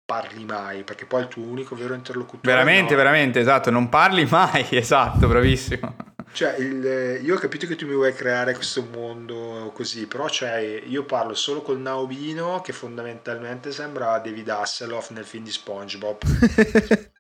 [0.06, 2.54] parli mai, perché poi è il tuo unico vero interlocutore.
[2.54, 2.98] Veramente, no.
[2.98, 5.96] veramente, esatto, non parli mai, esatto, bravissimo.
[6.32, 10.84] Cioè, il, io ho capito che tu mi vuoi creare questo mondo così, però cioè,
[10.86, 16.22] io parlo solo col Naubino che fondamentalmente sembra David Hasselhoff nel film di SpongeBob.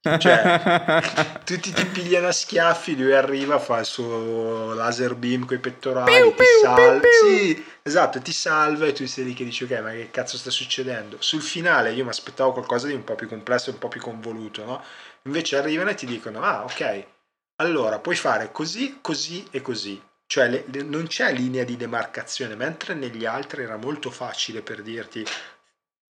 [0.19, 1.01] cioè,
[1.43, 6.11] tutti ti pigliano a schiaffi, lui arriva, fa il suo laser beam con i pettorali,
[6.11, 7.01] piu, ti salva.
[7.23, 10.51] Sì, esatto, ti salva e tu sei lì che dici ok, ma che cazzo sta
[10.51, 11.17] succedendo?
[11.19, 14.63] Sul finale io mi aspettavo qualcosa di un po' più complesso, un po' più convoluto,
[14.63, 14.83] no?
[15.23, 17.15] Invece arrivano e ti dicono, ah ok
[17.57, 20.01] allora puoi fare così, così e così.
[20.25, 24.81] Cioè le, le, non c'è linea di demarcazione, mentre negli altri era molto facile per
[24.81, 25.25] dirti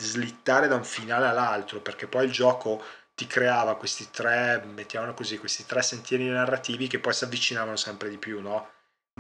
[0.02, 2.82] slittare da un finale all'altro, perché poi il gioco
[3.14, 8.08] ti creava questi tre, mettiamolo così, questi tre sentieri narrativi che poi si avvicinavano sempre
[8.10, 8.70] di più, no?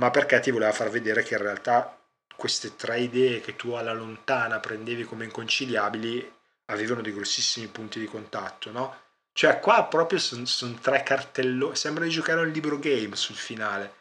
[0.00, 1.98] Ma perché ti voleva far vedere che in realtà
[2.36, 6.34] queste tre idee che tu alla lontana prendevi come inconciliabili
[6.66, 9.00] avevano dei grossissimi punti di contatto, no?
[9.36, 11.76] Cioè, qua proprio sono son tre cartelloni.
[11.76, 13.92] Sembra di giocare a un libro game sul finale.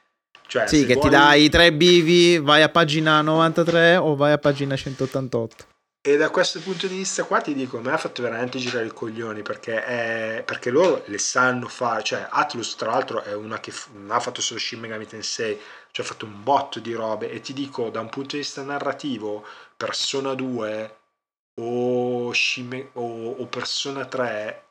[0.48, 1.10] Cioè, sì, che vuoi...
[1.10, 5.66] ti dai i tre bivi, vai a pagina 93 o vai a pagina 188.
[6.07, 8.94] E da questo punto di vista qua ti dico, me ha fatto veramente girare i
[8.94, 13.74] coglioni perché, è, perché loro le sanno fare, cioè Atlus tra l'altro è una che
[13.91, 15.60] non ha fatto solo Shin Megami Tensei,
[15.91, 18.62] cioè ha fatto un botto di robe e ti dico da un punto di vista
[18.62, 19.45] narrativo
[19.76, 20.98] Persona 2
[21.60, 24.65] o, Shin, o, o Persona 3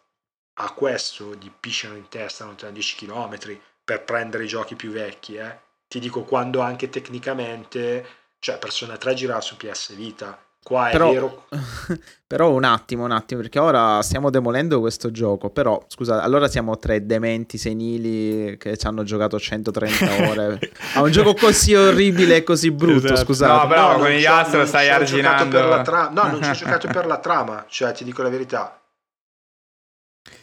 [0.54, 5.36] a questo gli pisciano in testa non 10 km per prendere i giochi più vecchi.
[5.36, 5.58] Eh.
[5.88, 8.06] Ti dico quando anche tecnicamente,
[8.38, 10.38] cioè Persona 3 girava su PS Vita.
[10.62, 11.46] Qua è però, vero.
[12.26, 15.50] però un attimo, un attimo, perché ora stiamo demolendo questo gioco.
[15.50, 20.58] Però, scusa, allora siamo tre dementi senili che ci hanno giocato 130 ore
[20.94, 23.06] a un gioco così orribile e così brutto.
[23.06, 23.24] Esatto.
[23.24, 25.58] Scusate, no, però no, con gli astro stai arginando.
[25.58, 28.30] Per la tra- no, non ci ho giocato per la trama, cioè ti dico la
[28.30, 28.78] verità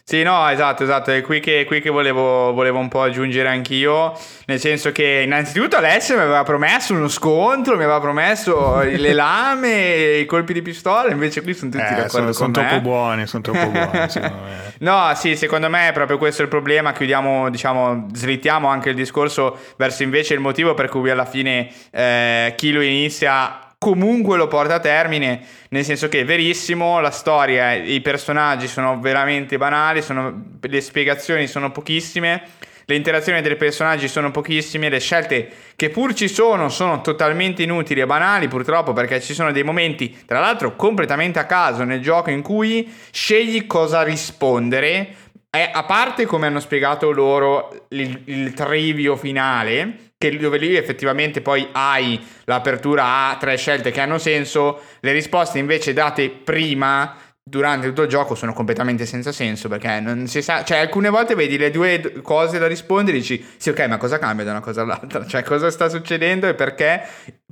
[0.04, 4.18] Sì, no, esatto, esatto, è qui che, qui che volevo, volevo, un po' aggiungere anch'io,
[4.46, 10.18] nel senso che innanzitutto Alessio mi aveva promesso uno scontro, mi aveva promesso le lame,
[10.18, 13.44] i colpi di pistola, invece qui sono tutti eh, d'accordo sono, sono troppo buoni, sono
[13.44, 14.74] troppo buoni, secondo me.
[14.80, 19.58] No, sì, secondo me è proprio questo il problema, chiudiamo, diciamo, slittiamo anche il discorso
[19.78, 24.76] verso invece il motivo per cui alla fine eh, chi lo inizia comunque lo porta
[24.76, 30.58] a termine, nel senso che è verissimo, la storia, i personaggi sono veramente banali, sono,
[30.62, 32.44] le spiegazioni sono pochissime,
[32.86, 38.02] le interazioni dei personaggi sono pochissime, le scelte che pur ci sono sono totalmente inutili
[38.02, 42.30] e banali purtroppo perché ci sono dei momenti, tra l'altro completamente a caso nel gioco
[42.30, 45.16] in cui scegli cosa rispondere,
[45.50, 51.42] eh, a parte come hanno spiegato loro il, il trivio finale, che dove lì effettivamente
[51.42, 57.88] poi hai l'apertura a tre scelte che hanno senso, le risposte invece date prima durante
[57.88, 61.58] tutto il gioco sono completamente senza senso perché non si sa, cioè alcune volte vedi
[61.58, 64.84] le due cose da rispondere e dici sì ok ma cosa cambia da una cosa
[64.84, 67.02] all'altra, cioè cosa sta succedendo e perché?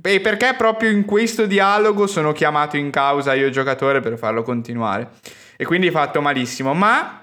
[0.00, 5.10] E perché proprio in questo dialogo sono chiamato in causa io giocatore per farlo continuare.
[5.56, 7.20] E quindi fatto malissimo ma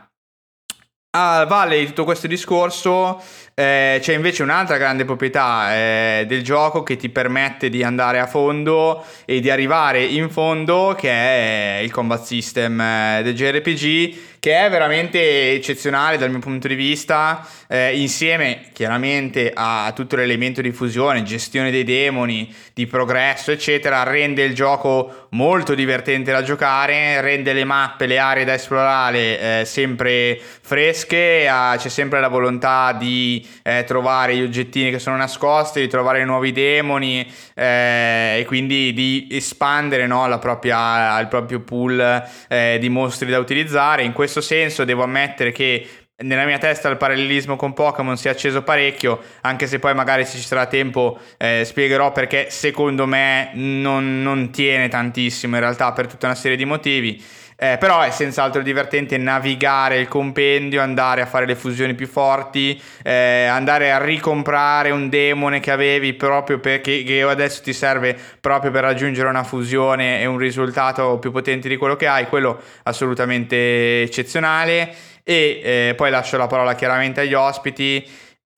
[1.11, 3.21] a valle di tutto questo discorso
[3.59, 8.27] eh, c'è invece un'altra grande proprietà eh, del gioco che ti permette di andare a
[8.27, 14.63] fondo e di arrivare in fondo, che è il combat system eh, del JRPG, che
[14.63, 20.71] è veramente eccezionale dal mio punto di vista, eh, insieme chiaramente a tutto l'elemento di
[20.71, 27.53] fusione, gestione dei demoni, di progresso, eccetera, rende il gioco molto divertente da giocare, rende
[27.53, 33.45] le mappe, le aree da esplorare eh, sempre fresche, ah, c'è sempre la volontà di
[33.63, 39.27] eh, trovare gli oggettini che sono nascosti, di trovare nuovi demoni eh, e quindi di
[39.31, 44.03] espandere no, propria, il proprio pool eh, di mostri da utilizzare.
[44.03, 45.87] In questo senso devo ammettere che
[46.23, 50.25] nella mia testa il parallelismo con Pokémon si è acceso parecchio, anche se poi magari
[50.25, 55.91] se ci sarà tempo eh, spiegherò perché secondo me non, non tiene tantissimo in realtà
[55.91, 57.23] per tutta una serie di motivi.
[57.59, 62.79] Eh, però è senz'altro divertente navigare il compendio, andare a fare le fusioni più forti,
[63.01, 68.69] eh, andare a ricomprare un demone che avevi proprio perché che adesso ti serve proprio
[68.69, 74.03] per raggiungere una fusione e un risultato più potente di quello che hai, quello assolutamente
[74.03, 74.93] eccezionale.
[75.23, 78.07] E eh, poi lascio la parola chiaramente agli ospiti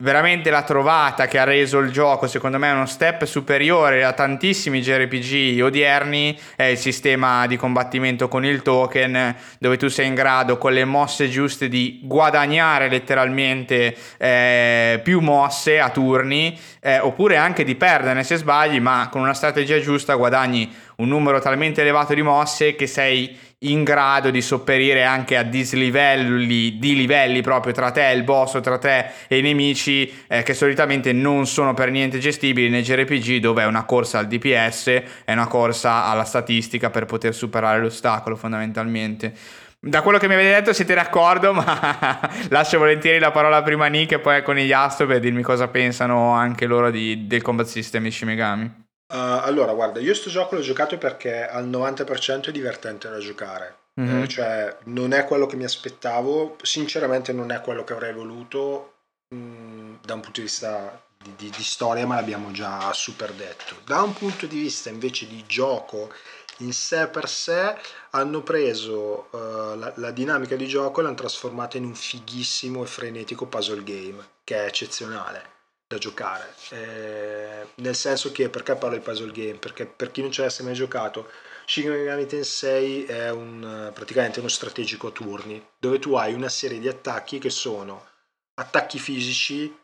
[0.00, 4.80] veramente la trovata che ha reso il gioco, secondo me, uno step superiore a tantissimi
[4.80, 10.58] JRPG odierni è il sistema di combattimento con il token, dove tu sei in grado
[10.58, 17.64] con le mosse giuste di guadagnare letteralmente eh, più mosse a turni, eh, oppure anche
[17.64, 22.22] di perderne se sbagli, ma con una strategia giusta guadagni un numero talmente elevato di
[22.22, 28.08] mosse che sei in grado di sopperire anche a dislivelli di livelli proprio tra te
[28.08, 31.90] e il boss o tra te e i nemici eh, che solitamente non sono per
[31.90, 36.88] niente gestibili nei JRPG dove è una corsa al DPS, è una corsa alla statistica
[36.90, 39.34] per poter superare l'ostacolo fondamentalmente.
[39.82, 43.88] Da quello che mi avete detto siete d'accordo, ma lascio volentieri la parola prima a
[43.88, 47.66] Nick e poi con gli Astro per dirmi cosa pensano anche loro di, del combat
[47.66, 48.88] system di Shimegami.
[49.10, 53.78] Uh, allora, guarda, io sto gioco l'ho giocato perché al 90% è divertente da giocare.
[54.00, 54.22] Mm-hmm.
[54.22, 58.94] Eh, cioè, non è quello che mi aspettavo, sinceramente non è quello che avrei voluto
[59.30, 63.32] mh, mm, da un punto di vista di, di, di, storia, ma l'abbiamo già super
[63.32, 63.74] detto.
[63.84, 66.12] Da un punto di vista invece di gioco
[66.58, 67.74] in sé per sé,
[68.10, 72.86] hanno preso uh, la, la dinamica di gioco e l'hanno trasformata in un fighissimo e
[72.86, 75.58] frenetico puzzle game, che è eccezionale
[75.90, 76.54] da giocare.
[76.70, 79.58] Eh, nel senso che, perché parlo di puzzle game?
[79.58, 81.28] Perché per chi non ci avesse mai giocato,
[81.66, 86.78] Shin Megami Tensei è un, praticamente uno strategico a turni, dove tu hai una serie
[86.78, 88.06] di attacchi che sono
[88.54, 89.76] attacchi fisici,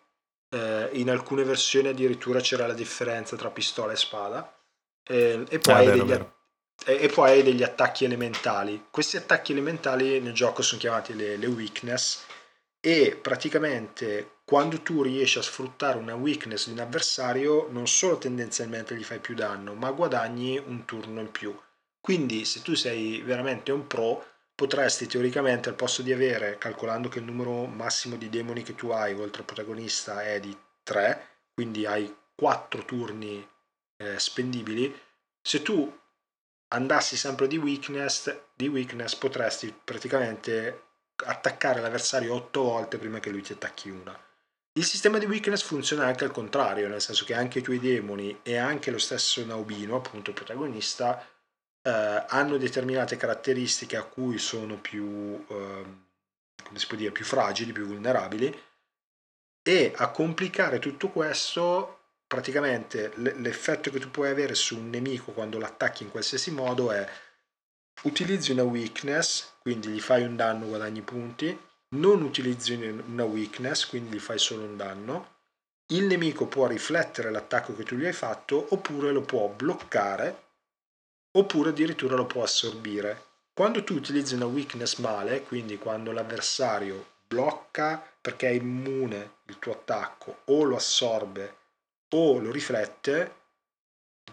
[0.51, 4.65] eh, in alcune versioni addirittura c'era la differenza tra pistola e spada,
[5.09, 6.37] eh, e, poi ah, vero, degli, vero.
[6.85, 8.87] e, poi hai degli attacchi elementali.
[8.93, 12.24] Questi attacchi elementali nel gioco sono chiamati le, le weakness,
[12.78, 18.94] e praticamente quando tu riesci a sfruttare una weakness di un avversario non solo tendenzialmente
[18.94, 21.59] gli fai più danno ma guadagni un turno in più
[22.01, 24.24] quindi se tu sei veramente un pro
[24.55, 28.90] potresti teoricamente al posto di avere calcolando che il numero massimo di demoni che tu
[28.90, 33.44] hai oltre al protagonista è di 3 quindi hai 4 turni
[33.97, 34.94] eh, spendibili
[35.43, 35.93] se tu
[36.68, 40.82] andassi sempre di weakness, di weakness potresti praticamente
[41.24, 44.26] attaccare l'avversario 8 volte prima che lui ti attacchi una.
[44.77, 48.40] Il sistema di weakness funziona anche al contrario, nel senso che anche i tuoi demoni
[48.43, 51.27] e anche lo stesso Naubino, appunto il protagonista,
[51.81, 55.85] eh, hanno determinate caratteristiche a cui sono più, eh,
[56.62, 58.55] come si può dire, più fragili, più vulnerabili.
[59.62, 65.59] E a complicare tutto questo, praticamente l'effetto che tu puoi avere su un nemico quando
[65.59, 67.09] l'attacchi in qualsiasi modo è
[68.03, 71.59] utilizzi una weakness, quindi gli fai un danno, guadagni punti,
[71.91, 75.35] non utilizzi una weakness, quindi gli fai solo un danno,
[75.91, 80.45] il nemico può riflettere l'attacco che tu gli hai fatto oppure lo può bloccare
[81.37, 83.25] oppure addirittura lo può assorbire.
[83.53, 89.73] Quando tu utilizzi una weakness male, quindi quando l'avversario blocca perché è immune il tuo
[89.73, 91.57] attacco o lo assorbe
[92.11, 93.35] o lo riflette,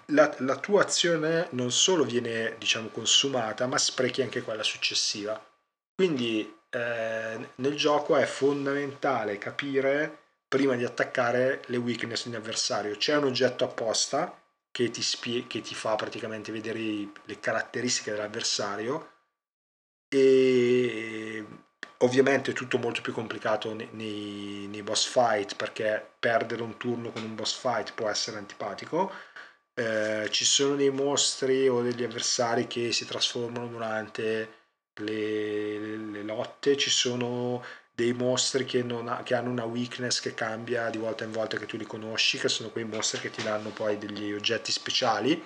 [0.07, 5.39] la, la tua azione non solo viene diciamo consumata ma sprechi anche quella successiva.
[5.95, 10.17] Quindi eh, nel gioco è fondamentale capire
[10.47, 12.95] prima di attaccare le weakness di un avversario.
[12.97, 14.39] C'è un oggetto apposta
[14.71, 19.11] che ti, spie- che ti fa praticamente vedere le caratteristiche dell'avversario
[20.09, 21.45] e
[21.99, 27.11] ovviamente è tutto molto più complicato nei, nei, nei, boss fight perché perdere un turno
[27.11, 29.11] con un boss fight può essere antipatico
[29.75, 34.62] eh, ci sono dei mostri o degli avversari che si trasformano durante
[34.95, 37.63] le, le, lotte ci sono
[37.93, 41.65] dei mostri che, ha, che, hanno una weakness che cambia di volta in volta che
[41.65, 45.43] tu li conosci, che sono quei mostri che ti danno poi degli oggetti speciali.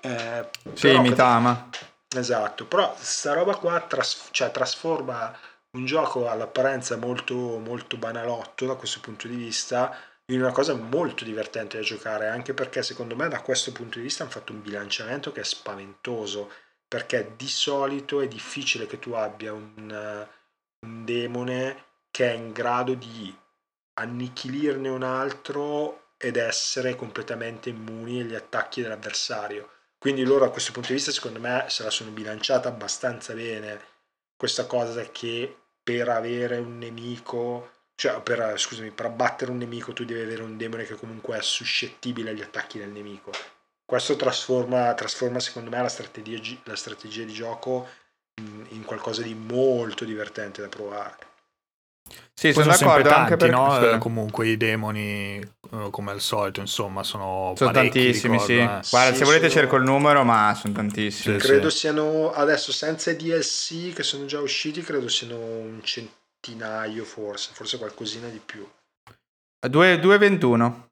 [0.00, 1.68] Eh, sì, Mitama.
[2.14, 5.36] Esatto, però sta roba qua tras- cioè, trasforma
[5.72, 9.94] un gioco all'apparenza molto, molto banalotto da questo punto di vista
[10.26, 14.04] in una cosa molto divertente da giocare, anche perché secondo me da questo punto di
[14.04, 16.50] vista hanno fatto un bilanciamento che è spaventoso,
[16.88, 20.26] perché di solito è difficile che tu abbia un
[20.86, 23.34] un demone che è in grado di
[23.94, 29.70] annichilirne un altro ed essere completamente immuni agli attacchi dell'avversario.
[29.98, 33.94] Quindi loro a questo punto di vista secondo me se la sono bilanciata abbastanza bene
[34.36, 40.04] questa cosa che per avere un nemico, cioè per, scusami, per abbattere un nemico tu
[40.04, 43.30] devi avere un demone che comunque è suscettibile agli attacchi del nemico.
[43.86, 47.86] Questo trasforma, trasforma secondo me la strategia, la strategia di gioco
[48.40, 51.16] in qualcosa di molto divertente da provare.
[52.34, 53.90] Sì, sono, sono d'accordo tanti, anche perché no?
[53.92, 58.58] Eh, comunque i demoni eh, come al solito, insomma, sono, sono tantissimi, ricordo, sì.
[58.58, 58.80] Eh.
[58.90, 59.60] Guarda, sì, se volete sono...
[59.60, 61.40] cerco il numero, ma sono tantissimi.
[61.40, 67.04] Sì, credo siano adesso senza i DLC che sono già usciti, credo siano un centinaio
[67.04, 68.68] forse, forse qualcosina di più.
[69.66, 70.85] 221.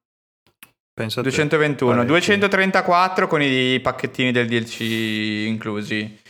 [0.94, 4.80] Penso 221, 234 con i pacchettini del DLC
[5.48, 6.22] inclusi.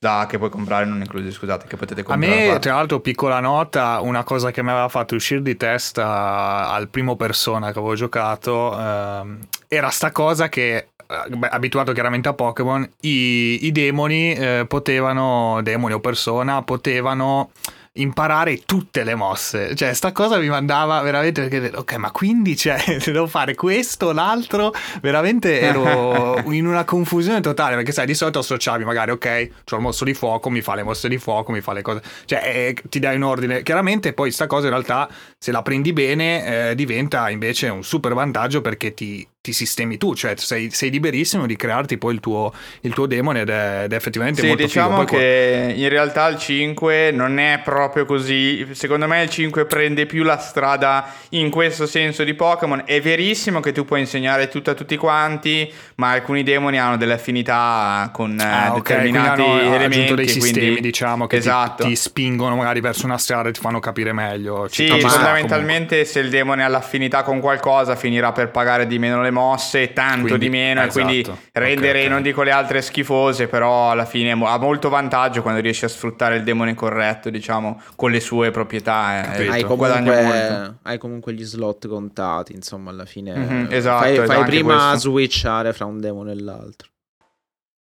[0.00, 2.48] Da, che puoi comprare non inclusi, scusate, che potete comprare.
[2.48, 6.68] A me, tra l'altro, piccola nota, una cosa che mi aveva fatto uscire di testa
[6.68, 12.28] al primo persona che avevo giocato ehm, era sta cosa che eh, Beh, abituato chiaramente
[12.28, 17.50] a Pokémon, i, i demoni eh, potevano, demoni o persona, potevano
[18.00, 19.74] imparare tutte le mosse.
[19.74, 24.72] Cioè, sta cosa mi mandava veramente perché, ok, ma quindi cioè, devo fare questo, l'altro.
[25.00, 29.82] Veramente ero in una confusione totale perché, sai, di solito associavi magari, ok, c'ho il
[29.82, 32.02] mostro di fuoco, mi fa le mosse di fuoco, mi fa le cose.
[32.24, 33.62] Cioè, eh, ti dai un ordine.
[33.62, 35.08] Chiaramente, poi sta cosa in realtà,
[35.38, 40.14] se la prendi bene, eh, diventa invece un super vantaggio perché ti, ti sistemi tu,
[40.14, 42.52] cioè sei, sei, liberissimo di crearti poi il tuo,
[42.82, 45.16] il tuo demone ed è, ed è effettivamente sì, molto diciamo figo.
[45.16, 50.24] che in realtà il 5 non è proprio così, secondo me il 5 prende più
[50.24, 54.74] la strada in questo senso di Pokémon, è verissimo che tu puoi insegnare tutto a
[54.74, 60.28] tutti quanti, ma alcuni demoni hanno delle affinità con ah, determinati okay, hanno elementi, dei
[60.28, 60.80] sistemi quindi...
[60.80, 61.84] diciamo che esatto.
[61.84, 64.66] ti, ti, spingono magari verso una strada e ti fanno capire meglio.
[64.68, 66.04] Sì, fondamentalmente comunque.
[66.04, 70.26] se il demone ha l'affinità con qualcosa finirà per pagare di meno le mosse, tanto
[70.26, 70.98] quindi, di meno, esatto.
[70.98, 71.22] e quindi
[71.52, 72.08] rendere, okay, okay.
[72.08, 76.36] non dico le altre schifose, però alla fine ha molto vantaggio quando riesci a sfruttare
[76.36, 79.34] il demone corretto, diciamo, con le sue proprietà.
[79.34, 84.32] Eh, hai, comunque, hai, comunque, gli slot contati, insomma, alla fine mm-hmm, esatto, fai, esatto,
[84.32, 85.10] fai prima questo.
[85.10, 86.88] switchare fra un demone e l'altro.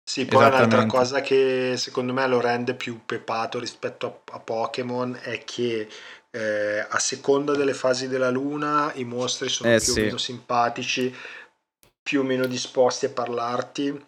[0.07, 5.19] Sì, poi un'altra cosa che secondo me lo rende più pepato rispetto a, a Pokémon
[5.23, 5.89] è che
[6.35, 10.01] eh, a seconda delle fasi della luna i mostri sono eh, più sì.
[10.01, 11.15] o meno simpatici,
[12.03, 14.07] più o meno disposti a parlarti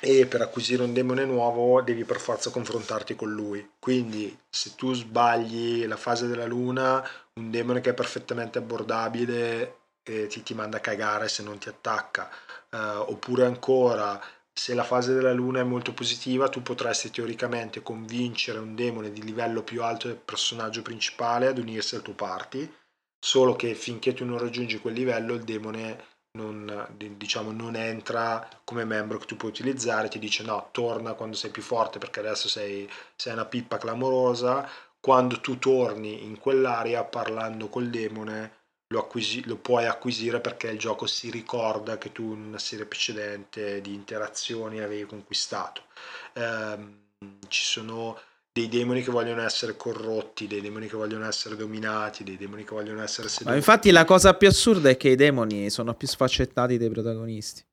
[0.00, 3.72] e per acquisire un demone nuovo devi per forza confrontarti con lui.
[3.80, 7.04] Quindi se tu sbagli la fase della luna,
[7.34, 11.68] un demone che è perfettamente abbordabile eh, ti, ti manda a cagare se non ti
[11.68, 12.30] attacca.
[12.70, 14.20] Uh, oppure ancora
[14.58, 19.22] se la fase della luna è molto positiva, tu potresti teoricamente convincere un demone di
[19.22, 22.68] livello più alto del personaggio principale ad unirsi al tuo party,
[23.20, 28.84] solo che finché tu non raggiungi quel livello il demone non, diciamo, non entra come
[28.84, 32.48] membro che tu puoi utilizzare, ti dice no, torna quando sei più forte perché adesso
[32.48, 34.68] sei, sei una pippa clamorosa,
[34.98, 38.57] quando tu torni in quell'area parlando col demone
[38.88, 42.86] lo, acquisi- lo puoi acquisire perché il gioco si ricorda che tu in una serie
[42.86, 45.82] precedente di interazioni avevi conquistato.
[46.34, 47.06] Ehm,
[47.48, 48.18] ci sono
[48.50, 52.74] dei demoni che vogliono essere corrotti, dei demoni che vogliono essere dominati, dei demoni che
[52.74, 53.50] vogliono essere seduti.
[53.50, 57.64] Ma infatti la cosa più assurda è che i demoni sono più sfaccettati dei protagonisti.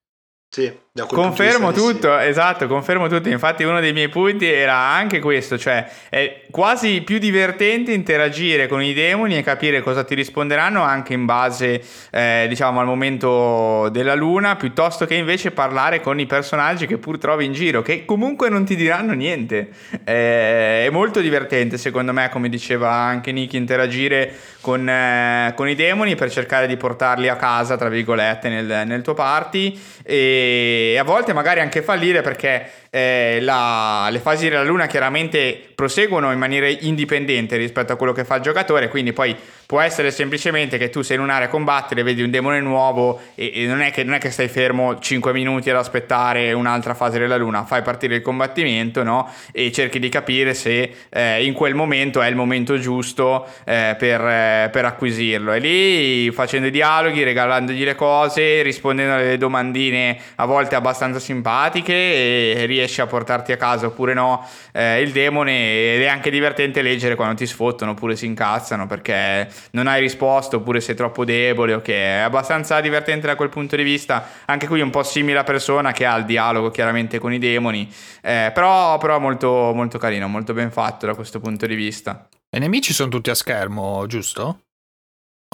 [0.50, 3.28] Sì, confermo tutto, esatto, confermo tutto.
[3.28, 8.82] Infatti uno dei miei punti era anche questo, cioè è quasi più divertente interagire con
[8.82, 14.16] i demoni e capire cosa ti risponderanno anche in base, eh, diciamo, al momento della
[14.16, 18.48] luna, piuttosto che invece parlare con i personaggi che pur trovi in giro, che comunque
[18.48, 19.68] non ti diranno niente.
[20.06, 25.76] Eh, è molto divertente, secondo me, come diceva anche Nick, interagire con, eh, con, i
[25.76, 31.04] demoni per cercare di portarli a casa, tra virgolette, nel, nel tuo party e a
[31.04, 36.66] volte magari anche fallire perché eh, la, le fasi della luna chiaramente proseguono in maniera
[36.66, 39.36] indipendente rispetto a quello che fa il giocatore, quindi poi
[39.66, 43.52] può essere semplicemente che tu sei in un'area a combattere, vedi un demone nuovo e,
[43.54, 47.20] e non, è che, non, è che, stai fermo 5 minuti ad aspettare un'altra fase
[47.20, 49.30] della luna, fai partire il combattimento no?
[49.52, 54.22] e cerchi di capire se eh, in quel momento è il momento giusto eh, per,
[54.22, 55.52] eh, per, acquisirlo.
[55.52, 61.94] E lì facendo i dialoghi, regalandogli le cose, rispondendo alle domandine a volte abbastanza simpatiche
[61.94, 66.82] e riesci a portarti a casa oppure no eh, il demone ed è anche divertente
[66.82, 71.74] leggere quando ti sfottano oppure si incazzano perché non hai risposto oppure sei troppo debole
[71.74, 75.44] ok è abbastanza divertente da quel punto di vista anche qui un po' simile a
[75.44, 77.92] persona che ha il dialogo chiaramente con i demoni
[78.22, 82.60] eh, però, però molto, molto carino molto ben fatto da questo punto di vista i
[82.60, 84.62] nemici sono tutti a schermo giusto?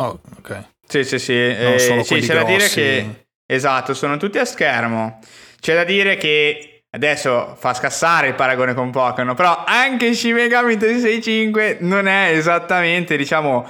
[0.02, 2.28] Oh ok sì sì sì, eh, sì c'è grossi.
[2.34, 5.20] da dire che esatto sono tutti a schermo
[5.62, 10.76] c'è da dire che Adesso fa scassare il paragone con Pokémon, però anche Shin Megami
[10.76, 13.66] Tensei 5 non è esattamente, diciamo,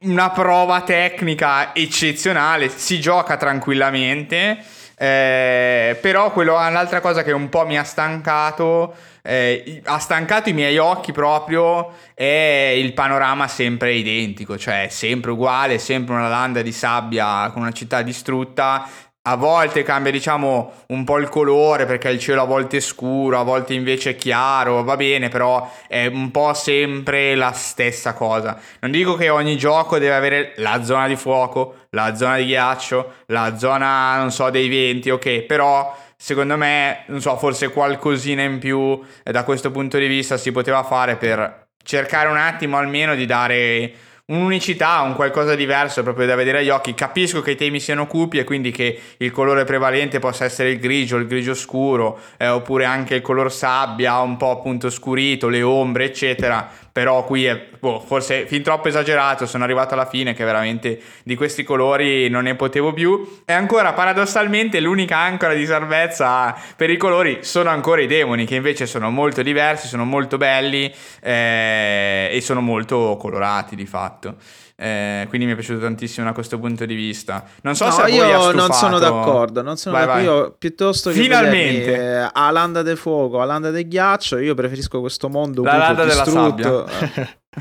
[0.00, 4.62] una prova tecnica eccezionale, si gioca tranquillamente,
[4.98, 10.52] eh, però quello, un'altra cosa che un po' mi ha stancato, eh, ha stancato i
[10.52, 16.72] miei occhi proprio, è il panorama sempre identico, cioè sempre uguale, sempre una landa di
[16.72, 18.86] sabbia con una città distrutta,
[19.30, 23.38] a volte cambia diciamo un po' il colore perché il cielo a volte è scuro,
[23.38, 28.58] a volte invece è chiaro, va bene, però è un po' sempre la stessa cosa.
[28.80, 33.12] Non dico che ogni gioco deve avere la zona di fuoco, la zona di ghiaccio,
[33.26, 38.58] la zona, non so, dei venti, ok, però secondo me, non so, forse qualcosina in
[38.58, 43.14] più eh, da questo punto di vista si poteva fare per cercare un attimo almeno
[43.14, 43.92] di dare
[44.30, 46.94] un'unicità, un qualcosa diverso proprio da vedere agli occhi.
[46.94, 50.78] Capisco che i temi siano cupi e quindi che il colore prevalente possa essere il
[50.78, 55.62] grigio, il grigio scuro, eh, oppure anche il color sabbia, un po' appunto scurito, le
[55.62, 60.42] ombre, eccetera però qui è boh, forse fin troppo esagerato, sono arrivato alla fine che
[60.42, 66.60] veramente di questi colori non ne potevo più e ancora paradossalmente l'unica ancora di salvezza
[66.74, 70.92] per i colori sono ancora i demoni che invece sono molto diversi, sono molto belli
[71.20, 74.34] eh, e sono molto colorati di fatto.
[74.80, 77.44] Eh, quindi mi è piaciuto tantissimo da questo punto di vista.
[77.62, 79.60] Non so no, se io non sono d'accordo.
[79.60, 80.30] Non sono vai, d'accordo.
[80.30, 80.40] Vai.
[80.42, 84.54] Io piuttosto che Finalmente vedermi, eh, a Landa del Fuoco, a Landa del Ghiaccio, io
[84.54, 86.84] preferisco questo mondo La sabbia.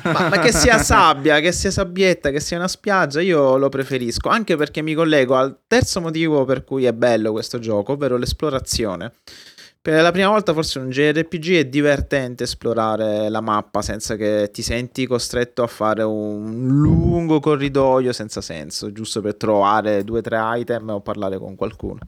[0.03, 4.30] ma, ma, che sia sabbia, che sia sabbietta, che sia una spiaggia, io lo preferisco.
[4.30, 9.11] Anche perché mi collego al terzo motivo per cui è bello questo gioco, ovvero l'esplorazione.
[9.82, 14.49] Per la prima volta forse in un JRPG è divertente esplorare la mappa senza che
[14.52, 20.22] ti senti costretto a fare un lungo corridoio senza senso, giusto per trovare due o
[20.22, 21.99] tre item o parlare con qualcuno.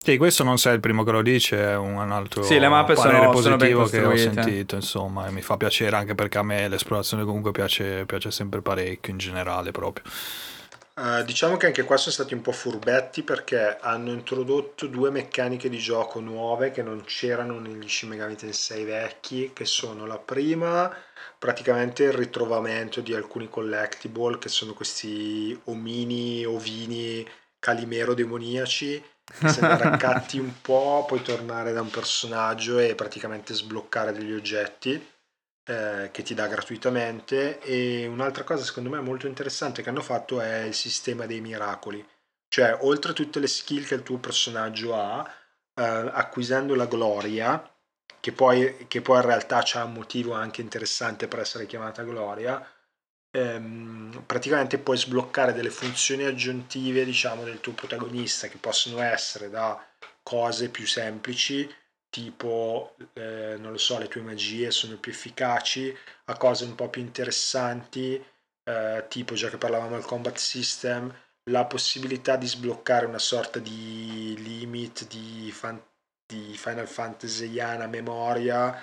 [0.00, 2.96] Sì, questo non sei il primo che lo dice, è un altro sì, le mappe
[2.96, 6.68] sono, positivo sono che ho sentito, insomma, e mi fa piacere anche perché a me
[6.68, 10.04] l'esplorazione comunque piace, piace sempre parecchio in generale proprio.
[10.98, 15.68] Uh, diciamo che anche qua sono stati un po' furbetti perché hanno introdotto due meccaniche
[15.68, 20.92] di gioco nuove che non c'erano negli Shin Megami Tensei vecchi, che sono la prima
[21.38, 27.24] praticamente il ritrovamento di alcuni collectible che sono questi omini, ovini,
[27.60, 29.00] calimero demoniaci.
[29.38, 34.32] Che se ne raccatti un po' puoi tornare da un personaggio e praticamente sbloccare degli
[34.32, 35.00] oggetti
[35.68, 40.40] eh, che ti dà gratuitamente e un'altra cosa secondo me molto interessante che hanno fatto
[40.40, 42.02] è il sistema dei miracoli.
[42.48, 45.22] Cioè oltre a tutte le skill che il tuo personaggio ha
[45.74, 47.70] eh, acquisendo la gloria
[48.18, 52.66] che poi, che poi in realtà ha un motivo anche interessante per essere chiamata gloria
[53.30, 59.78] ehm, praticamente puoi sbloccare delle funzioni aggiuntive diciamo del tuo protagonista che possono essere da
[60.22, 61.68] cose più semplici
[62.10, 65.94] tipo, eh, non lo so, le tue magie sono più efficaci,
[66.26, 68.22] a cose un po' più interessanti,
[68.64, 71.12] eh, tipo già che parlavamo del combat system,
[71.50, 75.82] la possibilità di sbloccare una sorta di limit di, fan-
[76.26, 78.76] di Final Fantasy a memoria,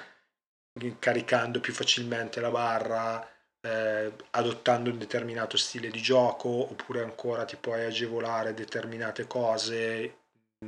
[0.99, 3.27] caricando più facilmente la barra,
[3.61, 10.17] eh, adottando un determinato stile di gioco, oppure ancora ti puoi agevolare determinate cose,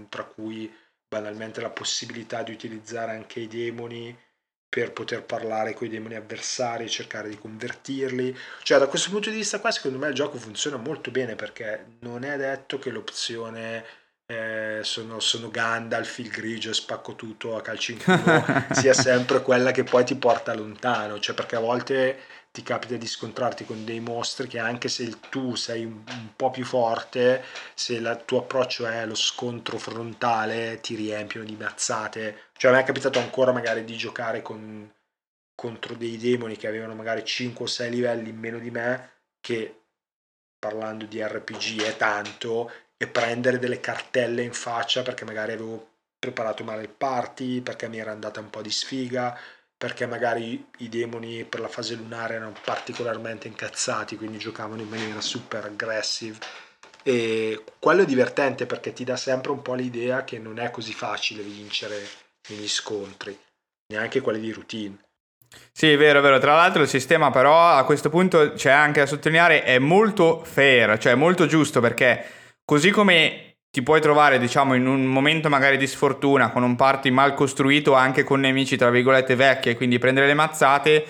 [0.09, 0.71] tra cui
[1.07, 4.15] banalmente la possibilità di utilizzare anche i demoni
[4.69, 8.37] per poter parlare con i demoni avversari e cercare di convertirli.
[8.63, 11.97] Cioè, da questo punto di vista qua, secondo me il gioco funziona molto bene perché
[12.01, 13.85] non è detto che l'opzione
[14.25, 18.43] eh, sono, sono, Gandalf, il grigio spacco tutto a calci in culo
[18.75, 21.17] sia sempre quella che poi ti porta lontano.
[21.19, 22.19] Cioè, perché a volte
[22.57, 26.03] ti capita di scontrarti con dei mostri che anche se tu sei un,
[26.35, 27.43] po' più forte,
[27.75, 32.45] se il tuo approccio è lo scontro frontale, ti riempiono di mazzate.
[32.57, 34.91] Cioè a me è capitato ancora magari di giocare con,
[35.53, 39.83] contro dei demoni che avevano magari 5 o 6 livelli in meno di me, che
[40.57, 46.63] parlando di RPG è tanto, e prendere delle cartelle in faccia perché magari avevo preparato
[46.63, 49.37] male il party, perché mi era andata un po' di sfiga,
[49.77, 55.21] perché magari i demoni per la fase lunare erano particolarmente incazzati, quindi giocavano in maniera
[55.21, 56.37] super aggressive.
[57.03, 60.93] E quello è divertente perché ti dà sempre un po' l'idea che non è così
[60.93, 62.01] facile vincere
[62.49, 63.37] negli scontri,
[63.93, 64.97] neanche quelli di routine.
[65.71, 66.39] Sì, è vero, è vero.
[66.39, 70.97] Tra l'altro il sistema però a questo punto c'è anche da sottolineare è molto fair,
[70.97, 72.25] cioè molto giusto perché
[72.65, 73.46] così come
[73.77, 77.93] ti puoi trovare, diciamo, in un momento magari di sfortuna, con un party mal costruito,
[77.93, 81.05] anche con nemici, tra virgolette, vecchie, quindi prendere le mazzate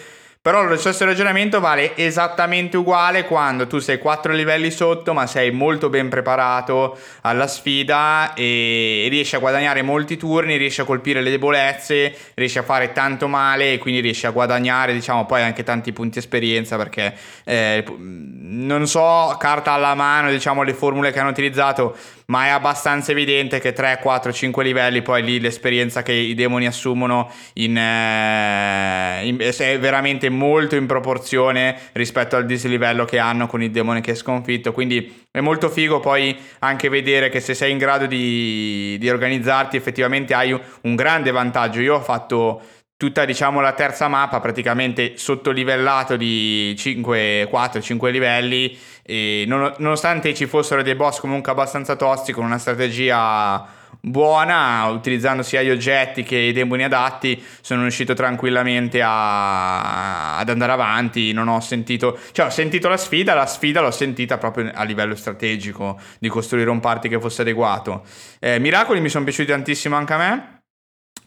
[0.48, 5.52] però lo stesso ragionamento vale esattamente uguale quando tu sei 4 livelli sotto, ma sei
[5.52, 11.32] molto ben preparato alla sfida e riesci a guadagnare molti turni, riesci a colpire le
[11.32, 15.92] debolezze, riesci a fare tanto male e quindi riesci a guadagnare, diciamo, poi anche tanti
[15.92, 17.14] punti esperienza perché
[17.44, 21.94] eh, non so carta alla mano, diciamo, le formule che hanno utilizzato,
[22.28, 26.68] ma è abbastanza evidente che 3, 4, 5 livelli poi lì l'esperienza che i demoni
[26.68, 30.37] assumono in, eh, in, è veramente molto
[30.76, 35.42] in proporzione rispetto al dislivello che hanno con il demone che è sconfitto quindi è
[35.42, 40.60] molto figo poi anche vedere che se sei in grado di, di organizzarti effettivamente hai
[40.82, 41.80] un grande vantaggio.
[41.80, 42.62] Io ho fatto
[42.98, 50.34] tutta diciamo la terza mappa praticamente sottolivellato di 5, 4, 5 livelli e non, nonostante
[50.34, 56.24] ci fossero dei boss comunque abbastanza tosti con una strategia buona utilizzando sia gli oggetti
[56.24, 61.32] che i demoni adatti sono riuscito tranquillamente a, ad andare avanti.
[61.32, 65.16] Non ho sentito cioè ho sentito la sfida la sfida l'ho sentita proprio a livello
[65.16, 68.04] strategico di costruire un party che fosse adeguato.
[68.40, 70.57] Eh, miracoli mi sono piaciuti tantissimo anche a me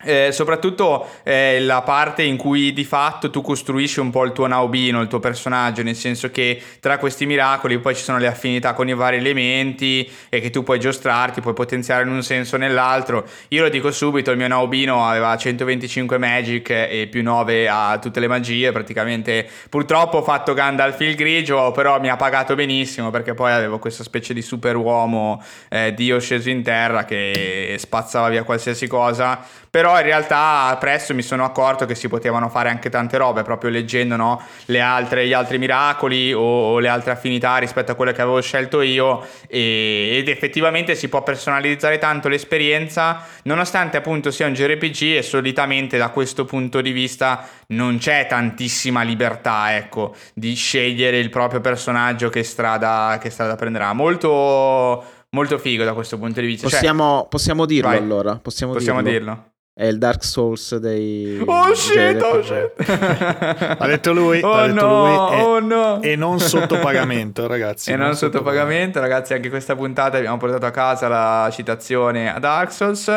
[0.03, 4.47] eh, soprattutto eh, la parte in cui di fatto tu costruisci un po' il tuo
[4.47, 8.73] naubino, il tuo personaggio, nel senso che tra questi miracoli poi ci sono le affinità
[8.73, 12.59] con i vari elementi e che tu puoi giostrarti, puoi potenziare in un senso o
[12.59, 13.27] nell'altro.
[13.49, 18.21] Io lo dico subito, il mio naubino aveva 125 magic e più 9 a tutte
[18.21, 23.35] le magie, praticamente purtroppo ho fatto Gandalf il grigio, però mi ha pagato benissimo perché
[23.35, 28.43] poi avevo questa specie di super uomo eh, dio sceso in terra che spazzava via
[28.45, 33.17] qualsiasi cosa però in realtà presto mi sono accorto che si potevano fare anche tante
[33.17, 34.43] robe, proprio leggendo no,
[34.81, 38.81] altre, gli altri miracoli o, o, le altre affinità rispetto a quelle che avevo scelto
[38.81, 45.23] io e, ed effettivamente si può personalizzare tanto l'esperienza, nonostante appunto sia un JRPG e
[45.23, 51.61] solitamente da questo punto di vista non c'è tantissima libertà, ecco, di scegliere il proprio
[51.61, 53.93] personaggio che strada, che strada prenderà.
[53.93, 56.69] Molto molto figo da questo punto di vista.
[56.69, 57.99] Cioè possiamo, cioè, possiamo dirlo vai.
[57.99, 58.37] allora?
[58.37, 59.19] Possiamo, possiamo dirlo.
[59.19, 59.50] dirlo.
[59.81, 61.43] È il Dark Souls dei...
[61.43, 62.71] Oh shit, oh shit.
[63.79, 66.03] ha detto lui, oh ha detto no, lui e, oh no.
[66.03, 67.91] e non sotto pagamento ragazzi.
[67.91, 72.31] E non, non sotto pagamento ragazzi, anche questa puntata abbiamo portato a casa la citazione
[72.31, 73.11] a Dark Souls.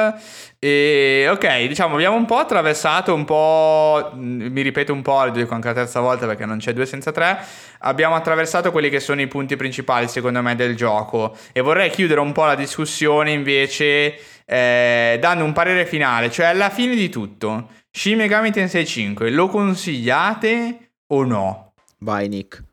[0.57, 5.53] E ok, diciamo abbiamo un po' attraversato, un po', mi ripeto un po', lo dico
[5.53, 7.40] anche la terza volta perché non c'è due senza tre,
[7.80, 12.22] abbiamo attraversato quelli che sono i punti principali secondo me del gioco e vorrei chiudere
[12.22, 17.69] un po' la discussione invece eh, dando un parere finale, cioè alla fine di tutto,
[17.91, 21.73] Shin Megami Tensei 5 lo consigliate o no?
[21.99, 22.63] Vai Nick.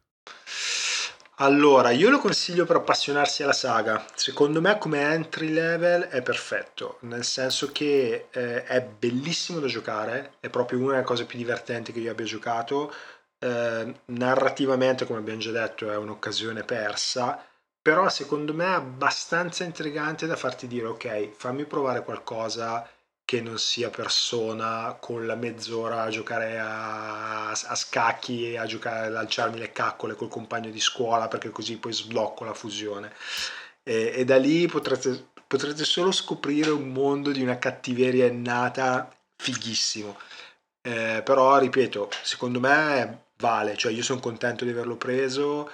[1.42, 4.04] Allora, io lo consiglio per appassionarsi alla saga.
[4.14, 10.34] Secondo me come entry level è perfetto, nel senso che eh, è bellissimo da giocare,
[10.40, 12.92] è proprio una delle cose più divertenti che io abbia giocato.
[13.38, 17.42] Eh, narrativamente, come abbiamo già detto, è un'occasione persa
[17.82, 22.88] però secondo me è abbastanza intrigante da farti dire ok, fammi provare qualcosa
[23.24, 29.06] che non sia persona con la mezz'ora a giocare a, a scacchi e a giocare
[29.06, 33.12] a lanciarmi le caccole col compagno di scuola perché così poi sblocco la fusione.
[33.84, 40.18] E, e da lì potrete, potrete solo scoprire un mondo di una cattiveria innata fighissimo.
[40.82, 45.70] Eh, però ripeto, secondo me vale, cioè io sono contento di averlo preso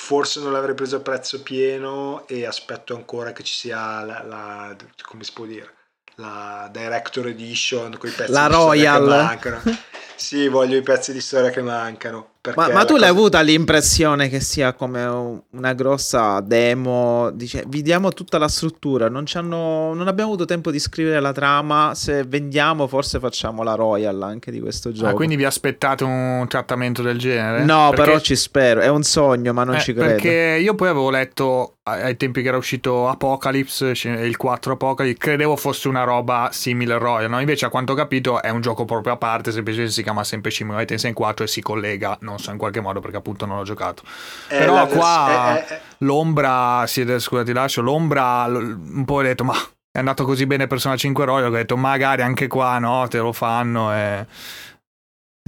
[0.00, 4.76] forse non l'avrei preso a prezzo pieno e aspetto ancora che ci sia la, la
[5.02, 5.74] come si può dire
[6.14, 9.04] la Director Edition con i pezzi la Royal.
[9.04, 9.60] mancano
[10.18, 13.00] sì voglio i pezzi di storia che mancano ma, ma tu cosa...
[13.00, 15.04] l'hai avuta l'impressione che sia come
[15.50, 17.30] una grossa demo?
[17.30, 21.94] Dice, vi diamo tutta la struttura, non, non, abbiamo avuto tempo di scrivere la trama,
[21.94, 25.08] se vendiamo forse facciamo la Royal anche di questo gioco.
[25.08, 27.64] Ah, quindi vi aspettate un trattamento del genere?
[27.64, 28.04] No, perché...
[28.04, 30.08] però ci spero, è un sogno ma non eh, ci credo.
[30.08, 35.56] Perché io poi avevo letto ai tempi che era uscito Apocalypse, il 4 Apocalypse, credevo
[35.56, 37.40] fosse una roba simile a Royal, no?
[37.40, 40.50] invece a quanto ho capito è un gioco proprio a parte, semplicemente si chiama sempre
[40.50, 43.58] Shin Megami Tensei 4 e si collega, non so in qualche modo perché appunto non
[43.58, 44.02] ho giocato.
[44.48, 49.44] Eh, Però qua vers- eh, eh, l'ombra, siete, scusate, lascio, l'ombra un po' ho detto
[49.44, 49.54] ma
[49.90, 53.32] è andato così bene Persona 5 Royal, ho detto magari anche qua no, te lo
[53.32, 54.26] fanno e...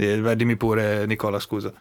[0.01, 1.71] Dimmi pure Nicola, scusa.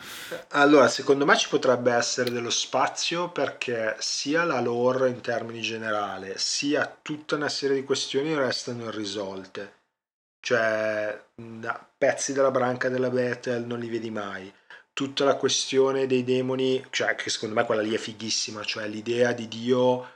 [0.49, 6.35] Allora, secondo me ci potrebbe essere dello spazio perché sia la lore in termini generali,
[6.37, 9.73] sia tutta una serie di questioni restano irrisolte.
[10.39, 11.19] Cioè,
[12.01, 14.51] pezzi della branca della Bethel non li vedi mai
[14.95, 19.33] tutta la questione dei demoni, cioè che secondo me quella lì è fighissima, cioè l'idea
[19.33, 20.07] di Dio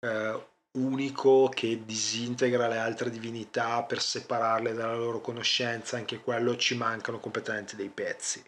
[0.00, 0.46] eh,
[0.78, 7.18] unico che disintegra le altre divinità per separarle dalla loro conoscenza, anche quello ci mancano
[7.20, 8.42] completamente dei pezzi.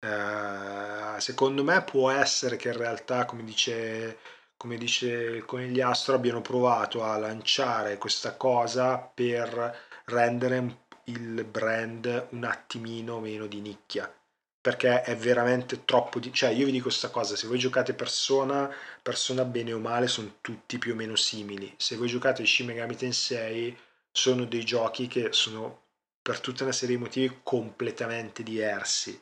[0.00, 4.18] Eh, secondo me può essere che in realtà, come dice,
[4.56, 9.76] come dice il conigliastro, abbiano provato a lanciare questa cosa per
[10.06, 14.12] rendere il brand un attimino meno di nicchia
[14.60, 16.32] perché è veramente troppo di...
[16.32, 18.70] cioè io vi dico questa cosa se voi giocate persona
[19.02, 21.72] persona bene o male sono tutti più o meno simili.
[21.78, 23.76] Se voi giocate Shin Megami Tensei
[24.10, 25.84] sono dei giochi che sono
[26.20, 29.18] per tutta una serie di motivi completamente diversi.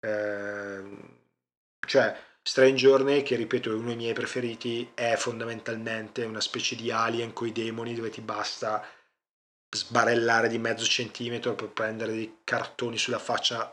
[0.00, 0.82] Eh,
[1.86, 6.90] cioè Strange Journey che ripeto è uno dei miei preferiti è fondamentalmente una specie di
[6.90, 8.84] alien con i demoni dove ti basta
[9.70, 13.72] sbarellare di mezzo centimetro per prendere dei cartoni sulla faccia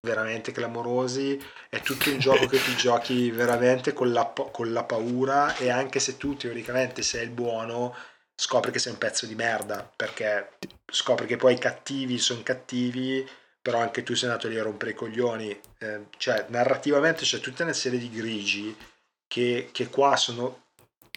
[0.00, 5.56] veramente clamorosi, è tutto un gioco che ti giochi veramente con la, con la paura
[5.56, 7.94] e anche se tu teoricamente sei il buono,
[8.34, 13.28] scopri che sei un pezzo di merda, perché scopri che poi i cattivi sono cattivi,
[13.60, 15.60] però anche tu sei andato lì a rompere i coglioni.
[15.78, 18.76] Eh, cioè, narrativamente c'è tutta una serie di grigi
[19.28, 20.61] che, che qua sono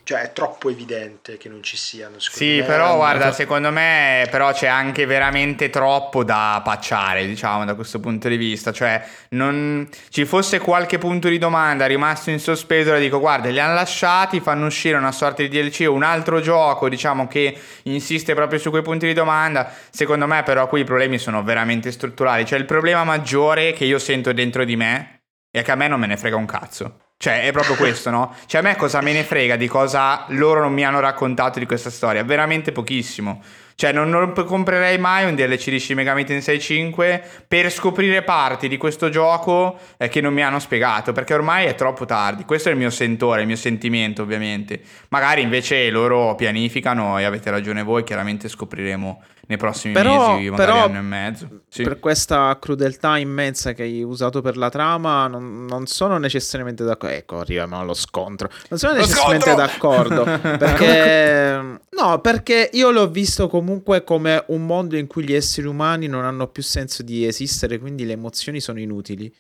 [0.06, 2.20] cioè è troppo evidente che non ci siano.
[2.20, 8.00] Sì, però guarda, secondo me però c'è anche veramente troppo da pacciare, diciamo, da questo
[8.00, 8.72] punto di vista.
[8.72, 13.74] Cioè, non ci fosse qualche punto di domanda rimasto in sospeso, dico, guarda, li hanno
[13.74, 18.60] lasciati, fanno uscire una sorta di DLC o un altro gioco, diciamo, che insiste proprio
[18.60, 19.74] su quei punti di domanda.
[19.90, 22.46] Secondo me però qui i problemi sono veramente strutturali.
[22.46, 26.00] Cioè, il problema maggiore che io sento dentro di me è che a me non
[26.00, 27.00] me ne frega un cazzo.
[27.18, 28.36] Cioè, è proprio questo, no?
[28.46, 31.66] Cioè, a me cosa me ne frega di cosa loro non mi hanno raccontato di
[31.66, 32.24] questa storia?
[32.24, 33.42] Veramente pochissimo.
[33.78, 38.68] Cioè, non, non comprerei mai un DLC di Shin Megami Tensei 5 per scoprire parti
[38.68, 42.46] di questo gioco eh, che non mi hanno spiegato, perché ormai è troppo tardi.
[42.46, 44.82] Questo è il mio sentore, il mio sentimento, ovviamente.
[45.10, 50.72] Magari invece loro pianificano e avete ragione voi, chiaramente scopriremo nei prossimi però, mesi, magari
[50.72, 51.48] però, anno e mezzo.
[51.68, 51.84] Sì.
[51.84, 57.16] Per questa crudeltà immensa che hai usato per la trama, non, non sono necessariamente d'accordo.
[57.16, 58.50] Ecco, arriviamo allo scontro.
[58.70, 60.24] Non sono necessariamente d'accordo.
[60.58, 66.08] perché, no, perché io l'ho visto comunque come un mondo in cui gli esseri umani
[66.08, 69.32] non hanno più senso di esistere, quindi le emozioni sono inutili.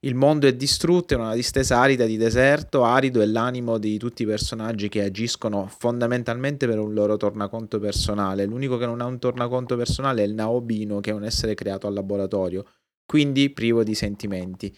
[0.00, 4.22] Il mondo è distrutto, è una distesa arida di deserto, arido è l'animo di tutti
[4.22, 8.46] i personaggi che agiscono fondamentalmente per un loro tornaconto personale.
[8.46, 11.52] L'unico che non ha un tornaconto conto personale è il Naobino, che è un essere
[11.52, 12.64] creato al laboratorio,
[13.04, 14.74] quindi privo di sentimenti.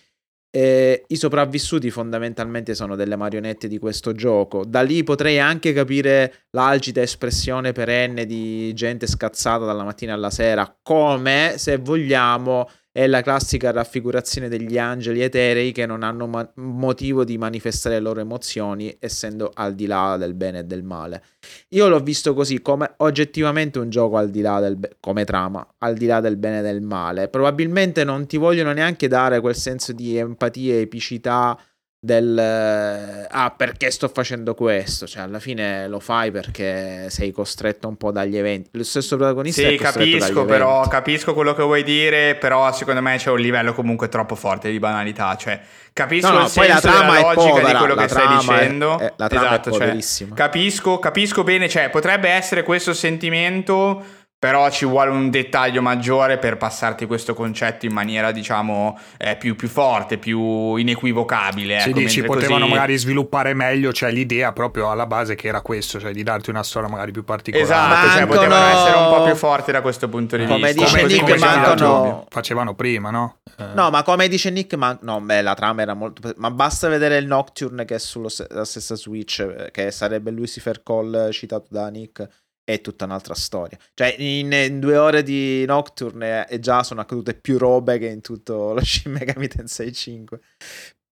[0.55, 4.65] E I sopravvissuti fondamentalmente sono delle marionette di questo gioco.
[4.67, 10.79] Da lì potrei anche capire l'algida espressione perenne di gente scazzata dalla mattina alla sera,
[10.83, 17.25] come se vogliamo è la classica raffigurazione degli angeli eterei che non hanno ma- motivo
[17.25, 21.23] di manifestare le loro emozioni, essendo al di là del bene e del male.
[21.71, 25.67] Io l'ho visto così, come oggettivamente un gioco al di là del be- come trama,
[25.79, 27.29] al di là del bene e del male.
[27.29, 31.59] Probabilmente non ti vogliono neanche dare quel senso di empatia epicità
[32.05, 35.07] del ah perché sto facendo questo?
[35.07, 38.71] Cioè alla fine lo fai perché sei costretto un po' dagli eventi.
[38.73, 43.31] Lo stesso protagonista sì capisco però capisco quello che vuoi dire però secondo me c'è
[43.31, 45.61] un livello comunque troppo forte di banalità cioè
[45.93, 48.99] capisco no, no, il senso la trama della logica povera, di quello che stai dicendo
[48.99, 54.05] è, è, la trama esatto, è cioè, capisco capisco bene cioè potrebbe essere questo sentimento
[54.43, 59.55] però ci vuole un dettaglio maggiore per passarti questo concetto in maniera diciamo eh, più,
[59.55, 61.77] più, forte, più inequivocabile.
[61.77, 62.71] Ecco, sì, dici, potevano così...
[62.73, 66.65] magari sviluppare meglio, cioè l'idea proprio alla base che era questo, cioè di darti una
[66.65, 67.65] storia magari più particolare.
[67.65, 70.99] Esatto, cioè, potevano essere un po' più forti da questo punto di come vista.
[70.99, 72.27] Dice Nick, mancano...
[72.29, 73.37] Facevano prima, no?
[73.57, 73.75] Eh.
[73.75, 74.99] No, ma come dice Nick, man...
[75.03, 76.33] no, beh, la trama era molto...
[76.39, 81.31] Ma basta vedere il Nocturne che è sulla stessa Switch, eh, che sarebbe Lucifer Call
[81.31, 82.29] citato da Nick
[82.65, 83.79] è tutta un'altra storia.
[83.95, 88.21] Cioè, in, in, due ore di Nocturne e già sono accadute più robe che in
[88.21, 90.41] tutto lo Shin Megami Tensei 5.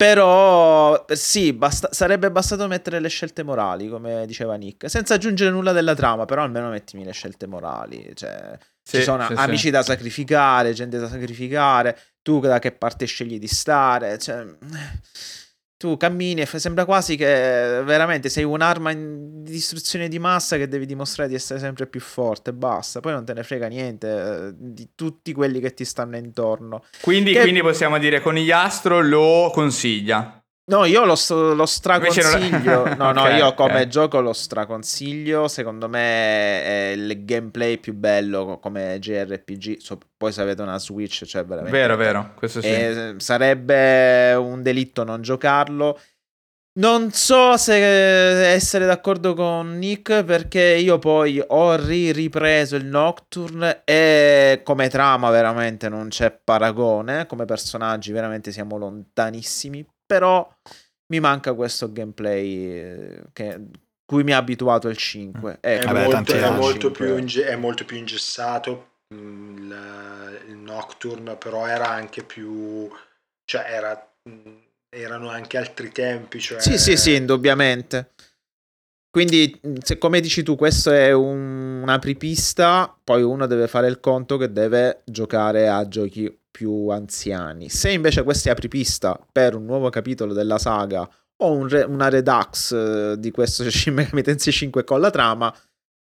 [0.00, 5.72] Però sì, basta, sarebbe bastato mettere le scelte morali, come diceva Nick, senza aggiungere nulla
[5.72, 8.10] della trama, però almeno mettimi le scelte morali.
[8.14, 9.70] Cioè, sì, ci sono sì, amici sì.
[9.70, 14.16] da sacrificare, gente da sacrificare, tu da che parte scegli di stare.
[14.16, 14.46] Cioè
[15.80, 20.84] tu cammini e sembra quasi che veramente sei un'arma di distruzione di massa che devi
[20.84, 24.90] dimostrare di essere sempre più forte, basta, poi non te ne frega niente eh, di
[24.94, 26.84] tutti quelli che ti stanno intorno.
[27.00, 27.40] Quindi, che...
[27.40, 30.39] quindi possiamo dire Conigliastro lo consiglia.
[30.66, 31.16] No, io lo,
[31.54, 32.84] lo straconsiglio.
[32.96, 33.86] No, no, okay, io come okay.
[33.88, 35.48] gioco lo straconsiglio.
[35.48, 39.78] Secondo me è il gameplay più bello come JRPG.
[39.78, 41.76] So, poi se avete una Switch, cioè veramente.
[41.76, 42.32] Vero, vero.
[42.36, 42.68] Questo sì.
[42.68, 45.98] E sarebbe un delitto non giocarlo.
[46.72, 47.74] Non so se
[48.52, 55.30] essere d'accordo con Nick perché io poi ho ri- ripreso il Nocturne e come trama
[55.30, 60.52] veramente non c'è paragone, come personaggi veramente siamo lontanissimi, però
[61.12, 63.60] mi manca questo gameplay eh, che,
[64.04, 65.58] cui mi ha abituato il 5.
[65.60, 71.64] Ecco, è, molto, è, molto inge- è, molto, più ingessato mm, il, il, Nocturne, però
[71.64, 72.90] era anche più...
[73.44, 74.56] cioè era, mm,
[74.88, 76.40] erano anche altri tempi.
[76.40, 76.58] Cioè...
[76.58, 78.10] Sì, sì, sì, indubbiamente.
[79.10, 84.00] Quindi, mm, se come dici tu, questo è un, apripista, poi uno deve fare il
[84.00, 87.68] conto che deve giocare a giochi più anziani.
[87.68, 91.08] Se invece questo è apripista per un nuovo capitolo della saga
[91.42, 95.54] o un re, una redux eh, di questo Shin Megami Tensei 5 con la trama,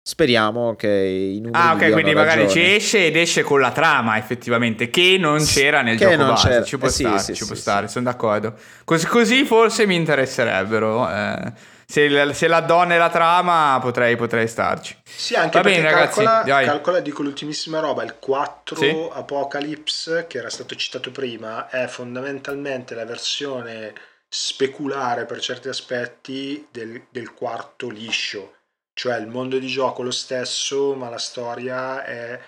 [0.02, 4.18] speriamo che i numeri Ah, ok, quindi magari ci esce ed esce con la trama
[4.18, 6.48] effettivamente che non c'era nel che gioco base.
[6.48, 6.64] C'era.
[6.64, 8.54] Ci può eh, stare, sì, ci sì, può sì, stare, sono d'accordo.
[8.84, 11.52] Così, così, forse mi interesserebbero eh
[11.86, 14.96] se, se la donna è la trama potrei, potrei starci.
[15.04, 19.08] Sì, anche Va bene, calcola, ragazzi, calcola, dico l'ultimissima roba, il 4 sì?
[19.12, 23.92] Apocalypse che era stato citato prima è fondamentalmente la versione
[24.28, 28.56] speculare per certi aspetti del, del quarto liscio,
[28.92, 32.40] cioè il mondo di gioco lo stesso ma la storia è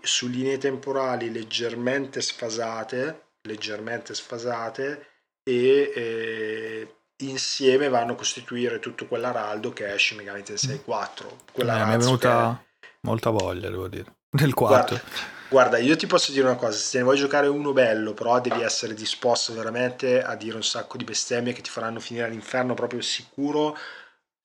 [0.00, 5.06] su linee temporali leggermente sfasate, leggermente sfasate
[5.42, 11.38] e eh, insieme vanno a costituire tutto quell'araldo che è Shin Megami Tensei 4.
[11.54, 12.88] Eh, mi è venuta che...
[13.02, 14.86] molta voglia, devo dire, nel 4.
[14.86, 15.02] Guarda,
[15.48, 18.62] guarda, io ti posso dire una cosa, se ne vuoi giocare uno bello, però devi
[18.62, 23.00] essere disposto veramente a dire un sacco di bestemmie che ti faranno finire all'inferno proprio
[23.00, 23.76] sicuro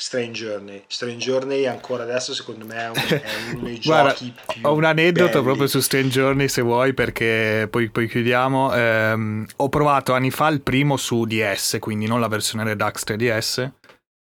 [0.03, 0.83] Strange Journey.
[0.87, 3.23] Strange Journey ancora adesso secondo me è, un, è
[3.53, 5.43] uno dei Guarda, giochi più Ho un aneddoto belli.
[5.45, 8.73] proprio su Strange Journey se vuoi perché poi, poi chiudiamo.
[8.75, 13.71] Ehm, ho provato anni fa il primo su DS, quindi non la versione Redux 3DS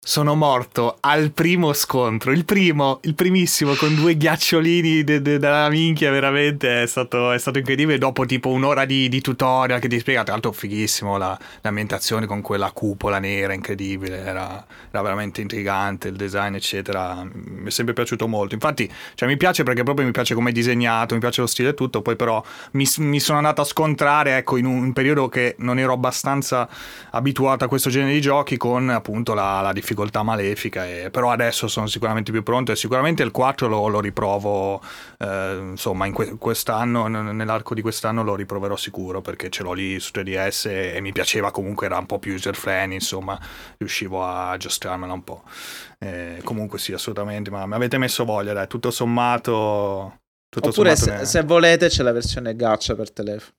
[0.08, 5.68] sono morto al primo scontro, il primo, il primissimo, con due ghiacciolini de- de- della
[5.68, 7.98] minchia, veramente è stato, è stato, incredibile.
[7.98, 12.40] Dopo tipo un'ora di, di tutorial che ti spiega, tra l'altro fighissimo, la, l'ambientazione con
[12.40, 18.28] quella cupola nera, incredibile, era, era, veramente intrigante, il design eccetera, mi è sempre piaciuto
[18.28, 18.54] molto.
[18.54, 21.70] Infatti, cioè, mi piace perché proprio mi piace come è disegnato, mi piace lo stile
[21.70, 22.40] e tutto, poi però
[22.72, 26.68] mi, mi sono andato a scontrare, ecco, in un, un, periodo che non ero abbastanza
[27.10, 31.30] abituato a questo genere di giochi con appunto la, la difficoltà difficoltà malefica, e, però
[31.30, 34.82] adesso sono sicuramente più pronto e sicuramente il 4 lo, lo riprovo,
[35.18, 39.98] eh, insomma, in que- quest'anno, nell'arco di quest'anno lo riproverò sicuro perché ce l'ho lì
[39.98, 43.40] su 3DS e, e mi piaceva comunque, era un po' più user friendly, insomma,
[43.78, 45.42] riuscivo a aggiustarmela un po'.
[45.98, 50.20] Eh, comunque sì, assolutamente, ma mi avete messo voglia, dai, tutto sommato...
[50.48, 51.26] Tutto Oppure sommato se, ne...
[51.26, 53.54] se volete c'è la versione gaccia per telefono.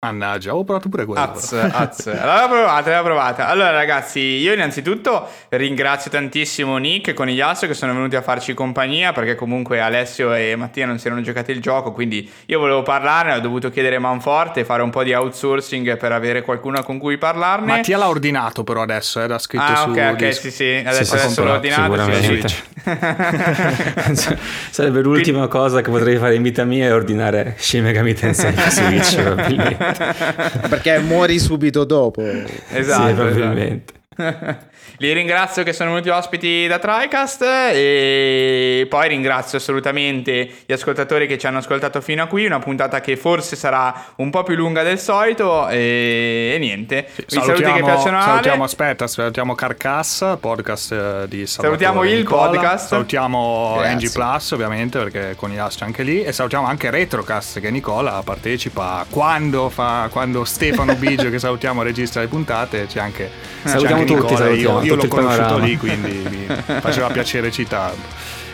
[0.00, 1.20] Mannaggia, ho provato pure quello.
[1.20, 2.06] Az, az.
[2.14, 3.48] L'aveva provata, l'aveva provata.
[3.48, 9.12] Allora ragazzi, io innanzitutto ringrazio tantissimo Nick e Conigliasso che sono venuti a farci compagnia
[9.12, 13.32] perché comunque Alessio e Mattia non si erano giocati il gioco, quindi io volevo parlarne,
[13.32, 17.66] ho dovuto chiedere manforte fare un po' di outsourcing per avere qualcuno con cui parlarne.
[17.66, 21.22] Mattia l'ha ordinato però adesso, era scritto ah, su ok, ok, sì, sì, adesso, sì,
[21.22, 22.66] adesso l'ho ordinato.
[24.70, 25.56] Sarebbe l'ultima quindi...
[25.56, 29.87] cosa che potrei fare in vita mia è ordinare Shin Megami Tensei su Switch probabilmente.
[30.68, 32.22] Perché muori subito dopo.
[32.22, 33.08] Esatto.
[33.08, 33.97] Sì, probabilmente.
[34.98, 37.42] Li ringrazio che sono venuti ospiti da TriCast
[37.72, 43.00] e poi ringrazio assolutamente gli ascoltatori che ci hanno ascoltato fino a qui, una puntata
[43.00, 47.08] che forse sarà un po' più lunga del solito e, e niente.
[47.26, 52.50] Sì, salutiamo, che piacciono salutiamo, aspetta, salutiamo Carcassa, podcast eh, di Salvatore Salutiamo il Nicola.
[52.50, 52.88] podcast.
[52.88, 53.94] Salutiamo Grazie.
[53.94, 58.22] NG Plus ovviamente perché con i c'è anche lì e salutiamo anche Retrocast che Nicola
[58.24, 63.30] partecipa quando, fa, quando Stefano Bigio che salutiamo registra le puntate, c'è anche,
[63.62, 64.82] salutiamo tutti, Nicola, salutiamo.
[64.82, 66.46] Io, io l'ho conosciuto lì, quindi mi
[66.80, 68.02] faceva piacere citarlo.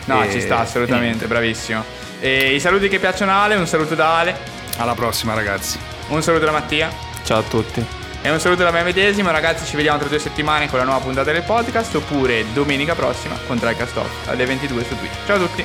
[0.05, 0.31] No, e...
[0.31, 1.83] ci sta assolutamente, bravissimo.
[2.19, 4.37] E i saluti che piacciono a Ale, un saluto da Ale.
[4.77, 5.79] Alla prossima, ragazzi.
[6.07, 6.89] Un saluto da Mattia.
[7.23, 7.85] Ciao a tutti.
[8.21, 9.65] E un saluto da me medesimo, ragazzi.
[9.65, 11.93] Ci vediamo tra due settimane con la nuova puntata del podcast.
[11.95, 15.25] Oppure domenica prossima con Tricast Off alle 22 su Twitch.
[15.25, 15.63] Ciao a tutti.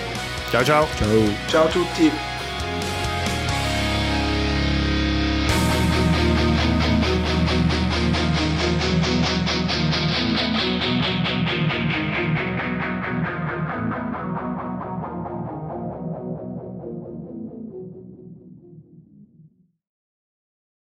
[0.51, 0.87] Ciao ciao.
[0.97, 1.09] Ciao.
[1.47, 2.30] Ciao a tutti.